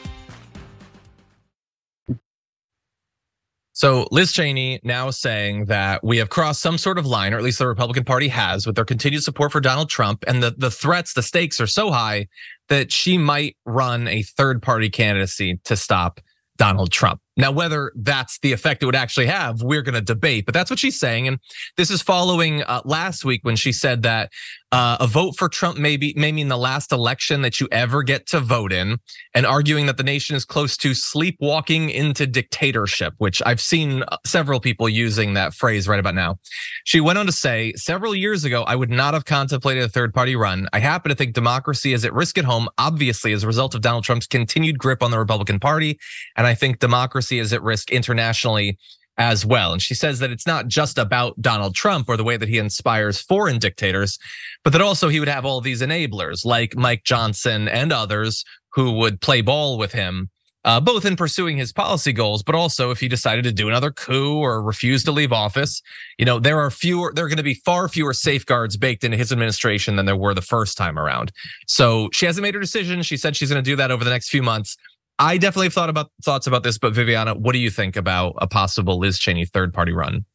So 3.81 4.07
Liz 4.11 4.31
Cheney 4.31 4.79
now 4.83 5.09
saying 5.09 5.65
that 5.65 6.03
we 6.03 6.17
have 6.17 6.29
crossed 6.29 6.61
some 6.61 6.77
sort 6.77 6.99
of 6.99 7.07
line, 7.07 7.33
or 7.33 7.37
at 7.37 7.43
least 7.43 7.57
the 7.57 7.65
Republican 7.67 8.03
Party 8.03 8.27
has, 8.27 8.67
with 8.67 8.75
their 8.75 8.85
continued 8.85 9.23
support 9.23 9.51
for 9.51 9.59
Donald 9.59 9.89
Trump, 9.89 10.23
and 10.27 10.43
the 10.43 10.53
the 10.55 10.69
threats, 10.69 11.15
the 11.15 11.23
stakes 11.23 11.59
are 11.59 11.65
so 11.65 11.89
high 11.89 12.27
that 12.69 12.91
she 12.91 13.17
might 13.17 13.57
run 13.65 14.07
a 14.07 14.21
third 14.21 14.61
party 14.61 14.87
candidacy 14.87 15.59
to 15.63 15.75
stop 15.75 16.21
Donald 16.57 16.91
Trump. 16.91 17.21
Now, 17.37 17.51
whether 17.51 17.93
that's 17.95 18.39
the 18.39 18.51
effect 18.51 18.83
it 18.83 18.85
would 18.85 18.95
actually 18.95 19.27
have, 19.27 19.61
we're 19.61 19.81
going 19.81 19.95
to 19.95 20.01
debate, 20.01 20.45
but 20.45 20.53
that's 20.53 20.69
what 20.69 20.79
she's 20.79 20.99
saying. 20.99 21.27
And 21.27 21.39
this 21.77 21.89
is 21.89 22.01
following 22.01 22.61
uh, 22.63 22.81
last 22.83 23.23
week 23.23 23.41
when 23.43 23.55
she 23.55 23.71
said 23.71 24.01
that 24.03 24.31
uh, 24.73 24.97
a 24.99 25.07
vote 25.07 25.35
for 25.37 25.49
Trump 25.49 25.77
may, 25.77 25.97
be, 25.97 26.13
may 26.15 26.31
mean 26.31 26.47
the 26.47 26.57
last 26.57 26.91
election 26.91 27.41
that 27.41 27.59
you 27.59 27.67
ever 27.71 28.03
get 28.03 28.25
to 28.27 28.39
vote 28.39 28.71
in, 28.71 28.97
and 29.33 29.45
arguing 29.45 29.85
that 29.85 29.97
the 29.97 30.03
nation 30.03 30.35
is 30.35 30.45
close 30.45 30.77
to 30.77 30.93
sleepwalking 30.93 31.89
into 31.89 32.25
dictatorship, 32.25 33.13
which 33.17 33.41
I've 33.45 33.59
seen 33.59 34.03
uh, 34.03 34.17
several 34.25 34.59
people 34.59 34.87
using 34.87 35.33
that 35.33 35.53
phrase 35.53 35.87
right 35.87 35.99
about 35.99 36.15
now. 36.15 36.37
She 36.85 37.01
went 37.01 37.17
on 37.17 37.25
to 37.25 37.33
say, 37.33 37.73
several 37.75 38.15
years 38.15 38.45
ago, 38.45 38.63
I 38.63 38.75
would 38.75 38.89
not 38.89 39.13
have 39.13 39.25
contemplated 39.25 39.83
a 39.83 39.89
third 39.89 40.13
party 40.13 40.35
run. 40.35 40.67
I 40.71 40.79
happen 40.79 41.09
to 41.09 41.15
think 41.15 41.33
democracy 41.33 41.93
is 41.93 42.05
at 42.05 42.13
risk 42.13 42.37
at 42.37 42.45
home, 42.45 42.69
obviously, 42.77 43.33
as 43.33 43.43
a 43.43 43.47
result 43.47 43.75
of 43.75 43.81
Donald 43.81 44.03
Trump's 44.03 44.27
continued 44.27 44.79
grip 44.79 45.03
on 45.03 45.11
the 45.11 45.19
Republican 45.19 45.59
Party. 45.59 45.99
And 46.37 46.47
I 46.47 46.55
think 46.55 46.79
democracy 46.79 47.20
is 47.29 47.53
at 47.53 47.61
risk 47.61 47.91
internationally 47.91 48.77
as 49.17 49.45
well. 49.45 49.73
And 49.73 49.81
she 49.81 49.93
says 49.93 50.19
that 50.19 50.31
it's 50.31 50.47
not 50.47 50.67
just 50.67 50.97
about 50.97 51.39
Donald 51.41 51.75
Trump 51.75 52.09
or 52.09 52.17
the 52.17 52.23
way 52.23 52.37
that 52.37 52.49
he 52.49 52.57
inspires 52.57 53.21
foreign 53.21 53.59
dictators, 53.59 54.17
but 54.63 54.73
that 54.73 54.81
also 54.81 55.09
he 55.09 55.19
would 55.19 55.27
have 55.27 55.45
all 55.45 55.61
these 55.61 55.81
enablers 55.81 56.45
like 56.45 56.75
Mike 56.75 57.03
Johnson 57.03 57.67
and 57.67 57.91
others 57.91 58.43
who 58.73 58.91
would 58.93 59.21
play 59.21 59.41
ball 59.41 59.77
with 59.77 59.91
him. 59.91 60.29
Uh, 60.63 60.79
both 60.79 61.05
in 61.05 61.15
pursuing 61.15 61.57
his 61.57 61.73
policy 61.73 62.13
goals, 62.13 62.43
but 62.43 62.53
also 62.53 62.91
if 62.91 62.99
he 62.99 63.07
decided 63.07 63.43
to 63.43 63.51
do 63.51 63.67
another 63.67 63.89
coup 63.89 64.37
or 64.37 64.61
refuse 64.61 65.03
to 65.03 65.11
leave 65.11 65.33
office, 65.33 65.81
you 66.19 66.25
know, 66.25 66.37
there 66.37 66.59
are 66.59 66.69
fewer, 66.69 67.11
there 67.15 67.25
are 67.25 67.27
going 67.27 67.37
to 67.37 67.41
be 67.41 67.55
far 67.55 67.87
fewer 67.87 68.13
safeguards 68.13 68.77
baked 68.77 69.03
into 69.03 69.17
his 69.17 69.31
administration 69.31 69.95
than 69.95 70.05
there 70.05 70.15
were 70.15 70.35
the 70.35 70.41
first 70.41 70.77
time 70.77 70.99
around. 70.99 71.31
So 71.65 72.09
she 72.13 72.27
hasn't 72.27 72.43
made 72.43 72.53
her 72.53 72.59
decision. 72.59 73.01
She 73.01 73.17
said 73.17 73.35
she's 73.35 73.49
going 73.49 73.63
to 73.63 73.67
do 73.67 73.75
that 73.77 73.89
over 73.89 74.03
the 74.03 74.11
next 74.11 74.29
few 74.29 74.43
months. 74.43 74.77
I 75.21 75.37
definitely 75.37 75.67
have 75.67 75.73
thought 75.73 75.89
about 75.89 76.11
thoughts 76.23 76.47
about 76.47 76.63
this, 76.63 76.79
but 76.79 76.95
Viviana, 76.95 77.35
what 77.35 77.53
do 77.53 77.59
you 77.59 77.69
think 77.69 77.95
about 77.95 78.33
a 78.37 78.47
possible 78.47 78.97
Liz 78.97 79.19
Cheney 79.19 79.45
third 79.45 79.71
party 79.71 79.93
run? 79.93 80.25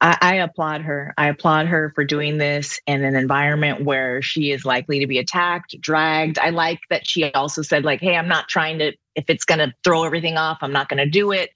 I, 0.00 0.16
I, 0.22 0.34
applaud 0.36 0.80
her. 0.80 1.12
I 1.18 1.28
applaud 1.28 1.66
her 1.66 1.92
for 1.94 2.02
doing 2.02 2.38
this 2.38 2.80
in 2.86 3.04
an 3.04 3.14
environment 3.14 3.84
where 3.84 4.22
she 4.22 4.50
is 4.50 4.64
likely 4.64 4.98
to 5.00 5.06
be 5.06 5.18
attacked, 5.18 5.76
dragged. 5.80 6.38
I 6.38 6.48
like 6.48 6.80
that 6.88 7.06
she 7.06 7.30
also 7.34 7.60
said, 7.60 7.84
like, 7.84 8.00
hey, 8.00 8.16
I'm 8.16 8.26
not 8.26 8.48
trying 8.48 8.78
to, 8.78 8.92
if 9.14 9.26
it's 9.28 9.44
going 9.44 9.58
to 9.58 9.72
throw 9.84 10.02
everything 10.04 10.38
off, 10.38 10.58
I'm 10.62 10.72
not 10.72 10.88
going 10.88 10.98
to 10.98 11.08
do 11.08 11.30
it. 11.30 11.50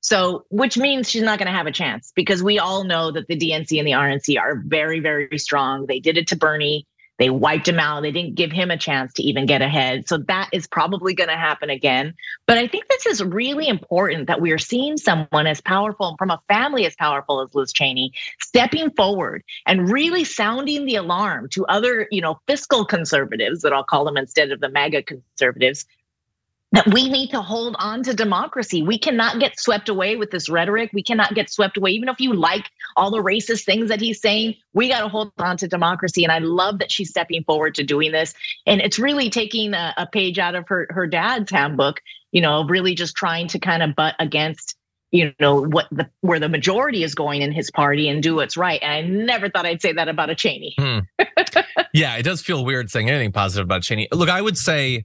So, 0.00 0.46
which 0.48 0.76
means 0.78 1.08
she's 1.08 1.22
not 1.22 1.38
going 1.38 1.46
to 1.46 1.56
have 1.56 1.68
a 1.68 1.72
chance 1.72 2.12
because 2.16 2.42
we 2.42 2.58
all 2.58 2.82
know 2.82 3.12
that 3.12 3.28
the 3.28 3.36
DNC 3.36 3.78
and 3.78 3.86
the 3.86 3.92
RNC 3.92 4.40
are 4.40 4.60
very, 4.66 4.98
very 4.98 5.38
strong. 5.38 5.86
They 5.86 6.00
did 6.00 6.16
it 6.16 6.26
to 6.28 6.36
Bernie. 6.36 6.88
They 7.22 7.30
wiped 7.30 7.68
him 7.68 7.78
out. 7.78 8.02
They 8.02 8.10
didn't 8.10 8.34
give 8.34 8.50
him 8.50 8.72
a 8.72 8.76
chance 8.76 9.12
to 9.12 9.22
even 9.22 9.46
get 9.46 9.62
ahead. 9.62 10.08
So 10.08 10.18
that 10.26 10.48
is 10.52 10.66
probably 10.66 11.14
going 11.14 11.28
to 11.28 11.36
happen 11.36 11.70
again. 11.70 12.14
But 12.48 12.58
I 12.58 12.66
think 12.66 12.88
this 12.88 13.06
is 13.06 13.22
really 13.22 13.68
important 13.68 14.26
that 14.26 14.40
we 14.40 14.50
are 14.50 14.58
seeing 14.58 14.96
someone 14.96 15.46
as 15.46 15.60
powerful 15.60 16.16
from 16.18 16.30
a 16.30 16.42
family 16.48 16.84
as 16.84 16.96
powerful 16.96 17.40
as 17.40 17.54
Liz 17.54 17.72
Cheney 17.72 18.12
stepping 18.40 18.90
forward 18.90 19.44
and 19.66 19.88
really 19.88 20.24
sounding 20.24 20.84
the 20.84 20.96
alarm 20.96 21.48
to 21.50 21.64
other, 21.66 22.08
you 22.10 22.20
know, 22.20 22.40
fiscal 22.48 22.84
conservatives 22.84 23.62
that 23.62 23.72
I'll 23.72 23.84
call 23.84 24.04
them 24.04 24.16
instead 24.16 24.50
of 24.50 24.58
the 24.58 24.68
MAGA 24.68 25.04
conservatives 25.04 25.86
that 26.72 26.92
we 26.92 27.08
need 27.08 27.30
to 27.30 27.40
hold 27.40 27.76
on 27.78 28.02
to 28.02 28.14
democracy. 28.14 28.82
We 28.82 28.98
cannot 28.98 29.38
get 29.38 29.60
swept 29.60 29.88
away 29.88 30.16
with 30.16 30.30
this 30.30 30.48
rhetoric. 30.48 30.90
We 30.92 31.02
cannot 31.02 31.34
get 31.34 31.50
swept 31.50 31.76
away, 31.76 31.90
even 31.90 32.08
if 32.08 32.18
you 32.18 32.34
like 32.34 32.70
all 32.96 33.10
the 33.10 33.22
racist 33.22 33.64
things 33.64 33.88
that 33.88 34.00
he's 34.00 34.20
saying. 34.20 34.54
We 34.72 34.88
got 34.88 35.02
to 35.02 35.08
hold 35.08 35.32
on 35.38 35.58
to 35.58 35.68
democracy. 35.68 36.24
And 36.24 36.32
I 36.32 36.38
love 36.38 36.78
that 36.78 36.90
she's 36.90 37.10
stepping 37.10 37.44
forward 37.44 37.74
to 37.76 37.84
doing 37.84 38.12
this. 38.12 38.34
And 38.66 38.80
it's 38.80 38.98
really 38.98 39.28
taking 39.28 39.74
a, 39.74 39.94
a 39.98 40.06
page 40.06 40.38
out 40.38 40.54
of 40.54 40.66
her 40.68 40.86
her 40.90 41.06
dad's 41.06 41.50
handbook. 41.50 42.00
You 42.32 42.40
know, 42.40 42.64
really 42.64 42.94
just 42.94 43.14
trying 43.14 43.48
to 43.48 43.58
kind 43.58 43.82
of 43.82 43.94
butt 43.94 44.14
against 44.18 44.74
you 45.10 45.34
know 45.38 45.62
what 45.62 45.86
the 45.92 46.08
where 46.22 46.40
the 46.40 46.48
majority 46.48 47.04
is 47.04 47.14
going 47.14 47.42
in 47.42 47.52
his 47.52 47.70
party 47.70 48.08
and 48.08 48.22
do 48.22 48.36
what's 48.36 48.56
right. 48.56 48.80
And 48.82 48.92
I 48.92 49.02
never 49.02 49.50
thought 49.50 49.66
I'd 49.66 49.82
say 49.82 49.92
that 49.92 50.08
about 50.08 50.30
a 50.30 50.34
Cheney. 50.34 50.74
Hmm. 50.78 51.00
yeah, 51.92 52.16
it 52.16 52.22
does 52.22 52.40
feel 52.40 52.64
weird 52.64 52.90
saying 52.90 53.10
anything 53.10 53.30
positive 53.30 53.64
about 53.64 53.82
Cheney. 53.82 54.08
Look, 54.10 54.30
I 54.30 54.40
would 54.40 54.56
say 54.56 55.04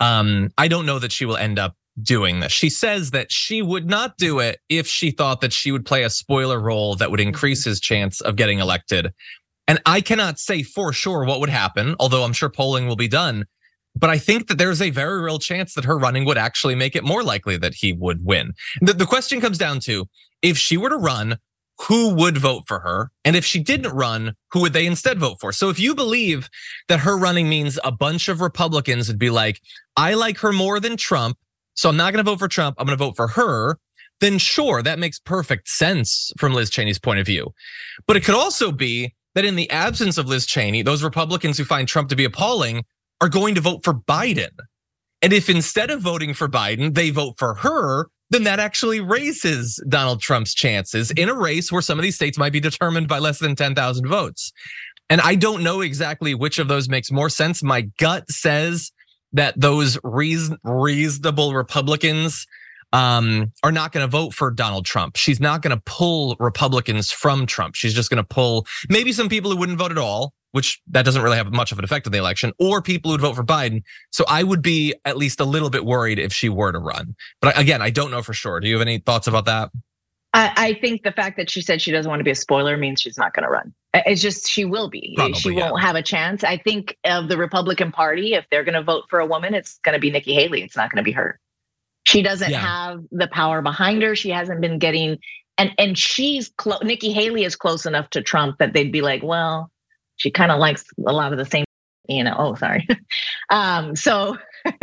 um, 0.00 0.50
I 0.58 0.68
don't 0.68 0.86
know 0.86 0.98
that 0.98 1.12
she 1.12 1.24
will 1.24 1.36
end 1.36 1.58
up 1.58 1.74
doing 2.02 2.40
this. 2.40 2.52
She 2.52 2.68
says 2.68 3.10
that 3.12 3.32
she 3.32 3.62
would 3.62 3.88
not 3.88 4.18
do 4.18 4.38
it 4.38 4.60
if 4.68 4.86
she 4.86 5.10
thought 5.10 5.40
that 5.40 5.52
she 5.52 5.72
would 5.72 5.86
play 5.86 6.04
a 6.04 6.10
spoiler 6.10 6.60
role 6.60 6.94
that 6.96 7.10
would 7.10 7.20
increase 7.20 7.64
his 7.64 7.80
chance 7.80 8.20
of 8.20 8.36
getting 8.36 8.58
elected. 8.58 9.12
And 9.68 9.80
I 9.86 10.00
cannot 10.00 10.38
say 10.38 10.62
for 10.62 10.92
sure 10.92 11.24
what 11.24 11.40
would 11.40 11.48
happen, 11.48 11.96
although 11.98 12.22
I'm 12.22 12.32
sure 12.32 12.48
polling 12.48 12.86
will 12.86 12.96
be 12.96 13.08
done. 13.08 13.46
But 13.98 14.10
I 14.10 14.18
think 14.18 14.48
that 14.48 14.58
there's 14.58 14.82
a 14.82 14.90
very 14.90 15.22
real 15.22 15.38
chance 15.38 15.72
that 15.74 15.86
her 15.86 15.98
running 15.98 16.26
would 16.26 16.36
actually 16.36 16.74
make 16.74 16.94
it 16.94 17.02
more 17.02 17.22
likely 17.22 17.56
that 17.56 17.74
he 17.74 17.94
would 17.94 18.24
win. 18.24 18.52
The, 18.82 18.92
the 18.92 19.06
question 19.06 19.40
comes 19.40 19.56
down 19.56 19.80
to 19.80 20.06
if 20.42 20.58
she 20.58 20.76
were 20.76 20.90
to 20.90 20.96
run, 20.96 21.38
who 21.78 22.14
would 22.14 22.38
vote 22.38 22.64
for 22.66 22.80
her? 22.80 23.10
And 23.24 23.36
if 23.36 23.44
she 23.44 23.62
didn't 23.62 23.92
run, 23.92 24.34
who 24.50 24.60
would 24.60 24.72
they 24.72 24.86
instead 24.86 25.18
vote 25.18 25.38
for? 25.40 25.52
So 25.52 25.68
if 25.68 25.78
you 25.78 25.94
believe 25.94 26.48
that 26.88 27.00
her 27.00 27.16
running 27.16 27.48
means 27.48 27.78
a 27.84 27.92
bunch 27.92 28.28
of 28.28 28.40
Republicans 28.40 29.08
would 29.08 29.18
be 29.18 29.30
like, 29.30 29.60
I 29.96 30.14
like 30.14 30.38
her 30.38 30.52
more 30.52 30.80
than 30.80 30.96
Trump, 30.96 31.36
so 31.74 31.88
I'm 31.88 31.96
not 31.96 32.12
going 32.12 32.24
to 32.24 32.30
vote 32.30 32.38
for 32.38 32.48
Trump, 32.48 32.76
I'm 32.78 32.86
going 32.86 32.98
to 32.98 33.04
vote 33.04 33.16
for 33.16 33.28
her, 33.28 33.78
then 34.20 34.38
sure, 34.38 34.82
that 34.82 34.98
makes 34.98 35.18
perfect 35.18 35.68
sense 35.68 36.32
from 36.38 36.54
Liz 36.54 36.70
Cheney's 36.70 36.98
point 36.98 37.20
of 37.20 37.26
view. 37.26 37.52
But 38.06 38.16
it 38.16 38.24
could 38.24 38.34
also 38.34 38.72
be 38.72 39.14
that 39.34 39.44
in 39.44 39.56
the 39.56 39.68
absence 39.70 40.16
of 40.16 40.26
Liz 40.26 40.46
Cheney, 40.46 40.80
those 40.80 41.02
Republicans 41.02 41.58
who 41.58 41.64
find 41.64 41.86
Trump 41.86 42.08
to 42.08 42.16
be 42.16 42.24
appalling 42.24 42.84
are 43.20 43.28
going 43.28 43.54
to 43.54 43.60
vote 43.60 43.84
for 43.84 43.92
Biden. 43.92 44.48
And 45.20 45.32
if 45.32 45.50
instead 45.50 45.90
of 45.90 46.00
voting 46.00 46.32
for 46.32 46.48
Biden, 46.48 46.94
they 46.94 47.10
vote 47.10 47.34
for 47.38 47.54
her, 47.54 48.08
then 48.30 48.44
that 48.44 48.58
actually 48.58 49.00
raises 49.00 49.82
Donald 49.88 50.20
Trump's 50.20 50.54
chances 50.54 51.10
in 51.12 51.28
a 51.28 51.34
race 51.34 51.70
where 51.70 51.82
some 51.82 51.98
of 51.98 52.02
these 52.02 52.16
states 52.16 52.38
might 52.38 52.52
be 52.52 52.60
determined 52.60 53.08
by 53.08 53.18
less 53.18 53.38
than 53.38 53.54
10,000 53.54 54.06
votes. 54.08 54.52
And 55.08 55.20
I 55.20 55.36
don't 55.36 55.62
know 55.62 55.80
exactly 55.80 56.34
which 56.34 56.58
of 56.58 56.68
those 56.68 56.88
makes 56.88 57.12
more 57.12 57.28
sense. 57.28 57.62
My 57.62 57.82
gut 57.98 58.28
says 58.30 58.90
that 59.32 59.58
those 59.60 59.98
reason, 60.02 60.56
reasonable 60.64 61.54
Republicans 61.54 62.46
um, 62.92 63.52
are 63.62 63.72
not 63.72 63.92
going 63.92 64.04
to 64.04 64.10
vote 64.10 64.32
for 64.34 64.50
Donald 64.50 64.84
Trump. 64.84 65.16
She's 65.16 65.40
not 65.40 65.62
going 65.62 65.76
to 65.76 65.82
pull 65.84 66.36
Republicans 66.38 67.10
from 67.10 67.46
Trump. 67.46 67.74
She's 67.74 67.94
just 67.94 68.10
going 68.10 68.22
to 68.22 68.24
pull 68.24 68.66
maybe 68.88 69.12
some 69.12 69.28
people 69.28 69.50
who 69.50 69.56
wouldn't 69.56 69.78
vote 69.78 69.90
at 69.90 69.98
all, 69.98 70.32
which 70.56 70.80
that 70.86 71.04
doesn't 71.04 71.20
really 71.20 71.36
have 71.36 71.52
much 71.52 71.70
of 71.70 71.78
an 71.78 71.84
effect 71.84 72.06
on 72.06 72.12
the 72.12 72.18
election, 72.18 72.50
or 72.58 72.80
people 72.80 73.10
who'd 73.10 73.20
vote 73.20 73.36
for 73.36 73.44
Biden. 73.44 73.82
So 74.10 74.24
I 74.26 74.42
would 74.42 74.62
be 74.62 74.94
at 75.04 75.18
least 75.18 75.38
a 75.38 75.44
little 75.44 75.68
bit 75.68 75.84
worried 75.84 76.18
if 76.18 76.32
she 76.32 76.48
were 76.48 76.72
to 76.72 76.78
run. 76.78 77.14
But 77.42 77.58
again, 77.58 77.82
I 77.82 77.90
don't 77.90 78.10
know 78.10 78.22
for 78.22 78.32
sure. 78.32 78.58
Do 78.58 78.66
you 78.66 78.74
have 78.74 78.80
any 78.80 78.96
thoughts 78.96 79.26
about 79.26 79.44
that? 79.44 79.70
I, 80.32 80.52
I 80.56 80.74
think 80.80 81.02
the 81.02 81.12
fact 81.12 81.36
that 81.36 81.50
she 81.50 81.60
said 81.60 81.82
she 81.82 81.92
doesn't 81.92 82.08
want 82.08 82.20
to 82.20 82.24
be 82.24 82.30
a 82.30 82.34
spoiler 82.34 82.78
means 82.78 83.02
she's 83.02 83.18
not 83.18 83.34
going 83.34 83.44
to 83.44 83.50
run. 83.50 83.74
It's 83.92 84.22
just 84.22 84.48
she 84.48 84.64
will 84.64 84.88
be. 84.88 85.12
Probably, 85.16 85.34
she 85.34 85.50
yeah. 85.50 85.70
won't 85.70 85.82
have 85.82 85.94
a 85.94 86.02
chance. 86.02 86.42
I 86.42 86.56
think 86.56 86.96
of 87.04 87.28
the 87.28 87.36
Republican 87.36 87.92
Party, 87.92 88.32
if 88.32 88.46
they're 88.50 88.64
going 88.64 88.74
to 88.74 88.82
vote 88.82 89.04
for 89.10 89.20
a 89.20 89.26
woman, 89.26 89.52
it's 89.54 89.78
going 89.84 89.92
to 89.94 90.00
be 90.00 90.10
Nikki 90.10 90.32
Haley. 90.32 90.62
It's 90.62 90.76
not 90.76 90.90
going 90.90 91.02
to 91.02 91.06
be 91.06 91.12
her. 91.12 91.38
She 92.04 92.22
doesn't 92.22 92.50
Yeah. 92.50 92.60
have 92.60 93.00
the 93.10 93.28
power 93.28 93.60
behind 93.60 94.02
her. 94.02 94.16
She 94.16 94.30
hasn't 94.30 94.62
been 94.62 94.78
getting, 94.78 95.18
and 95.58 95.72
and 95.76 95.98
she's 95.98 96.50
close. 96.56 96.82
Nikki 96.82 97.12
Haley 97.12 97.44
is 97.44 97.56
close 97.56 97.84
enough 97.84 98.08
to 98.10 98.22
Trump 98.22 98.58
that 98.58 98.72
they'd 98.72 98.92
be 98.92 99.02
like, 99.02 99.22
well, 99.22 99.70
she 100.16 100.30
kind 100.30 100.50
of 100.50 100.58
likes 100.58 100.84
a 101.06 101.12
lot 101.12 101.32
of 101.32 101.38
the 101.38 101.44
same. 101.44 101.64
You 102.08 102.22
know. 102.24 102.34
Oh, 102.38 102.54
sorry. 102.54 102.86
um. 103.50 103.96
So. 103.96 104.36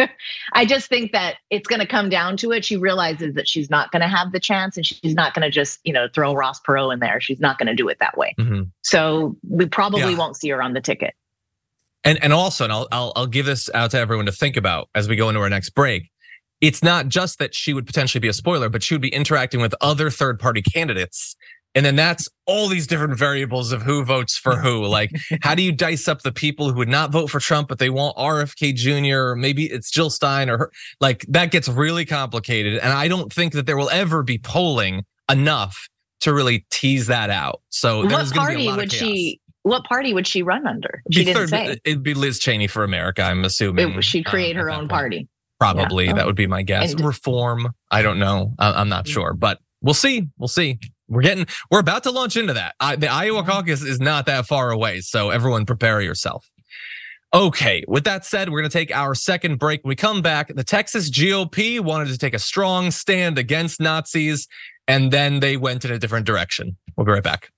I 0.54 0.66
just 0.66 0.88
think 0.88 1.12
that 1.12 1.36
it's 1.50 1.68
going 1.68 1.82
to 1.82 1.86
come 1.86 2.08
down 2.08 2.38
to 2.38 2.54
it. 2.54 2.64
She 2.64 2.78
realizes 2.78 3.34
that 3.36 3.50
she's 3.50 3.70
not 3.70 3.92
going 3.92 4.02
to 4.02 4.08
have 4.08 4.32
the 4.32 4.40
chance, 4.40 4.78
and 4.78 4.86
she's 4.86 5.14
not 5.14 5.34
going 5.34 5.44
to 5.44 5.50
just, 5.50 5.82
you 5.84 5.92
know, 5.92 6.08
throw 6.08 6.34
Ross 6.34 6.62
Perot 6.62 6.94
in 6.94 7.00
there. 7.00 7.20
She's 7.20 7.42
not 7.42 7.58
going 7.58 7.68
to 7.68 7.76
do 7.76 7.90
it 7.90 7.98
that 8.00 8.18
way. 8.18 8.34
Mhm. 8.40 8.70
So 8.82 9.36
we 9.50 9.66
probably 9.66 10.00
Yeah. 10.00 10.18
won't 10.18 10.38
see 10.38 10.48
her 10.52 10.62
on 10.62 10.72
the 10.72 10.80
ticket. 10.80 11.16
And 12.06 12.18
and 12.24 12.32
also, 12.32 12.64
and 12.64 12.72
I'll, 12.72 12.88
I'll 12.94 13.12
I'll 13.18 13.28
give 13.28 13.46
this 13.46 13.70
out 13.74 13.92
to 13.92 14.00
everyone 14.00 14.26
to 14.28 14.32
think 14.32 14.56
about 14.56 14.88
as 14.96 15.10
we 15.10 15.18
go 15.18 15.28
into 15.28 15.42
our 15.42 15.50
next 15.50 15.72
break. 15.72 16.10
It's 16.62 16.82
not 16.82 17.10
just 17.10 17.40
that 17.40 17.54
she 17.54 17.74
would 17.74 17.86
potentially 17.86 18.22
be 18.22 18.30
a 18.30 18.34
spoiler, 18.34 18.70
but 18.70 18.84
she 18.84 18.94
would 18.94 19.02
be 19.02 19.10
interacting 19.14 19.60
with 19.60 19.76
other 19.82 20.10
third 20.10 20.40
party 20.40 20.62
candidates. 20.62 21.36
And 21.76 21.86
then 21.86 21.96
that's 21.96 22.30
all 22.46 22.68
these 22.68 22.86
different 22.86 23.18
variables 23.18 23.72
of 23.72 23.82
who 23.82 24.04
votes 24.04 24.38
for 24.38 24.56
who. 24.58 24.86
Like, 24.94 25.12
how 25.42 25.56
do 25.56 25.64
you 25.64 25.72
dice 25.72 26.08
up 26.08 26.22
the 26.22 26.32
people 26.32 26.70
who 26.70 26.76
would 26.78 26.88
not 26.90 27.12
vote 27.12 27.30
for 27.32 27.40
Trump, 27.40 27.68
but 27.68 27.80
they 27.80 27.90
want 27.90 28.16
RFK 28.18 28.76
Jr., 28.76 29.32
or 29.32 29.36
maybe 29.36 29.66
it's 29.66 29.90
Jill 29.90 30.10
Stein 30.12 30.50
or 30.50 30.58
her? 30.58 30.72
Like, 31.02 31.26
that 31.30 31.50
gets 31.52 31.68
really 31.68 32.06
complicated. 32.06 32.78
And 32.80 32.94
I 32.94 33.08
don't 33.08 33.34
think 33.34 33.54
that 33.54 33.66
there 33.66 33.76
will 33.78 33.90
ever 33.90 34.22
be 34.22 34.38
polling 34.38 35.04
enough 35.32 35.88
to 36.22 36.34
really 36.34 36.66
tease 36.70 37.08
that 37.08 37.30
out. 37.32 37.62
So 37.70 38.02
what 38.02 38.10
there's 38.10 38.32
going 38.32 38.52
to 38.52 38.58
be 38.58 38.66
party 38.66 38.68
a 38.68 38.70
lot 38.70 38.78
would 38.78 38.92
she? 38.92 39.40
What 39.64 39.84
party 39.86 40.14
would 40.14 40.28
she 40.28 40.44
run 40.44 40.68
under? 40.68 41.02
She 41.12 41.24
didn't 41.24 41.38
third- 41.38 41.50
say. 41.50 41.78
It'd 41.86 42.04
be 42.04 42.14
Liz 42.14 42.38
Cheney 42.40 42.68
for 42.68 42.84
America, 42.84 43.24
I'm 43.24 43.44
assuming. 43.46 43.94
It, 43.98 44.04
she'd 44.04 44.26
create 44.26 44.56
um, 44.58 44.62
her 44.64 44.70
own 44.70 44.80
point. 44.82 44.90
party. 44.92 45.28
Probably 45.60 46.06
Yeah. 46.08 46.14
that 46.14 46.26
would 46.26 46.36
be 46.36 46.46
my 46.48 46.62
guess. 46.62 46.92
And- 46.92 47.02
Mm. 47.02 47.08
Reform, 47.08 47.74
I 47.90 48.02
don't 48.02 48.20
know. 48.20 48.54
I'm 48.60 48.90
not 48.90 49.08
sure, 49.08 49.34
but 49.34 49.60
we'll 49.82 49.94
see. 49.94 50.28
We'll 50.38 50.48
see. 50.50 50.78
We're 51.14 51.22
getting, 51.22 51.46
we're 51.72 51.80
about 51.80 52.04
to 52.04 52.12
launch 52.12 52.36
into 52.36 52.54
that. 52.54 52.76
I, 52.80 52.96
the 52.96 53.08
Iowa 53.08 53.42
mm-hmm. 53.42 53.50
caucus 53.50 53.84
is 53.84 54.00
not 54.00 54.26
that 54.26 54.46
far 54.46 54.72
away, 54.72 55.02
so 55.02 55.30
everyone 55.30 55.66
prepare 55.66 56.02
yourself. 56.02 56.50
Okay, 57.34 57.84
with 57.88 58.04
that 58.04 58.26
said, 58.26 58.50
we're 58.50 58.60
going 58.60 58.70
to 58.70 58.78
take 58.78 58.96
our 58.96 59.16
second 59.16 59.58
break. 59.58 59.84
When 59.84 59.90
we 59.90 59.96
come 59.96 60.22
back, 60.22 60.54
the 60.54 60.64
Texas 60.64 61.10
GOP 61.10 61.80
wanted 61.80 62.10
to 62.10 62.18
take 62.18 62.36
a 62.36 62.40
strong 62.40 62.92
stand 62.92 63.40
against 63.40 63.82
Nazis, 63.82 64.48
and 64.88 65.12
then 65.12 65.40
they 65.40 65.58
went 65.58 65.84
in 65.84 65.92
a 65.92 65.98
different 65.98 66.28
direction. 66.28 66.78
We'll 66.96 67.06
be 67.06 67.12
right 67.12 67.24
back. 67.24 67.52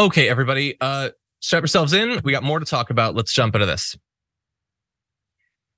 Okay, 0.00 0.30
everybody, 0.30 0.78
uh, 0.80 1.10
strap 1.40 1.60
yourselves 1.60 1.92
in. 1.92 2.22
We 2.24 2.32
got 2.32 2.42
more 2.42 2.58
to 2.58 2.64
talk 2.64 2.88
about. 2.88 3.14
Let's 3.14 3.34
jump 3.34 3.54
into 3.54 3.66
this. 3.66 3.98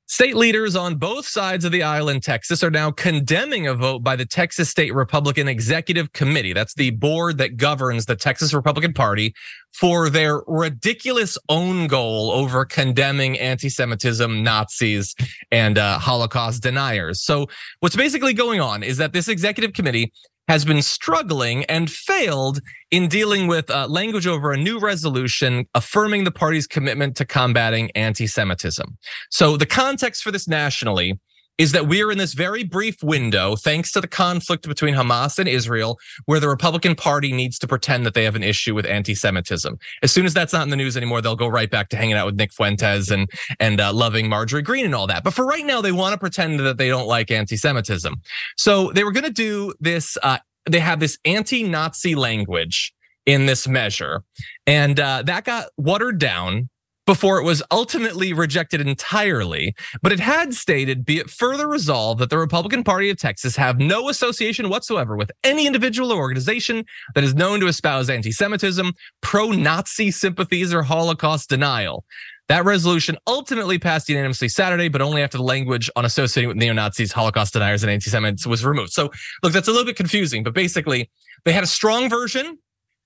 State 0.06 0.36
leaders 0.36 0.76
on 0.76 0.94
both 0.94 1.26
sides 1.26 1.64
of 1.64 1.72
the 1.72 1.82
aisle 1.82 2.08
in 2.08 2.20
Texas 2.20 2.62
are 2.62 2.70
now 2.70 2.92
condemning 2.92 3.66
a 3.66 3.74
vote 3.74 4.04
by 4.04 4.14
the 4.14 4.24
Texas 4.24 4.68
State 4.68 4.94
Republican 4.94 5.48
Executive 5.48 6.12
Committee. 6.12 6.52
That's 6.52 6.74
the 6.74 6.90
board 6.90 7.38
that 7.38 7.56
governs 7.56 8.06
the 8.06 8.14
Texas 8.14 8.54
Republican 8.54 8.92
Party 8.92 9.34
for 9.72 10.08
their 10.08 10.42
ridiculous 10.46 11.36
own 11.48 11.88
goal 11.88 12.30
over 12.30 12.64
condemning 12.64 13.36
anti 13.40 13.68
Semitism, 13.68 14.44
Nazis, 14.44 15.16
and 15.50 15.78
uh, 15.78 15.98
Holocaust 15.98 16.62
deniers. 16.62 17.20
So, 17.20 17.48
what's 17.80 17.96
basically 17.96 18.34
going 18.34 18.60
on 18.60 18.84
is 18.84 18.98
that 18.98 19.12
this 19.12 19.26
executive 19.26 19.72
committee 19.72 20.12
has 20.49 20.64
been 20.64 20.82
struggling 20.82 21.64
and 21.64 21.90
failed 21.90 22.61
in 22.90 23.09
dealing 23.09 23.47
with 23.47 23.70
uh, 23.70 23.86
language 23.88 24.26
over 24.26 24.53
a 24.53 24.57
new 24.57 24.78
resolution 24.78 25.66
affirming 25.74 26.24
the 26.24 26.30
party's 26.30 26.66
commitment 26.66 27.16
to 27.16 27.24
combating 27.24 27.90
anti 27.93 28.26
Semitism. 28.26 28.99
So, 29.30 29.57
the 29.57 29.66
context 29.66 30.22
for 30.22 30.30
this 30.30 30.49
nationally 30.49 31.18
is 31.59 31.72
that 31.72 31.86
we're 31.86 32.11
in 32.11 32.18
this 32.18 32.32
very 32.32 32.64
brief 32.64 33.03
window, 33.03 33.57
thanks 33.57 33.92
to 33.92 34.00
the 34.00 34.09
conflict 34.09 34.66
between 34.66 34.94
Hamas 34.94 35.38
and 35.38 35.48
Israel, 35.48 35.98
where 36.24 36.40
the 36.40 36.48
Republican 36.48 36.94
Party 36.94 37.32
needs 37.32 37.59
to 37.59 37.66
pretend 37.66 38.07
that 38.07 38.14
they 38.14 38.24
have 38.24 38.34
an 38.34 38.42
issue 38.42 38.74
with 38.74 38.86
anti-Semitism. 38.86 39.78
As 40.03 40.11
soon 40.11 40.26
as 40.26 40.34
that's 40.34 40.53
not 40.53 40.62
in 40.62 40.70
the 40.70 40.76
news 40.76 40.96
anymore, 40.96 41.20
they'll 41.20 41.36
go 41.36 41.48
right 41.48 41.70
back 41.70 41.88
to 41.90 41.96
hanging 41.96 42.14
out 42.14 42.26
with 42.26 42.36
Nick 42.36 42.53
Fuentes 42.53 43.11
and 43.11 43.30
and 43.61 43.80
uh, 43.80 43.92
loving 43.92 44.28
Marjorie 44.28 44.62
Greene 44.62 44.86
and 44.86 44.94
all 44.94 45.07
that. 45.07 45.24
But 45.24 45.34
for 45.34 45.44
right 45.44 45.64
now, 45.64 45.80
they 45.80 45.92
want 45.92 46.14
to 46.14 46.18
pretend 46.18 46.59
that 46.61 46.78
they 46.78 46.88
don't 46.88 47.07
like 47.07 47.30
anti-Semitism. 47.30 48.14
So 48.57 48.90
they 48.92 49.05
were 49.05 49.12
going 49.12 49.24
to 49.24 49.30
do 49.30 49.74
this. 49.78 50.16
Uh, 50.22 50.38
they 50.68 50.80
have 50.80 51.00
this 51.00 51.18
anti-Nazi 51.24 52.14
language 52.14 52.94
in 53.26 53.46
this 53.46 53.68
measure, 53.68 54.24
and 54.66 54.98
uh, 54.98 55.22
that 55.26 55.44
got 55.44 55.68
watered 55.76 56.18
down 56.18 56.68
before 57.12 57.38
it 57.38 57.44
was 57.44 57.62
ultimately 57.70 58.32
rejected 58.32 58.80
entirely. 58.80 59.74
But 60.00 60.12
it 60.12 60.20
had 60.20 60.54
stated, 60.54 61.04
be 61.04 61.18
it 61.18 61.28
further 61.28 61.68
resolved, 61.68 62.22
that 62.22 62.30
the 62.30 62.38
Republican 62.38 62.82
Party 62.82 63.10
of 63.10 63.18
Texas 63.18 63.54
have 63.56 63.78
no 63.78 64.08
association 64.08 64.70
whatsoever 64.70 65.14
with 65.14 65.30
any 65.44 65.66
individual 65.66 66.10
or 66.10 66.16
organization 66.16 66.86
that 67.14 67.22
is 67.22 67.34
known 67.34 67.60
to 67.60 67.66
espouse 67.66 68.08
anti 68.08 68.32
Semitism, 68.32 68.94
pro 69.20 69.50
Nazi 69.50 70.10
sympathies, 70.10 70.72
or 70.72 70.82
Holocaust 70.82 71.50
denial. 71.50 72.06
That 72.48 72.64
resolution 72.64 73.18
ultimately 73.26 73.78
passed 73.78 74.08
unanimously 74.08 74.48
Saturday, 74.48 74.88
but 74.88 75.02
only 75.02 75.20
after 75.20 75.36
the 75.36 75.44
language 75.44 75.90
on 75.94 76.06
associating 76.06 76.48
with 76.48 76.56
neo 76.56 76.72
Nazis, 76.72 77.12
Holocaust 77.12 77.52
deniers, 77.52 77.82
and 77.82 77.92
anti 77.92 78.08
Semites 78.08 78.46
was 78.46 78.64
removed. 78.64 78.90
So, 78.90 79.10
look, 79.42 79.52
that's 79.52 79.68
a 79.68 79.70
little 79.70 79.84
bit 79.84 79.96
confusing, 79.96 80.44
but 80.44 80.54
basically, 80.54 81.10
they 81.44 81.52
had 81.52 81.62
a 81.62 81.66
strong 81.66 82.08
version 82.08 82.56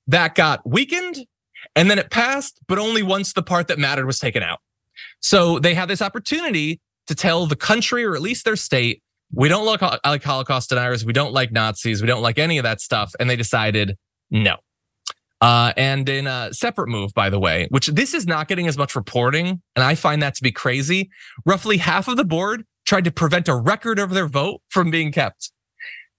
that 0.07 0.37
got 0.37 0.65
weakened 0.65 1.27
and 1.77 1.89
then 1.89 1.99
it 1.99 2.11
passed, 2.11 2.61
but 2.67 2.79
only 2.79 3.05
once 3.05 3.33
the 3.33 3.43
part 3.43 3.69
that 3.69 3.79
mattered 3.79 4.07
was 4.07 4.19
taken 4.19 4.43
out. 4.43 4.59
So, 5.21 5.61
they 5.61 5.75
had 5.75 5.89
this 5.89 6.03
opportunity 6.03 6.81
to 7.07 7.15
tell 7.15 7.47
the 7.47 7.57
country 7.57 8.05
or 8.05 8.17
at 8.17 8.23
least 8.23 8.45
their 8.45 8.57
state, 8.57 9.03
we 9.33 9.49
don't 9.49 9.65
like 9.65 10.23
Holocaust 10.25 10.71
deniers, 10.71 11.05
we 11.05 11.13
don't 11.13 11.33
like 11.33 11.53
Nazis, 11.53 12.01
we 12.01 12.07
don't 12.07 12.23
like 12.23 12.39
any 12.39 12.59
of 12.59 12.65
that 12.65 12.81
stuff. 12.81 13.13
And 13.21 13.29
they 13.29 13.37
decided 13.37 13.97
no. 14.31 14.57
Uh, 15.41 15.73
and 15.77 16.09
in 16.09 16.27
a 16.27 16.53
separate 16.53 16.89
move, 16.89 17.13
by 17.13 17.29
the 17.29 17.39
way, 17.39 17.69
which 17.71 17.89
this 17.89 18.15
is 18.15 18.27
not 18.27 18.49
getting 18.49 18.67
as 18.67 18.79
much 18.79 18.97
reporting, 18.97 19.61
and 19.75 19.85
I 19.85 19.95
find 19.95 20.23
that 20.23 20.35
to 20.37 20.43
be 20.43 20.51
crazy. 20.51 21.11
Roughly 21.45 21.77
half 21.77 22.09
of 22.09 22.17
the 22.17 22.25
board 22.25 22.65
tried 22.87 23.05
to 23.05 23.11
prevent 23.11 23.49
a 23.49 23.55
record 23.55 23.99
of 23.99 24.11
their 24.11 24.29
vote 24.29 24.63
from 24.71 24.91
being 24.91 25.13
kept. 25.13 25.53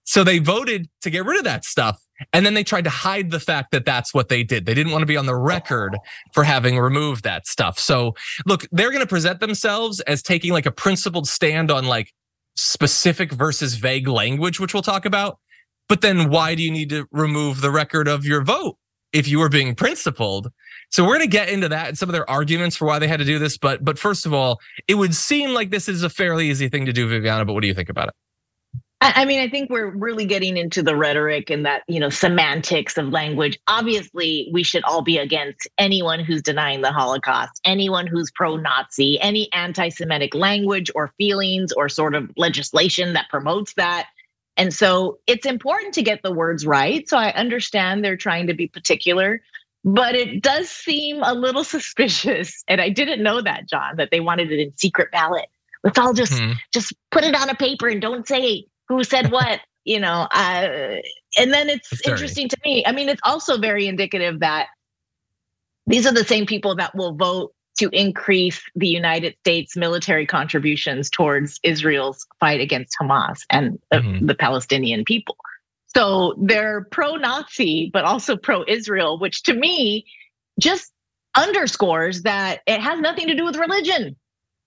So 0.04 0.22
they 0.22 0.38
voted 0.38 0.88
to 1.02 1.10
get 1.10 1.24
rid 1.24 1.38
of 1.38 1.44
that 1.44 1.64
stuff. 1.64 2.00
And 2.32 2.44
then 2.44 2.54
they 2.54 2.64
tried 2.64 2.84
to 2.84 2.90
hide 2.90 3.30
the 3.30 3.40
fact 3.40 3.70
that 3.72 3.84
that's 3.84 4.12
what 4.12 4.28
they 4.28 4.42
did. 4.42 4.66
They 4.66 4.74
didn't 4.74 4.92
want 4.92 5.02
to 5.02 5.06
be 5.06 5.16
on 5.16 5.26
the 5.26 5.36
record 5.36 5.96
for 6.32 6.44
having 6.44 6.78
removed 6.78 7.24
that 7.24 7.46
stuff. 7.46 7.78
So 7.78 8.14
look, 8.46 8.66
they're 8.72 8.90
going 8.90 9.02
to 9.02 9.06
present 9.06 9.40
themselves 9.40 10.00
as 10.00 10.22
taking 10.22 10.52
like 10.52 10.66
a 10.66 10.72
principled 10.72 11.28
stand 11.28 11.70
on 11.70 11.86
like 11.86 12.12
specific 12.56 13.32
versus 13.32 13.74
vague 13.74 14.08
language, 14.08 14.58
which 14.60 14.74
we'll 14.74 14.82
talk 14.82 15.04
about. 15.04 15.38
But 15.88 16.00
then 16.00 16.28
why 16.28 16.54
do 16.54 16.62
you 16.62 16.70
need 16.70 16.90
to 16.90 17.06
remove 17.12 17.60
the 17.60 17.70
record 17.70 18.08
of 18.08 18.26
your 18.26 18.42
vote 18.42 18.76
if 19.12 19.26
you 19.26 19.38
were 19.38 19.48
being 19.48 19.74
principled? 19.74 20.52
So 20.90 21.02
we're 21.04 21.18
going 21.18 21.30
to 21.30 21.36
get 21.36 21.48
into 21.48 21.68
that 21.68 21.88
and 21.88 21.98
some 21.98 22.08
of 22.08 22.12
their 22.12 22.28
arguments 22.28 22.76
for 22.76 22.86
why 22.86 22.98
they 22.98 23.08
had 23.08 23.20
to 23.20 23.24
do 23.24 23.38
this. 23.38 23.58
But 23.58 23.84
but 23.84 23.98
first 23.98 24.26
of 24.26 24.34
all, 24.34 24.58
it 24.86 24.94
would 24.94 25.14
seem 25.14 25.50
like 25.50 25.70
this 25.70 25.88
is 25.88 26.02
a 26.02 26.10
fairly 26.10 26.50
easy 26.50 26.68
thing 26.68 26.86
to 26.86 26.92
do, 26.92 27.08
Viviana. 27.08 27.44
But 27.44 27.54
what 27.54 27.60
do 27.60 27.68
you 27.68 27.74
think 27.74 27.88
about 27.88 28.08
it? 28.08 28.14
I 29.00 29.26
mean, 29.26 29.38
I 29.38 29.48
think 29.48 29.70
we're 29.70 29.90
really 29.90 30.24
getting 30.24 30.56
into 30.56 30.82
the 30.82 30.96
rhetoric 30.96 31.50
and 31.50 31.64
that, 31.64 31.82
you 31.86 32.00
know, 32.00 32.08
semantics 32.08 32.98
of 32.98 33.10
language. 33.10 33.56
Obviously, 33.68 34.48
we 34.52 34.64
should 34.64 34.82
all 34.82 35.02
be 35.02 35.18
against 35.18 35.68
anyone 35.78 36.18
who's 36.18 36.42
denying 36.42 36.80
the 36.80 36.90
Holocaust, 36.90 37.60
anyone 37.64 38.08
who's 38.08 38.32
pro 38.32 38.56
Nazi, 38.56 39.20
any 39.20 39.52
anti 39.52 39.88
Semitic 39.90 40.34
language 40.34 40.90
or 40.96 41.12
feelings 41.16 41.70
or 41.72 41.88
sort 41.88 42.16
of 42.16 42.28
legislation 42.36 43.12
that 43.12 43.28
promotes 43.30 43.72
that. 43.74 44.08
And 44.56 44.74
so 44.74 45.20
it's 45.28 45.46
important 45.46 45.94
to 45.94 46.02
get 46.02 46.24
the 46.24 46.32
words 46.32 46.66
right. 46.66 47.08
So 47.08 47.16
I 47.16 47.32
understand 47.34 48.04
they're 48.04 48.16
trying 48.16 48.48
to 48.48 48.54
be 48.54 48.66
particular, 48.66 49.40
but 49.84 50.16
it 50.16 50.42
does 50.42 50.68
seem 50.68 51.22
a 51.22 51.34
little 51.34 51.62
suspicious. 51.76 52.64
And 52.66 52.80
I 52.80 52.88
didn't 52.88 53.22
know 53.22 53.42
that, 53.42 53.68
John, 53.68 53.96
that 53.98 54.10
they 54.10 54.18
wanted 54.18 54.50
it 54.50 54.58
in 54.58 54.76
secret 54.76 55.12
ballot. 55.12 55.46
Let's 55.84 55.98
all 55.98 56.12
just 56.12 56.36
hmm. 56.36 56.54
just 56.72 56.92
put 57.12 57.22
it 57.22 57.36
on 57.36 57.48
a 57.48 57.54
paper 57.54 57.86
and 57.86 58.02
don't 58.02 58.26
say 58.26 58.66
who 58.88 59.04
said 59.04 59.30
what, 59.30 59.60
you 59.84 60.00
know. 60.00 60.28
Uh, 60.30 60.96
and 61.38 61.52
then 61.52 61.68
it's 61.68 62.06
interesting 62.06 62.48
to 62.48 62.56
me. 62.64 62.84
I 62.86 62.92
mean, 62.92 63.08
it's 63.08 63.20
also 63.24 63.58
very 63.58 63.86
indicative 63.86 64.40
that 64.40 64.68
these 65.86 66.06
are 66.06 66.12
the 66.12 66.24
same 66.24 66.46
people 66.46 66.76
that 66.76 66.94
will 66.94 67.14
vote 67.14 67.52
to 67.78 67.88
increase 67.92 68.60
the 68.74 68.88
United 68.88 69.36
States 69.40 69.76
military 69.76 70.26
contributions 70.26 71.08
towards 71.08 71.60
Israel's 71.62 72.26
fight 72.40 72.60
against 72.60 72.96
Hamas 73.00 73.40
and 73.50 73.78
mm-hmm. 73.92 74.26
the 74.26 74.34
Palestinian 74.34 75.04
people. 75.04 75.36
So 75.94 76.34
they're 76.38 76.86
pro 76.90 77.16
Nazi, 77.16 77.90
but 77.92 78.04
also 78.04 78.36
pro 78.36 78.64
Israel, 78.66 79.18
which 79.18 79.42
to 79.44 79.54
me 79.54 80.04
just 80.60 80.92
underscores 81.36 82.22
that 82.22 82.60
it 82.66 82.80
has 82.80 83.00
nothing 83.00 83.28
to 83.28 83.34
do 83.34 83.44
with 83.44 83.56
religion. 83.56 84.16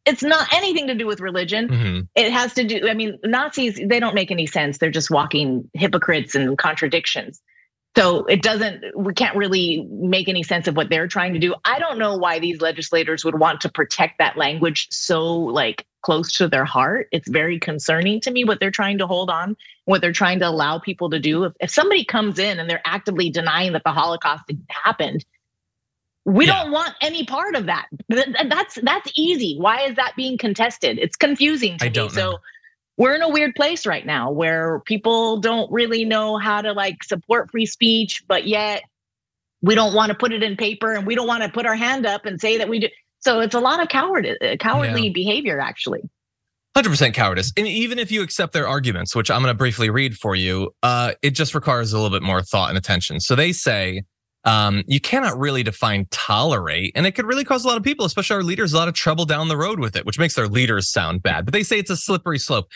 It's 0.06 0.24
not 0.24 0.52
anything 0.54 0.88
to 0.88 0.96
do 0.96 1.06
with 1.06 1.20
religion. 1.20 1.68
Mm-hmm. 1.70 2.00
It 2.16 2.32
has 2.32 2.54
to 2.56 2.64
do, 2.64 2.88
I 2.90 2.94
mean, 2.94 3.20
Nazis, 3.24 3.80
they 3.84 4.00
don't 4.00 4.16
make 4.16 4.32
any 4.32 4.48
sense. 4.48 4.78
They're 4.80 4.90
just 4.90 5.12
walking 5.12 5.70
hypocrites 5.74 6.34
and 6.34 6.58
contradictions. 6.58 7.42
So 7.96 8.26
it 8.26 8.42
doesn't, 8.42 8.84
we 8.96 9.14
can't 9.14 9.36
really 9.36 9.86
make 9.92 10.30
any 10.30 10.44
sense 10.44 10.68
of 10.68 10.78
what 10.78 10.90
they're 10.90 11.10
trying 11.10 11.34
to 11.34 11.40
do. 11.40 11.54
I 11.66 11.78
don't 11.78 12.00
know 12.00 12.16
why 12.16 12.40
these 12.40 12.62
legislators 12.62 13.26
would 13.26 13.38
want 13.38 13.62
to 13.62 13.70
protect 13.70 14.18
that 14.20 14.38
language 14.38 14.88
so 14.92 15.28
like 15.28 15.86
close 16.02 16.32
to 16.38 16.48
their 16.48 16.66
heart. 16.66 17.10
It's 17.12 17.30
very 17.30 17.60
concerning 17.60 18.22
to 18.22 18.32
me 18.32 18.46
what 18.46 18.60
they're 18.60 18.72
trying 18.72 18.98
to 19.00 19.08
hold 19.08 19.30
on, 19.30 19.58
what 19.86 20.02
they're 20.02 20.14
trying 20.14 20.40
to 20.40 20.48
allow 20.48 20.80
people 20.80 21.10
to 21.10 21.20
do. 21.20 21.44
If, 21.44 21.54
if 21.60 21.70
somebody 21.70 22.06
comes 22.06 22.40
in 22.40 22.60
and 22.60 22.70
they're 22.70 22.82
actively 22.86 23.30
denying 23.30 23.74
that 23.74 23.84
the 23.84 23.92
Holocaust 23.92 24.46
happened, 24.70 25.26
we 26.26 26.46
yeah. 26.46 26.64
don't 26.64 26.72
want 26.72 26.94
any 27.02 27.26
part 27.26 27.56
of 27.56 27.66
that. 27.66 27.88
That's 28.10 28.76
that's 28.82 29.12
easy. 29.16 29.58
Why 29.58 29.82
is 29.82 29.96
that 29.96 30.14
being 30.16 30.38
contested? 30.38 31.00
It's 31.00 31.16
confusing 31.16 31.78
to 31.80 31.86
I 31.86 31.88
me. 31.90 31.94
Don't 31.94 32.16
know. 32.16 32.32
So 32.32 32.38
we're 32.98 33.16
in 33.16 33.22
a 33.22 33.30
weird 33.30 33.56
place 33.56 33.86
right 33.86 34.06
now 34.06 34.32
where 34.32 34.82
people 34.86 35.40
don't 35.40 35.72
really 35.72 36.06
know 36.06 36.38
how 36.38 36.62
to 36.62 36.74
like 36.74 37.04
support 37.04 37.50
free 37.50 37.66
speech, 37.66 38.24
but 38.28 38.46
yet 38.48 38.84
we 39.62 39.76
don't 39.76 39.94
want 39.94 40.10
to 40.10 40.16
put 40.16 40.32
it 40.32 40.44
in 40.44 40.56
paper 40.56 40.94
and 40.94 41.08
we 41.08 41.16
don't 41.16 41.28
want 41.28 41.44
to 41.44 41.50
put 41.50 41.66
our 41.66 41.76
hand 41.76 42.06
up 42.06 42.26
and 42.26 42.40
say 42.40 42.58
that 42.58 42.70
we 42.70 42.80
do. 42.80 42.90
So 43.20 43.40
it's 43.40 43.56
a 43.56 43.60
lot 43.60 43.82
of 43.82 43.90
coward, 43.90 44.28
uh, 44.28 44.56
cowardly 44.60 45.08
yeah. 45.08 45.14
behavior, 45.14 45.60
actually. 45.60 46.02
100% 46.76 47.14
cowardice. 47.14 47.52
And 47.58 47.68
even 47.68 48.00
if 48.00 48.12
you 48.12 48.24
accept 48.24 48.54
their 48.54 48.68
arguments, 48.68 49.16
which 49.16 49.30
I'm 49.30 49.42
going 49.42 49.54
to 49.54 49.58
briefly 49.58 49.90
read 49.90 50.16
for 50.16 50.36
you, 50.36 50.72
uh, 50.84 51.14
it 51.22 51.32
just 51.32 51.54
requires 51.54 51.94
a 51.94 51.98
little 51.98 52.10
bit 52.10 52.24
more 52.24 52.42
thought 52.42 52.70
and 52.70 52.78
attention. 52.78 53.20
So 53.20 53.36
they 53.36 53.52
say 53.52 54.04
um, 54.44 54.84
you 54.88 55.00
cannot 55.00 55.38
really 55.38 55.64
define 55.64 56.08
tolerate, 56.10 56.92
and 56.96 57.06
it 57.06 57.12
could 57.12 57.26
really 57.26 57.44
cause 57.44 57.64
a 57.64 57.68
lot 57.68 57.78
of 57.78 57.84
people, 57.84 58.06
especially 58.06 58.36
our 58.38 58.44
leaders, 58.44 58.74
a 58.74 58.78
lot 58.78 58.88
of 58.88 58.94
trouble 58.94 59.26
down 59.26 59.48
the 59.48 59.58
road 59.58 59.80
with 59.80 59.96
it, 59.96 60.06
which 60.06 60.18
makes 60.18 60.36
their 60.36 60.48
leaders 60.48 60.90
sound 60.90 61.22
bad. 61.22 61.46
But 61.46 61.54
they 61.54 61.64
say 61.64 61.80
it's 61.80 61.92
a 61.92 61.98
slippery 61.98 62.40
slope. 62.40 62.68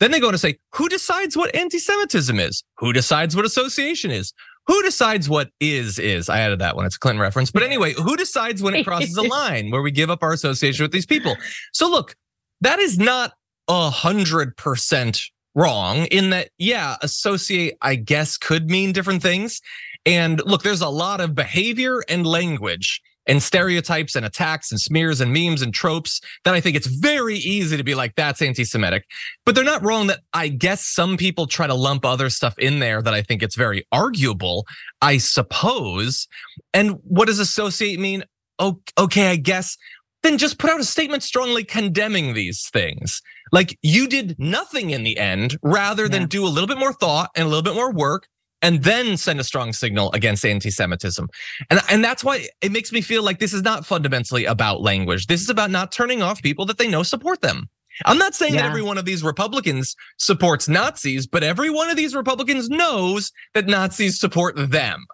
Then 0.00 0.10
they 0.10 0.18
go 0.18 0.26
on 0.26 0.32
to 0.32 0.38
say, 0.38 0.58
who 0.74 0.88
decides 0.88 1.36
what 1.36 1.54
anti-Semitism 1.54 2.40
is? 2.40 2.64
Who 2.78 2.92
decides 2.92 3.36
what 3.36 3.44
association 3.44 4.10
is? 4.10 4.32
Who 4.66 4.82
decides 4.82 5.28
what 5.28 5.50
is 5.60 5.98
is? 5.98 6.28
I 6.28 6.40
added 6.40 6.60
that 6.60 6.76
one. 6.76 6.86
It's 6.86 6.96
a 6.96 6.98
Clinton 6.98 7.20
reference. 7.20 7.50
But 7.50 7.62
anyway, 7.62 7.92
who 7.92 8.16
decides 8.16 8.62
when 8.62 8.74
it 8.74 8.84
crosses 8.84 9.16
a 9.16 9.22
line 9.28 9.70
where 9.70 9.82
we 9.82 9.90
give 9.90 10.10
up 10.10 10.22
our 10.22 10.32
association 10.32 10.84
with 10.84 10.92
these 10.92 11.06
people? 11.06 11.36
So 11.72 11.88
look, 11.88 12.16
that 12.60 12.78
is 12.78 12.98
not 12.98 13.32
a 13.68 13.90
hundred 13.90 14.56
percent 14.56 15.22
wrong 15.54 16.06
in 16.06 16.30
that, 16.30 16.50
yeah, 16.58 16.96
associate, 17.02 17.76
I 17.82 17.96
guess, 17.96 18.36
could 18.36 18.70
mean 18.70 18.92
different 18.92 19.22
things. 19.22 19.60
And 20.04 20.42
look, 20.44 20.62
there's 20.62 20.80
a 20.80 20.88
lot 20.88 21.20
of 21.20 21.34
behavior 21.34 22.02
and 22.08 22.26
language 22.26 23.00
and 23.26 23.42
stereotypes 23.42 24.16
and 24.16 24.26
attacks 24.26 24.70
and 24.70 24.80
smears 24.80 25.20
and 25.20 25.32
memes 25.32 25.62
and 25.62 25.72
tropes 25.72 26.20
that 26.44 26.54
I 26.54 26.60
think 26.60 26.76
it's 26.76 26.86
very 26.86 27.36
easy 27.36 27.76
to 27.76 27.84
be 27.84 27.94
like, 27.94 28.14
that's 28.16 28.42
anti 28.42 28.64
Semitic. 28.64 29.04
But 29.44 29.54
they're 29.54 29.64
not 29.64 29.84
wrong 29.84 30.08
that 30.08 30.20
I 30.32 30.48
guess 30.48 30.84
some 30.84 31.16
people 31.16 31.46
try 31.46 31.66
to 31.66 31.74
lump 31.74 32.04
other 32.04 32.30
stuff 32.30 32.58
in 32.58 32.80
there 32.80 33.02
that 33.02 33.14
I 33.14 33.22
think 33.22 33.42
it's 33.42 33.56
very 33.56 33.86
arguable, 33.92 34.66
I 35.00 35.18
suppose. 35.18 36.26
And 36.74 36.98
what 37.04 37.26
does 37.26 37.38
associate 37.38 38.00
mean? 38.00 38.24
Oh, 38.58 38.80
okay, 38.98 39.30
I 39.30 39.36
guess. 39.36 39.76
Then 40.22 40.38
just 40.38 40.58
put 40.58 40.70
out 40.70 40.80
a 40.80 40.84
statement 40.84 41.22
strongly 41.22 41.64
condemning 41.64 42.34
these 42.34 42.68
things. 42.72 43.22
Like 43.50 43.76
you 43.82 44.06
did 44.06 44.36
nothing 44.38 44.90
in 44.90 45.02
the 45.02 45.18
end 45.18 45.58
rather 45.62 46.08
than 46.08 46.22
yeah. 46.22 46.28
do 46.28 46.46
a 46.46 46.48
little 46.48 46.68
bit 46.68 46.78
more 46.78 46.92
thought 46.92 47.30
and 47.34 47.44
a 47.44 47.48
little 47.48 47.62
bit 47.62 47.74
more 47.74 47.92
work 47.92 48.28
and 48.62 48.82
then 48.84 49.16
send 49.16 49.40
a 49.40 49.44
strong 49.44 49.72
signal 49.72 50.10
against 50.12 50.46
anti-Semitism. 50.46 51.28
And, 51.68 51.80
and 51.90 52.04
that's 52.04 52.24
why 52.24 52.46
it 52.62 52.72
makes 52.72 52.92
me 52.92 53.00
feel 53.00 53.22
like 53.22 53.38
this 53.40 53.52
is 53.52 53.62
not 53.62 53.84
fundamentally 53.84 54.44
about 54.44 54.80
language. 54.80 55.26
This 55.26 55.42
is 55.42 55.50
about 55.50 55.70
not 55.70 55.92
turning 55.92 56.22
off 56.22 56.42
people 56.42 56.64
that 56.66 56.78
they 56.78 56.88
know 56.88 57.02
support 57.02 57.42
them. 57.42 57.68
I'm 58.06 58.18
not 58.18 58.34
saying 58.34 58.54
yeah. 58.54 58.62
that 58.62 58.68
every 58.68 58.82
one 58.82 58.96
of 58.96 59.04
these 59.04 59.22
Republicans 59.22 59.94
supports 60.16 60.66
Nazis, 60.68 61.26
but 61.26 61.42
every 61.42 61.68
one 61.68 61.90
of 61.90 61.96
these 61.96 62.14
Republicans 62.14 62.70
knows 62.70 63.32
that 63.52 63.66
Nazis 63.66 64.18
support 64.18 64.54
them. 64.56 65.04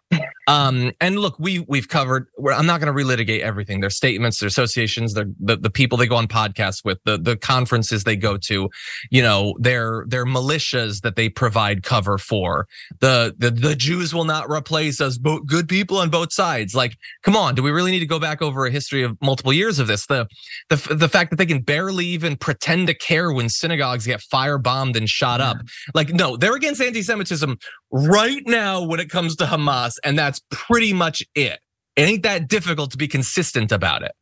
Um, 0.49 0.93
and 1.01 1.19
look, 1.19 1.39
we 1.39 1.61
we've 1.69 1.89
covered. 1.89 2.27
I'm 2.53 2.65
not 2.65 2.81
going 2.81 2.93
to 2.93 3.05
relitigate 3.05 3.41
everything. 3.41 3.81
Their 3.81 3.91
statements, 3.91 4.41
their 4.41 4.47
associations, 4.47 5.13
their 5.13 5.27
the, 5.39 5.59
the 5.59 5.69
people 5.69 5.99
they 5.99 6.07
go 6.07 6.17
on 6.17 6.27
podcasts 6.27 6.83
with, 6.85 6.99
the 7.05 7.19
the 7.19 7.37
conferences 7.37 8.05
they 8.05 8.17
go 8.17 8.39
to, 8.39 8.71
you 9.11 9.23
know, 9.23 9.55
their 9.61 10.07
their 10.09 10.25
militias 10.25 11.03
that 11.03 11.17
they 11.17 11.29
provide 11.29 11.83
cover 11.83 12.17
for. 12.17 12.67
The 13.01 13.35
the 13.37 13.51
the 13.51 13.77
Jews 13.77 14.15
will 14.15 14.25
not 14.25 14.51
replace 14.51 15.03
us. 15.03 15.19
Good 15.19 15.69
people 15.69 15.99
on 15.99 16.09
both 16.09 16.33
sides. 16.33 16.75
Like, 16.75 16.97
come 17.23 17.37
on, 17.37 17.55
do 17.55 17.63
we 17.63 17.71
really 17.71 17.91
need 17.91 18.01
to 18.01 18.07
go 18.07 18.19
back 18.19 18.41
over 18.41 18.65
a 18.65 18.71
history 18.71 19.03
of 19.03 19.19
multiple 19.21 19.53
years 19.53 19.79
of 19.79 19.87
this? 19.87 20.07
The 20.07 20.27
the 20.71 20.77
the 20.95 21.11
fact 21.11 21.29
that 21.29 21.37
they 21.37 21.47
can 21.47 21.61
barely 21.61 22.07
even 22.07 22.37
pretend 22.37 22.87
to 22.87 22.95
care 22.95 23.31
when 23.35 23.51
synagogues 23.51 24.07
get 24.07 24.21
firebombed 24.33 24.97
and 24.97 25.11
shot 25.11 25.43
up. 25.43 25.59
Like, 25.93 26.09
no, 26.09 26.39
they're 26.39 26.57
against 26.57 26.81
anti-Semitism 26.81 27.59
right 27.91 28.43
now 28.47 28.83
when 28.83 28.99
it 28.99 29.11
comes 29.11 29.37
to 29.37 29.45
Hamas, 29.45 29.97
and 30.05 30.19
that's 30.19 30.38
pretty 30.51 30.93
much 30.93 31.23
it. 31.35 31.59
It 31.97 32.03
ain't 32.03 32.23
that 32.23 32.49
difficult 32.49 32.93
to 32.93 32.97
be 32.97 33.09
consistent 33.09 33.73
about 33.73 34.03
it. 34.03 34.13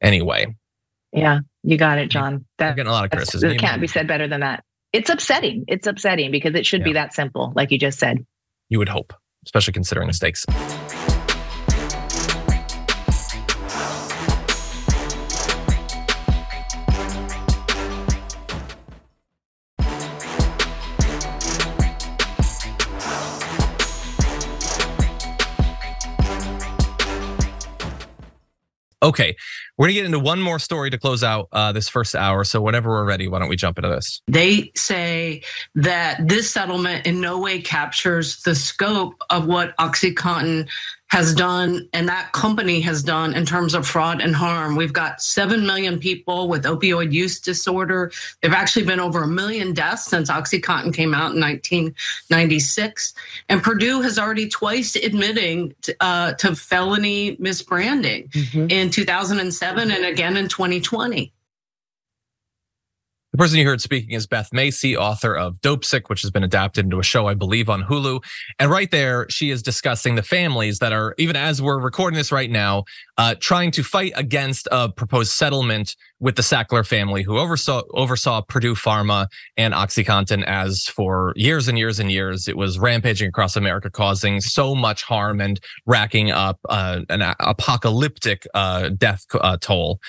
Anyway. 0.00 0.56
Yeah, 1.12 1.40
you 1.62 1.76
got 1.76 1.98
it, 1.98 2.10
John. 2.10 2.46
That, 2.58 2.76
getting 2.76 2.88
a 2.88 2.92
lot 2.92 3.04
of 3.04 3.10
criticism. 3.10 3.50
It 3.50 3.58
can't 3.58 3.80
be 3.80 3.86
said 3.86 4.08
better 4.08 4.26
than 4.26 4.40
that. 4.40 4.64
It's 4.92 5.10
upsetting. 5.10 5.64
It's 5.68 5.86
upsetting 5.86 6.30
because 6.30 6.54
it 6.54 6.66
should 6.66 6.80
yeah. 6.80 6.84
be 6.84 6.92
that 6.94 7.14
simple, 7.14 7.52
like 7.54 7.70
you 7.70 7.78
just 7.78 7.98
said. 7.98 8.24
You 8.68 8.78
would 8.78 8.88
hope, 8.88 9.12
especially 9.44 9.72
considering 9.72 10.06
the 10.06 10.14
stakes. 10.14 10.46
Okay, 29.02 29.34
we're 29.76 29.86
gonna 29.86 29.94
get 29.94 30.04
into 30.04 30.20
one 30.20 30.40
more 30.40 30.58
story 30.58 30.90
to 30.90 30.98
close 30.98 31.24
out 31.24 31.48
uh, 31.52 31.72
this 31.72 31.88
first 31.88 32.14
hour. 32.14 32.44
So 32.44 32.60
whenever 32.60 32.90
we're 32.90 33.04
ready, 33.04 33.26
why 33.26 33.40
don't 33.40 33.48
we 33.48 33.56
jump 33.56 33.78
into 33.78 33.88
this? 33.88 34.22
They 34.28 34.70
say 34.76 35.42
that 35.74 36.28
this 36.28 36.50
settlement 36.50 37.06
in 37.06 37.20
no 37.20 37.40
way 37.40 37.60
captures 37.60 38.42
the 38.42 38.54
scope 38.54 39.14
of 39.28 39.46
what 39.46 39.76
OxyContin 39.78 40.68
has 41.12 41.34
done 41.34 41.86
and 41.92 42.08
that 42.08 42.32
company 42.32 42.80
has 42.80 43.02
done 43.02 43.34
in 43.34 43.44
terms 43.44 43.74
of 43.74 43.86
fraud 43.86 44.22
and 44.22 44.34
harm. 44.34 44.76
We've 44.76 44.94
got 44.94 45.22
7 45.22 45.66
million 45.66 45.98
people 45.98 46.48
with 46.48 46.64
opioid 46.64 47.12
use 47.12 47.38
disorder. 47.38 48.10
There've 48.40 48.54
actually 48.54 48.86
been 48.86 48.98
over 48.98 49.22
a 49.22 49.28
million 49.28 49.74
deaths 49.74 50.06
since 50.06 50.30
OxyContin 50.30 50.94
came 50.94 51.12
out 51.12 51.34
in 51.34 51.40
1996. 51.42 53.12
And 53.50 53.62
Purdue 53.62 54.00
has 54.00 54.18
already 54.18 54.48
twice 54.48 54.96
admitting 54.96 55.74
to, 55.82 55.94
uh, 56.00 56.32
to 56.32 56.56
felony 56.56 57.36
misbranding 57.36 58.30
mm-hmm. 58.30 58.70
in 58.70 58.88
2007 58.88 59.90
and 59.90 60.06
again 60.06 60.38
in 60.38 60.48
2020. 60.48 61.30
The 63.32 63.38
person 63.38 63.58
you 63.58 63.64
heard 63.64 63.80
speaking 63.80 64.10
is 64.10 64.26
Beth 64.26 64.52
Macy, 64.52 64.94
author 64.94 65.34
of 65.34 65.58
Dopesick, 65.62 66.10
which 66.10 66.20
has 66.20 66.30
been 66.30 66.44
adapted 66.44 66.84
into 66.84 66.98
a 66.98 67.02
show, 67.02 67.28
I 67.28 67.32
believe, 67.32 67.70
on 67.70 67.82
Hulu. 67.82 68.22
And 68.58 68.70
right 68.70 68.90
there, 68.90 69.26
she 69.30 69.48
is 69.48 69.62
discussing 69.62 70.16
the 70.16 70.22
families 70.22 70.80
that 70.80 70.92
are, 70.92 71.14
even 71.16 71.34
as 71.34 71.62
we're 71.62 71.80
recording 71.80 72.18
this 72.18 72.30
right 72.30 72.50
now, 72.50 72.84
uh, 73.22 73.36
trying 73.38 73.70
to 73.70 73.84
fight 73.84 74.12
against 74.16 74.66
a 74.72 74.88
proposed 74.88 75.30
settlement 75.30 75.94
with 76.18 76.34
the 76.34 76.42
Sackler 76.42 76.84
family, 76.84 77.22
who 77.22 77.38
oversaw 77.38 77.82
oversaw 77.94 78.40
Purdue 78.40 78.74
Pharma 78.74 79.28
and 79.56 79.72
OxyContin 79.72 80.42
as 80.44 80.86
for 80.86 81.32
years 81.36 81.68
and 81.68 81.78
years 81.78 82.00
and 82.00 82.10
years, 82.10 82.48
it 82.48 82.56
was 82.56 82.80
rampaging 82.80 83.28
across 83.28 83.54
America, 83.54 83.90
causing 83.90 84.40
so 84.40 84.74
much 84.74 85.04
harm 85.04 85.40
and 85.40 85.60
racking 85.86 86.32
up 86.32 86.58
uh, 86.68 87.02
an 87.10 87.22
apocalyptic 87.38 88.44
uh, 88.54 88.88
death 88.88 89.24
uh, 89.34 89.56
toll. 89.60 90.00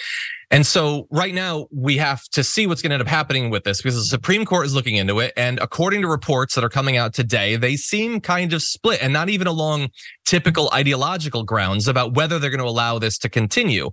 And 0.54 0.68
so 0.68 1.08
right 1.10 1.34
now 1.34 1.66
we 1.72 1.98
have 1.98 2.22
to 2.34 2.44
see 2.44 2.68
what's 2.68 2.84
going 2.84 2.92
to 2.92 2.94
end 2.94 3.02
up 3.02 3.08
happening 3.08 3.50
with 3.50 3.64
this 3.64 3.82
because 3.82 3.96
the 3.96 4.04
Supreme 4.04 4.46
Court 4.46 4.68
is 4.68 4.76
looking 4.76 4.98
into 4.98 5.20
it. 5.20 5.34
And 5.36 5.58
according 5.60 6.04
to 6.04 6.08
reports 6.08 6.54
that 6.54 6.64
are 6.64 6.70
coming 6.70 6.96
out 6.96 7.16
today, 7.16 7.56
they 7.56 7.76
seem 7.76 8.22
kind 8.22 8.54
of 8.54 8.62
split 8.62 9.02
and 9.02 9.12
not 9.12 9.30
even 9.30 9.48
along 9.48 9.90
typical 10.26 10.70
ideological 10.72 11.44
grounds 11.44 11.88
about 11.88 12.14
whether 12.14 12.38
they're 12.38 12.52
going 12.52 12.60
to 12.60 12.68
allow 12.68 13.00
this 13.04 13.18
to 13.20 13.30
continue. 13.30 13.92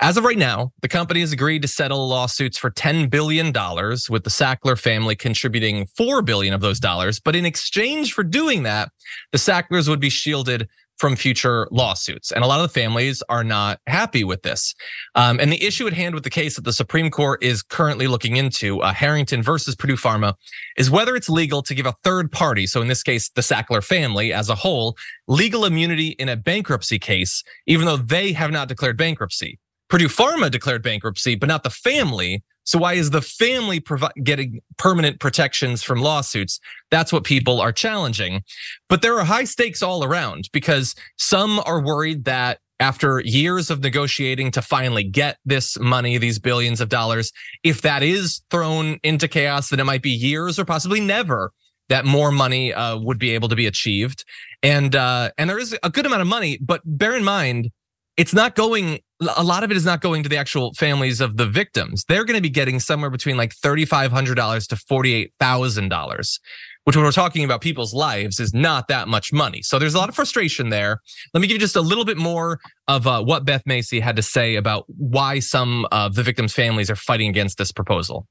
As 0.00 0.16
of 0.16 0.24
right 0.24 0.38
now, 0.38 0.72
the 0.82 0.88
company 0.88 1.20
has 1.20 1.32
agreed 1.32 1.62
to 1.62 1.68
settle 1.68 2.08
lawsuits 2.08 2.58
for 2.58 2.70
$10 2.70 3.08
billion 3.10 3.46
with 3.46 4.24
the 4.24 4.30
Sackler 4.30 4.78
family 4.78 5.16
contributing 5.16 5.86
4 5.96 6.22
billion 6.22 6.52
of 6.52 6.60
those 6.60 6.78
dollars. 6.78 7.18
But 7.18 7.34
in 7.34 7.46
exchange 7.46 8.12
for 8.12 8.22
doing 8.22 8.64
that, 8.64 8.90
the 9.32 9.38
Sacklers 9.38 9.88
would 9.88 10.00
be 10.00 10.10
shielded 10.10 10.68
from 10.98 11.16
future 11.16 11.68
lawsuits. 11.70 12.32
And 12.32 12.44
a 12.44 12.46
lot 12.46 12.60
of 12.60 12.72
the 12.72 12.80
families 12.80 13.22
are 13.28 13.44
not 13.44 13.80
happy 13.86 14.24
with 14.24 14.42
this. 14.42 14.74
Um, 15.14 15.38
and 15.40 15.52
the 15.52 15.64
issue 15.64 15.86
at 15.86 15.92
hand 15.92 16.14
with 16.14 16.24
the 16.24 16.30
case 16.30 16.56
that 16.56 16.64
the 16.64 16.72
Supreme 16.72 17.10
Court 17.10 17.42
is 17.42 17.62
currently 17.62 18.06
looking 18.06 18.36
into, 18.36 18.80
uh, 18.82 18.92
Harrington 18.92 19.42
versus 19.42 19.76
Purdue 19.76 19.96
Pharma, 19.96 20.34
is 20.76 20.90
whether 20.90 21.14
it's 21.14 21.28
legal 21.28 21.62
to 21.62 21.74
give 21.74 21.86
a 21.86 21.94
third 22.04 22.30
party, 22.32 22.66
so 22.66 22.82
in 22.82 22.88
this 22.88 23.02
case, 23.02 23.30
the 23.30 23.40
Sackler 23.40 23.82
family 23.82 24.32
as 24.32 24.48
a 24.48 24.54
whole, 24.54 24.96
legal 25.28 25.64
immunity 25.64 26.08
in 26.18 26.28
a 26.28 26.36
bankruptcy 26.36 26.98
case, 26.98 27.42
even 27.66 27.86
though 27.86 27.96
they 27.96 28.32
have 28.32 28.50
not 28.50 28.68
declared 28.68 28.96
bankruptcy. 28.96 29.58
Purdue 29.88 30.08
Pharma 30.08 30.50
declared 30.50 30.82
bankruptcy, 30.82 31.34
but 31.34 31.48
not 31.48 31.62
the 31.62 31.70
family. 31.70 32.42
So 32.68 32.78
why 32.78 32.92
is 32.92 33.08
the 33.08 33.22
family 33.22 33.82
getting 34.22 34.60
permanent 34.76 35.20
protections 35.20 35.82
from 35.82 36.02
lawsuits? 36.02 36.60
That's 36.90 37.10
what 37.10 37.24
people 37.24 37.62
are 37.62 37.72
challenging. 37.72 38.42
But 38.90 39.00
there 39.00 39.18
are 39.18 39.24
high 39.24 39.44
stakes 39.44 39.82
all 39.82 40.04
around 40.04 40.50
because 40.52 40.94
some 41.16 41.62
are 41.64 41.82
worried 41.82 42.26
that 42.26 42.58
after 42.78 43.20
years 43.20 43.70
of 43.70 43.82
negotiating 43.82 44.50
to 44.50 44.60
finally 44.60 45.02
get 45.02 45.38
this 45.46 45.78
money, 45.78 46.18
these 46.18 46.38
billions 46.38 46.82
of 46.82 46.90
dollars, 46.90 47.32
if 47.64 47.80
that 47.80 48.02
is 48.02 48.42
thrown 48.50 48.98
into 49.02 49.28
chaos, 49.28 49.70
then 49.70 49.80
it 49.80 49.84
might 49.84 50.02
be 50.02 50.10
years 50.10 50.58
or 50.58 50.66
possibly 50.66 51.00
never 51.00 51.52
that 51.88 52.04
more 52.04 52.30
money 52.30 52.74
uh, 52.74 52.98
would 52.98 53.18
be 53.18 53.30
able 53.30 53.48
to 53.48 53.56
be 53.56 53.66
achieved. 53.66 54.26
And 54.62 54.94
uh, 54.94 55.30
and 55.38 55.48
there 55.48 55.58
is 55.58 55.74
a 55.82 55.88
good 55.88 56.04
amount 56.04 56.20
of 56.20 56.28
money, 56.28 56.58
but 56.60 56.82
bear 56.84 57.16
in 57.16 57.24
mind, 57.24 57.70
it's 58.18 58.34
not 58.34 58.54
going 58.54 59.00
a 59.20 59.42
lot 59.42 59.64
of 59.64 59.70
it 59.70 59.76
is 59.76 59.84
not 59.84 60.00
going 60.00 60.22
to 60.22 60.28
the 60.28 60.36
actual 60.36 60.72
families 60.74 61.20
of 61.20 61.36
the 61.36 61.46
victims. 61.46 62.04
They're 62.08 62.24
going 62.24 62.36
to 62.36 62.42
be 62.42 62.50
getting 62.50 62.78
somewhere 62.78 63.10
between 63.10 63.36
like 63.36 63.54
$3,500 63.54 64.68
to 64.68 64.76
$48,000, 64.76 66.40
which 66.84 66.96
when 66.96 67.04
we're 67.04 67.12
talking 67.12 67.44
about 67.44 67.60
people's 67.60 67.92
lives 67.92 68.38
is 68.38 68.54
not 68.54 68.86
that 68.88 69.08
much 69.08 69.32
money. 69.32 69.60
So 69.62 69.78
there's 69.78 69.94
a 69.94 69.98
lot 69.98 70.08
of 70.08 70.14
frustration 70.14 70.68
there. 70.68 71.00
Let 71.34 71.40
me 71.40 71.48
give 71.48 71.56
you 71.56 71.60
just 71.60 71.76
a 71.76 71.80
little 71.80 72.04
bit 72.04 72.16
more 72.16 72.60
of 72.86 73.06
uh, 73.06 73.22
what 73.22 73.44
Beth 73.44 73.62
Macy 73.66 73.98
had 73.98 74.16
to 74.16 74.22
say 74.22 74.54
about 74.54 74.84
why 74.86 75.40
some 75.40 75.86
of 75.90 76.14
the 76.14 76.22
victims' 76.22 76.52
families 76.52 76.90
are 76.90 76.96
fighting 76.96 77.28
against 77.28 77.58
this 77.58 77.72
proposal. 77.72 78.26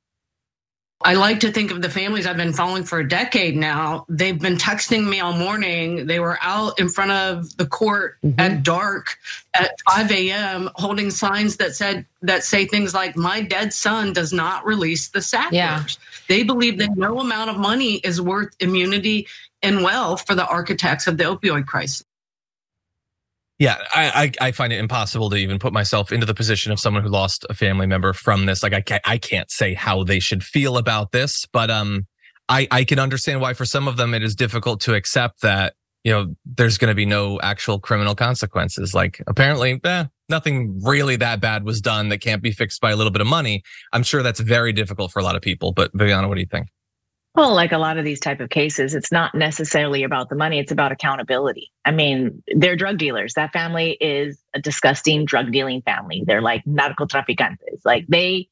I 1.02 1.14
like 1.14 1.40
to 1.42 1.52
think 1.52 1.70
of 1.70 1.84
the 1.84 1.90
families 1.90 2.26
I've 2.26 2.38
been 2.38 2.54
following 2.54 2.84
for 2.84 3.00
a 3.00 3.08
decade 3.08 3.56
now. 3.56 4.06
They've 4.10 4.40
been 4.40 4.58
texting 4.58 5.08
me 5.08 5.20
all 5.20 5.34
morning. 5.34 6.08
They 6.08 6.20
were 6.20 6.40
out 6.42 6.80
in 6.80 6.90
front 6.90 7.12
of 7.12 7.56
the 7.58 7.68
court 7.68 8.18
mm-hmm. 8.24 8.40
at 8.40 8.64
dark 8.64 9.18
at 9.54 9.72
5 9.88 10.12
a.m. 10.12 10.72
holding 10.76 11.12
signs 11.12 11.58
that 11.58 11.76
said 11.76 12.06
that 12.24 12.44
say 12.44 12.66
things 12.66 12.96
like 12.96 13.16
"My 13.16 13.42
dead 13.42 13.74
son 13.74 14.12
does 14.12 14.34
not 14.34 14.66
release 14.66 15.10
the 15.10 15.22
Sacklers." 15.22 15.54
Yeah. 15.54 15.84
They 16.28 16.44
believe 16.44 16.80
that 16.80 16.98
no 16.98 17.20
amount 17.20 17.52
of 17.52 17.58
money 17.58 17.96
is 17.98 18.20
worth 18.20 18.56
immunity 18.60 19.28
and 19.62 19.84
wealth 19.84 20.26
for 20.26 20.34
the 20.34 20.48
architects 20.48 21.06
of 21.06 21.18
the 21.18 21.26
opioid 21.26 21.68
crisis. 21.68 22.04
Yeah, 23.60 23.78
I, 23.94 24.32
I, 24.40 24.48
I 24.48 24.52
find 24.52 24.72
it 24.72 24.78
impossible 24.78 25.32
to 25.32 25.36
even 25.36 25.58
put 25.58 25.74
myself 25.74 26.12
into 26.12 26.28
the 26.28 26.36
position 26.36 26.72
of 26.72 26.80
someone 26.80 27.02
who 27.02 27.10
lost 27.10 27.44
a 27.50 27.56
family 27.56 27.88
member 27.88 28.14
from 28.14 28.46
this. 28.46 28.62
Like 28.62 28.74
I 28.74 28.82
can't 28.82 29.02
I 29.06 29.18
can't 29.18 29.50
say 29.50 29.74
how 29.74 30.04
they 30.04 30.20
should 30.20 30.44
feel 30.44 30.78
about 30.78 31.12
this, 31.12 31.46
but 31.52 31.72
um, 31.72 32.06
I 32.50 32.68
I 32.70 32.84
can 32.84 33.00
understand 33.00 33.42
why 33.42 33.54
for 33.54 33.66
some 33.66 33.88
of 33.88 33.98
them 33.98 34.14
it 34.14 34.22
is 34.22 34.36
difficult 34.36 34.80
to 34.82 34.94
accept 34.94 35.42
that 35.42 35.74
you 36.04 36.12
know 36.12 36.36
there's 36.46 36.78
going 36.78 36.90
to 36.90 36.96
be 36.96 37.06
no 37.06 37.40
actual 37.42 37.80
criminal 37.80 38.14
consequences. 38.14 38.94
Like 38.94 39.24
apparently, 39.26 39.82
eh, 39.84 40.06
nothing 40.30 40.80
really 40.84 41.16
that 41.16 41.42
bad 41.42 41.64
was 41.64 41.82
done 41.82 42.10
that 42.10 42.20
can't 42.20 42.44
be 42.44 42.52
fixed 42.52 42.80
by 42.80 42.92
a 42.92 42.96
little 42.96 43.12
bit 43.12 43.22
of 43.22 43.28
money. 43.28 43.64
I'm 43.92 44.04
sure 44.04 44.22
that's 44.22 44.40
very 44.40 44.72
difficult 44.72 45.12
for 45.12 45.20
a 45.20 45.24
lot 45.24 45.36
of 45.36 45.42
people. 45.42 45.72
But 45.72 45.90
Viviana, 45.96 46.28
what 46.28 46.36
do 46.36 46.42
you 46.42 46.48
think? 46.48 46.68
Well, 47.38 47.54
like 47.54 47.72
a 47.72 47.78
lot 47.78 48.00
of 48.00 48.04
these 48.04 48.20
type 48.20 48.40
of 48.40 48.50
cases, 48.50 48.96
it's 48.96 49.12
not 49.12 49.36
necessarily 49.36 50.04
about 50.04 50.30
the 50.30 50.36
money, 50.36 50.58
it's 50.58 50.72
about 50.72 50.92
accountability. 50.92 51.72
I 51.86 51.92
mean, 51.92 52.42
they're 52.56 52.76
drug 52.76 52.98
dealers. 52.98 53.36
That 53.36 53.54
family 53.54 53.92
is 54.02 54.42
a 54.56 54.60
disgusting 54.60 55.24
drug 55.24 55.52
dealing 55.52 55.84
family. 55.84 56.24
They're 56.26 56.42
like 56.42 56.66
narcotraficantes. 56.66 57.86
Like 57.86 58.08
they 58.08 58.50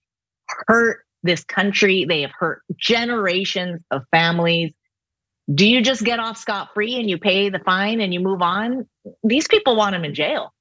hurt 0.68 1.00
this 1.24 1.44
country, 1.44 2.06
they 2.08 2.22
have 2.22 2.32
hurt 2.38 2.62
generations 2.78 3.82
of 3.90 4.04
families. 4.12 4.72
Do 5.52 5.68
you 5.68 5.82
just 5.82 6.04
get 6.04 6.20
off 6.20 6.38
scot 6.38 6.70
free 6.76 6.94
and 6.94 7.10
you 7.10 7.18
pay 7.18 7.50
the 7.50 7.58
fine 7.58 8.02
and 8.02 8.14
you 8.14 8.20
move 8.20 8.44
on? 8.44 8.88
These 9.24 9.48
people 9.48 9.76
want 9.76 9.94
them 9.94 10.06
in 10.06 10.14
jail. 10.14 10.54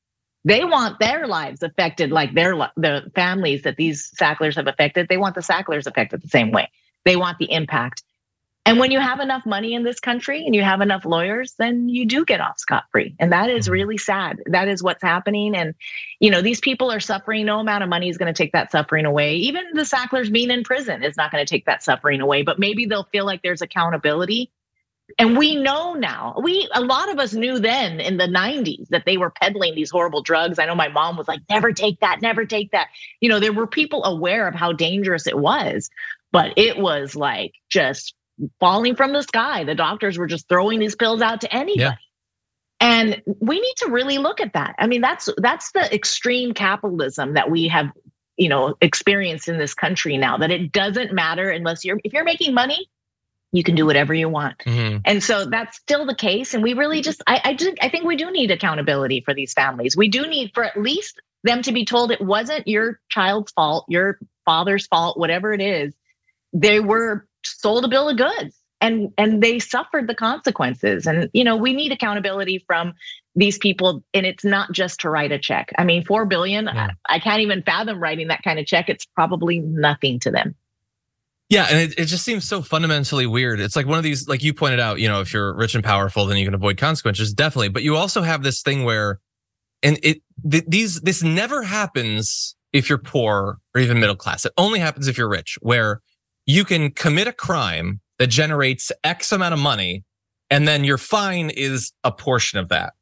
They 0.46 0.64
want 0.64 0.98
their 0.98 1.26
lives 1.26 1.62
affected 1.62 2.10
like 2.10 2.32
their 2.34 2.56
the 2.78 3.02
families 3.14 3.64
that 3.64 3.76
these 3.76 4.10
Sacklers 4.18 4.56
have 4.56 4.66
affected. 4.66 5.08
They 5.10 5.18
want 5.18 5.34
the 5.34 5.42
Sacklers 5.42 5.86
affected 5.86 6.22
the 6.22 6.28
same 6.28 6.52
way. 6.52 6.70
They 7.04 7.16
want 7.16 7.36
the 7.36 7.52
impact. 7.52 8.02
And 8.66 8.78
when 8.78 8.90
you 8.90 8.98
have 8.98 9.20
enough 9.20 9.44
money 9.44 9.74
in 9.74 9.82
this 9.82 10.00
country 10.00 10.44
and 10.44 10.54
you 10.54 10.62
have 10.62 10.80
enough 10.80 11.04
lawyers, 11.04 11.54
then 11.58 11.88
you 11.90 12.06
do 12.06 12.24
get 12.24 12.40
off 12.40 12.58
scot 12.58 12.84
free. 12.90 13.14
And 13.18 13.30
that 13.30 13.50
is 13.50 13.66
mm-hmm. 13.66 13.72
really 13.72 13.98
sad. 13.98 14.40
That 14.46 14.68
is 14.68 14.82
what's 14.82 15.02
happening. 15.02 15.54
And, 15.54 15.74
you 16.18 16.30
know, 16.30 16.40
these 16.40 16.60
people 16.60 16.90
are 16.90 17.00
suffering. 17.00 17.44
No 17.44 17.60
amount 17.60 17.82
of 17.82 17.90
money 17.90 18.08
is 18.08 18.16
going 18.16 18.32
to 18.32 18.42
take 18.42 18.52
that 18.52 18.72
suffering 18.72 19.04
away. 19.04 19.34
Even 19.36 19.64
the 19.74 19.84
Sacklers 19.84 20.30
being 20.30 20.50
in 20.50 20.64
prison 20.64 21.02
is 21.02 21.16
not 21.16 21.30
going 21.30 21.44
to 21.44 21.50
take 21.50 21.66
that 21.66 21.82
suffering 21.82 22.22
away, 22.22 22.42
but 22.42 22.58
maybe 22.58 22.86
they'll 22.86 23.08
feel 23.12 23.26
like 23.26 23.42
there's 23.42 23.60
accountability. 23.60 24.50
And 25.18 25.36
we 25.36 25.54
know 25.54 25.92
now, 25.92 26.34
we, 26.42 26.66
a 26.72 26.80
lot 26.80 27.10
of 27.10 27.18
us 27.18 27.34
knew 27.34 27.58
then 27.58 28.00
in 28.00 28.16
the 28.16 28.24
90s 28.24 28.88
that 28.88 29.04
they 29.04 29.18
were 29.18 29.28
peddling 29.30 29.74
these 29.74 29.90
horrible 29.90 30.22
drugs. 30.22 30.58
I 30.58 30.64
know 30.64 30.74
my 30.74 30.88
mom 30.88 31.18
was 31.18 31.28
like, 31.28 31.40
never 31.50 31.72
take 31.72 32.00
that, 32.00 32.22
never 32.22 32.46
take 32.46 32.70
that. 32.70 32.88
You 33.20 33.28
know, 33.28 33.38
there 33.38 33.52
were 33.52 33.66
people 33.66 34.02
aware 34.04 34.48
of 34.48 34.54
how 34.54 34.72
dangerous 34.72 35.26
it 35.26 35.38
was, 35.38 35.90
but 36.32 36.54
it 36.56 36.78
was 36.78 37.14
like 37.14 37.52
just 37.68 38.14
falling 38.60 38.96
from 38.96 39.12
the 39.12 39.22
sky. 39.22 39.64
The 39.64 39.74
doctors 39.74 40.18
were 40.18 40.26
just 40.26 40.48
throwing 40.48 40.80
these 40.80 40.96
pills 40.96 41.22
out 41.22 41.42
to 41.42 41.54
anybody. 41.54 41.80
Yeah. 41.80 41.94
And 42.80 43.22
we 43.40 43.60
need 43.60 43.74
to 43.78 43.90
really 43.90 44.18
look 44.18 44.40
at 44.40 44.52
that. 44.54 44.74
I 44.78 44.86
mean, 44.86 45.00
that's 45.00 45.28
that's 45.38 45.72
the 45.72 45.92
extreme 45.94 46.52
capitalism 46.52 47.34
that 47.34 47.50
we 47.50 47.68
have, 47.68 47.90
you 48.36 48.48
know, 48.48 48.74
experienced 48.80 49.48
in 49.48 49.58
this 49.58 49.74
country 49.74 50.16
now. 50.18 50.36
That 50.36 50.50
it 50.50 50.72
doesn't 50.72 51.12
matter 51.12 51.48
unless 51.48 51.84
you're 51.84 51.98
if 52.04 52.12
you're 52.12 52.24
making 52.24 52.52
money, 52.52 52.90
you 53.54 53.62
can 53.62 53.76
do 53.76 53.86
whatever 53.86 54.12
you 54.12 54.28
want. 54.28 54.58
Mm-hmm. 54.58 54.98
And 55.04 55.22
so 55.22 55.44
that's 55.44 55.78
still 55.78 56.04
the 56.04 56.14
case. 56.14 56.54
And 56.54 56.62
we 56.62 56.74
really 56.74 57.00
just, 57.02 57.22
I, 57.26 57.40
I 57.44 57.52
do, 57.52 57.72
I 57.80 57.88
think 57.88 58.04
we 58.04 58.16
do 58.16 58.32
need 58.32 58.50
accountability 58.50 59.20
for 59.20 59.32
these 59.32 59.52
families. 59.52 59.96
We 59.96 60.08
do 60.08 60.26
need 60.26 60.50
for 60.54 60.64
at 60.64 60.76
least 60.76 61.20
them 61.44 61.62
to 61.62 61.70
be 61.70 61.84
told 61.84 62.10
it 62.10 62.20
wasn't 62.20 62.66
your 62.66 62.98
child's 63.08 63.52
fault, 63.52 63.84
your 63.88 64.18
father's 64.44 64.88
fault, 64.88 65.16
whatever 65.16 65.52
it 65.52 65.60
is. 65.60 65.94
They 66.52 66.80
were 66.80 67.28
sold 67.46 67.84
a 67.84 67.88
bill 67.88 68.08
of 68.08 68.16
goods 68.16 68.58
and 68.80 69.12
and 69.16 69.42
they 69.42 69.58
suffered 69.58 70.08
the 70.08 70.14
consequences. 70.14 71.06
And 71.06 71.30
you 71.32 71.44
know, 71.44 71.56
we 71.56 71.72
need 71.72 71.92
accountability 71.92 72.64
from 72.66 72.94
these 73.34 73.58
people 73.58 74.02
and 74.12 74.26
it's 74.26 74.44
not 74.44 74.72
just 74.72 75.00
to 75.00 75.10
write 75.10 75.32
a 75.32 75.38
check. 75.38 75.72
I 75.78 75.84
mean, 75.84 76.04
4 76.04 76.26
billion, 76.26 76.66
yeah. 76.66 76.90
I, 77.08 77.16
I 77.16 77.18
can't 77.18 77.40
even 77.40 77.62
fathom 77.62 77.98
writing 77.98 78.28
that 78.28 78.42
kind 78.42 78.58
of 78.58 78.66
check. 78.66 78.88
It's 78.88 79.04
probably 79.04 79.60
nothing 79.60 80.20
to 80.20 80.30
them. 80.30 80.54
Yeah, 81.50 81.66
and 81.70 81.78
it, 81.78 81.98
it 81.98 82.04
just 82.06 82.24
seems 82.24 82.46
so 82.46 82.62
fundamentally 82.62 83.26
weird. 83.26 83.60
It's 83.60 83.76
like 83.76 83.86
one 83.86 83.98
of 83.98 84.04
these, 84.04 84.26
like 84.28 84.42
you 84.42 84.54
pointed 84.54 84.80
out, 84.80 84.98
you 84.98 85.08
know, 85.08 85.20
if 85.20 85.32
you're 85.32 85.54
rich 85.54 85.74
and 85.74 85.84
powerful, 85.84 86.26
then 86.26 86.38
you 86.38 86.44
can 86.44 86.54
avoid 86.54 86.78
consequences, 86.78 87.32
definitely. 87.34 87.68
But 87.68 87.82
you 87.82 87.96
also 87.96 88.22
have 88.22 88.42
this 88.42 88.62
thing 88.62 88.84
where, 88.84 89.20
and 89.82 89.98
it 90.02 90.22
th- 90.50 90.64
these 90.66 91.00
this 91.02 91.22
never 91.22 91.62
happens 91.62 92.56
if 92.72 92.88
you're 92.88 92.98
poor 92.98 93.58
or 93.74 93.80
even 93.80 94.00
middle 94.00 94.16
class. 94.16 94.46
It 94.46 94.52
only 94.56 94.78
happens 94.78 95.06
if 95.06 95.18
you're 95.18 95.28
rich, 95.28 95.58
where 95.60 96.00
you 96.46 96.64
can 96.64 96.90
commit 96.90 97.26
a 97.26 97.32
crime 97.32 98.00
that 98.18 98.28
generates 98.28 98.92
X 99.02 99.32
amount 99.32 99.54
of 99.54 99.60
money, 99.60 100.04
and 100.50 100.68
then 100.68 100.84
your 100.84 100.98
fine 100.98 101.50
is 101.50 101.92
a 102.04 102.12
portion 102.12 102.58
of 102.58 102.68
that. 102.68 102.94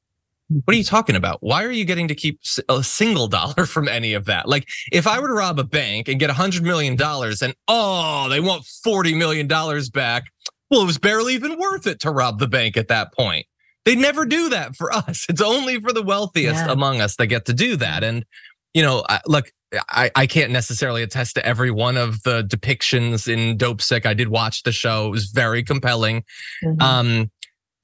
What 0.64 0.74
are 0.74 0.78
you 0.78 0.84
talking 0.84 1.16
about? 1.16 1.38
Why 1.40 1.64
are 1.64 1.70
you 1.70 1.84
getting 1.84 2.08
to 2.08 2.14
keep 2.14 2.40
a 2.68 2.82
single 2.82 3.26
dollar 3.28 3.66
from 3.66 3.88
any 3.88 4.12
of 4.12 4.26
that? 4.26 4.48
Like, 4.48 4.68
if 4.92 5.06
I 5.06 5.18
were 5.18 5.28
to 5.28 5.34
rob 5.34 5.58
a 5.58 5.64
bank 5.64 6.08
and 6.08 6.20
get 6.20 6.30
a 6.30 6.34
hundred 6.34 6.62
million 6.62 6.96
dollars 6.96 7.42
and 7.42 7.54
oh, 7.68 8.28
they 8.28 8.40
want 8.40 8.64
$40 8.64 9.16
million 9.16 9.46
back. 9.46 10.24
Well, 10.70 10.82
it 10.82 10.86
was 10.86 10.98
barely 10.98 11.34
even 11.34 11.58
worth 11.58 11.86
it 11.86 12.00
to 12.00 12.10
rob 12.10 12.38
the 12.38 12.48
bank 12.48 12.76
at 12.76 12.88
that 12.88 13.12
point. 13.14 13.46
They 13.84 13.96
never 13.96 14.24
do 14.24 14.48
that 14.50 14.76
for 14.76 14.92
us. 14.94 15.26
It's 15.28 15.42
only 15.42 15.80
for 15.80 15.92
the 15.92 16.02
wealthiest 16.02 16.66
yeah. 16.66 16.72
among 16.72 17.00
us 17.00 17.16
that 17.16 17.26
get 17.28 17.46
to 17.46 17.54
do 17.54 17.76
that. 17.76 18.04
And, 18.04 18.24
you 18.74 18.82
know, 18.82 19.04
look, 19.26 19.50
I, 19.88 20.10
I 20.14 20.26
can't 20.26 20.50
necessarily 20.50 21.02
attest 21.02 21.34
to 21.36 21.46
every 21.46 21.70
one 21.70 21.96
of 21.96 22.22
the 22.22 22.42
depictions 22.42 23.28
in 23.32 23.56
Dopesick. 23.56 24.04
I 24.06 24.14
did 24.14 24.28
watch 24.28 24.62
the 24.62 24.72
show. 24.72 25.06
It 25.06 25.10
was 25.10 25.26
very 25.26 25.62
compelling. 25.62 26.24
Mm-hmm. 26.64 26.80
Um, 26.80 27.30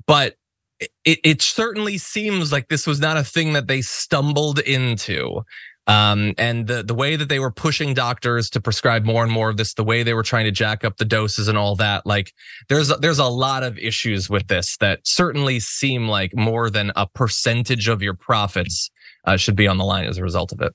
but 0.06 0.36
it, 0.80 1.18
it 1.24 1.42
certainly 1.42 1.98
seems 1.98 2.52
like 2.52 2.68
this 2.68 2.86
was 2.86 3.00
not 3.00 3.16
a 3.16 3.24
thing 3.24 3.52
that 3.54 3.66
they 3.66 3.82
stumbled 3.82 4.58
into. 4.60 5.42
Um, 5.86 6.34
and 6.36 6.66
the 6.66 6.82
the 6.82 6.94
way 6.94 7.16
that 7.16 7.30
they 7.30 7.38
were 7.38 7.50
pushing 7.50 7.94
doctors 7.94 8.50
to 8.50 8.60
prescribe 8.60 9.06
more 9.06 9.22
and 9.24 9.32
more 9.32 9.48
of 9.48 9.56
this, 9.56 9.72
the 9.72 9.82
way 9.82 10.02
they 10.02 10.12
were 10.12 10.22
trying 10.22 10.44
to 10.44 10.50
jack 10.50 10.84
up 10.84 10.98
the 10.98 11.04
doses 11.06 11.48
and 11.48 11.56
all 11.56 11.76
that, 11.76 12.04
like 12.04 12.34
there's 12.68 12.88
there's 12.98 13.18
a 13.18 13.24
lot 13.24 13.62
of 13.62 13.78
issues 13.78 14.28
with 14.28 14.48
this 14.48 14.76
that 14.78 15.00
certainly 15.04 15.58
seem 15.58 16.06
like 16.06 16.36
more 16.36 16.68
than 16.68 16.92
a 16.94 17.06
percentage 17.06 17.88
of 17.88 18.02
your 18.02 18.12
profits 18.12 18.90
uh, 19.24 19.38
should 19.38 19.56
be 19.56 19.66
on 19.66 19.78
the 19.78 19.84
line 19.84 20.04
as 20.04 20.18
a 20.18 20.22
result 20.22 20.52
of 20.52 20.60
it. 20.60 20.74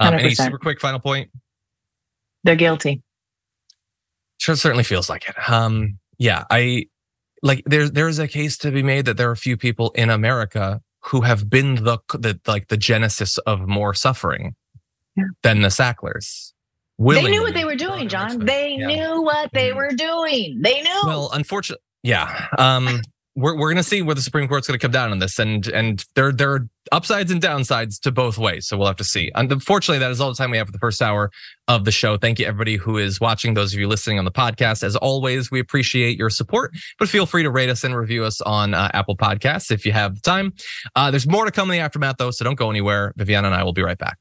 Um, 0.00 0.14
any 0.14 0.34
super 0.34 0.58
quick 0.58 0.80
final 0.80 0.98
point? 0.98 1.30
They're 2.42 2.56
guilty. 2.56 3.02
Sure, 4.38 4.56
certainly 4.56 4.84
feels 4.84 5.10
like 5.10 5.28
it. 5.28 5.36
Um, 5.50 5.98
yeah, 6.18 6.44
I 6.50 6.86
like 7.42 7.62
there's 7.66 7.92
there's 7.92 8.18
a 8.18 8.26
case 8.26 8.56
to 8.58 8.70
be 8.70 8.82
made 8.82 9.04
that 9.04 9.16
there 9.16 9.28
are 9.28 9.32
a 9.32 9.36
few 9.36 9.56
people 9.56 9.90
in 9.90 10.08
America 10.10 10.80
who 11.00 11.20
have 11.22 11.50
been 11.50 11.76
the 11.76 11.98
the 12.12 12.40
like 12.46 12.68
the 12.68 12.76
genesis 12.76 13.38
of 13.38 13.68
more 13.68 13.92
suffering 13.94 14.54
yeah. 15.16 15.24
than 15.42 15.60
the 15.60 15.68
Sacklers. 15.68 16.52
They 16.98 17.22
knew 17.22 17.42
what 17.42 17.54
they 17.54 17.64
were 17.64 17.76
doing, 17.76 18.08
John. 18.08 18.44
They 18.44 18.76
yeah. 18.78 18.86
knew 18.86 19.22
what 19.22 19.50
they 19.52 19.68
mm-hmm. 19.68 19.78
were 19.78 19.92
doing. 19.92 20.60
They 20.60 20.82
knew. 20.82 21.00
Well, 21.04 21.30
unfortunately, 21.32 21.82
yeah. 22.02 22.48
Um, 22.58 23.00
we're 23.36 23.56
we're 23.56 23.70
gonna 23.70 23.82
see 23.82 24.02
where 24.02 24.14
the 24.14 24.22
Supreme 24.22 24.48
Court's 24.48 24.66
gonna 24.66 24.78
come 24.78 24.90
down 24.90 25.12
on 25.12 25.18
this, 25.18 25.38
and 25.38 25.66
and 25.68 26.04
there 26.14 26.32
there 26.32 26.52
are 26.52 26.68
upsides 26.92 27.30
and 27.30 27.40
downsides 27.40 28.00
to 28.00 28.10
both 28.10 28.38
ways. 28.38 28.66
So 28.66 28.76
we'll 28.76 28.88
have 28.88 28.96
to 28.96 29.04
see. 29.04 29.30
Unfortunately, 29.34 29.98
that 29.98 30.10
is 30.10 30.20
all 30.20 30.30
the 30.30 30.36
time 30.36 30.50
we 30.50 30.56
have 30.56 30.66
for 30.66 30.72
the 30.72 30.78
first 30.78 31.00
hour 31.00 31.30
of 31.68 31.84
the 31.84 31.92
show. 31.92 32.16
Thank 32.16 32.38
you 32.38 32.46
everybody 32.46 32.76
who 32.76 32.98
is 32.98 33.20
watching. 33.20 33.54
Those 33.54 33.72
of 33.72 33.80
you 33.80 33.88
listening 33.88 34.18
on 34.18 34.24
the 34.24 34.32
podcast, 34.32 34.82
as 34.82 34.96
always, 34.96 35.50
we 35.50 35.60
appreciate 35.60 36.18
your 36.18 36.30
support. 36.30 36.72
But 36.98 37.08
feel 37.08 37.26
free 37.26 37.42
to 37.42 37.50
rate 37.50 37.68
us 37.68 37.84
and 37.84 37.96
review 37.96 38.24
us 38.24 38.40
on 38.40 38.74
uh, 38.74 38.90
Apple 38.94 39.16
Podcasts 39.16 39.70
if 39.70 39.86
you 39.86 39.92
have 39.92 40.16
the 40.16 40.22
time. 40.22 40.52
Uh, 40.96 41.10
there's 41.10 41.28
more 41.28 41.44
to 41.44 41.52
come 41.52 41.70
in 41.70 41.78
the 41.78 41.82
aftermath 41.84 42.16
though, 42.18 42.30
so 42.30 42.44
don't 42.44 42.56
go 42.56 42.70
anywhere. 42.70 43.12
Viviana 43.16 43.48
and 43.48 43.54
I 43.54 43.62
will 43.62 43.72
be 43.72 43.82
right 43.82 43.98
back. 43.98 44.18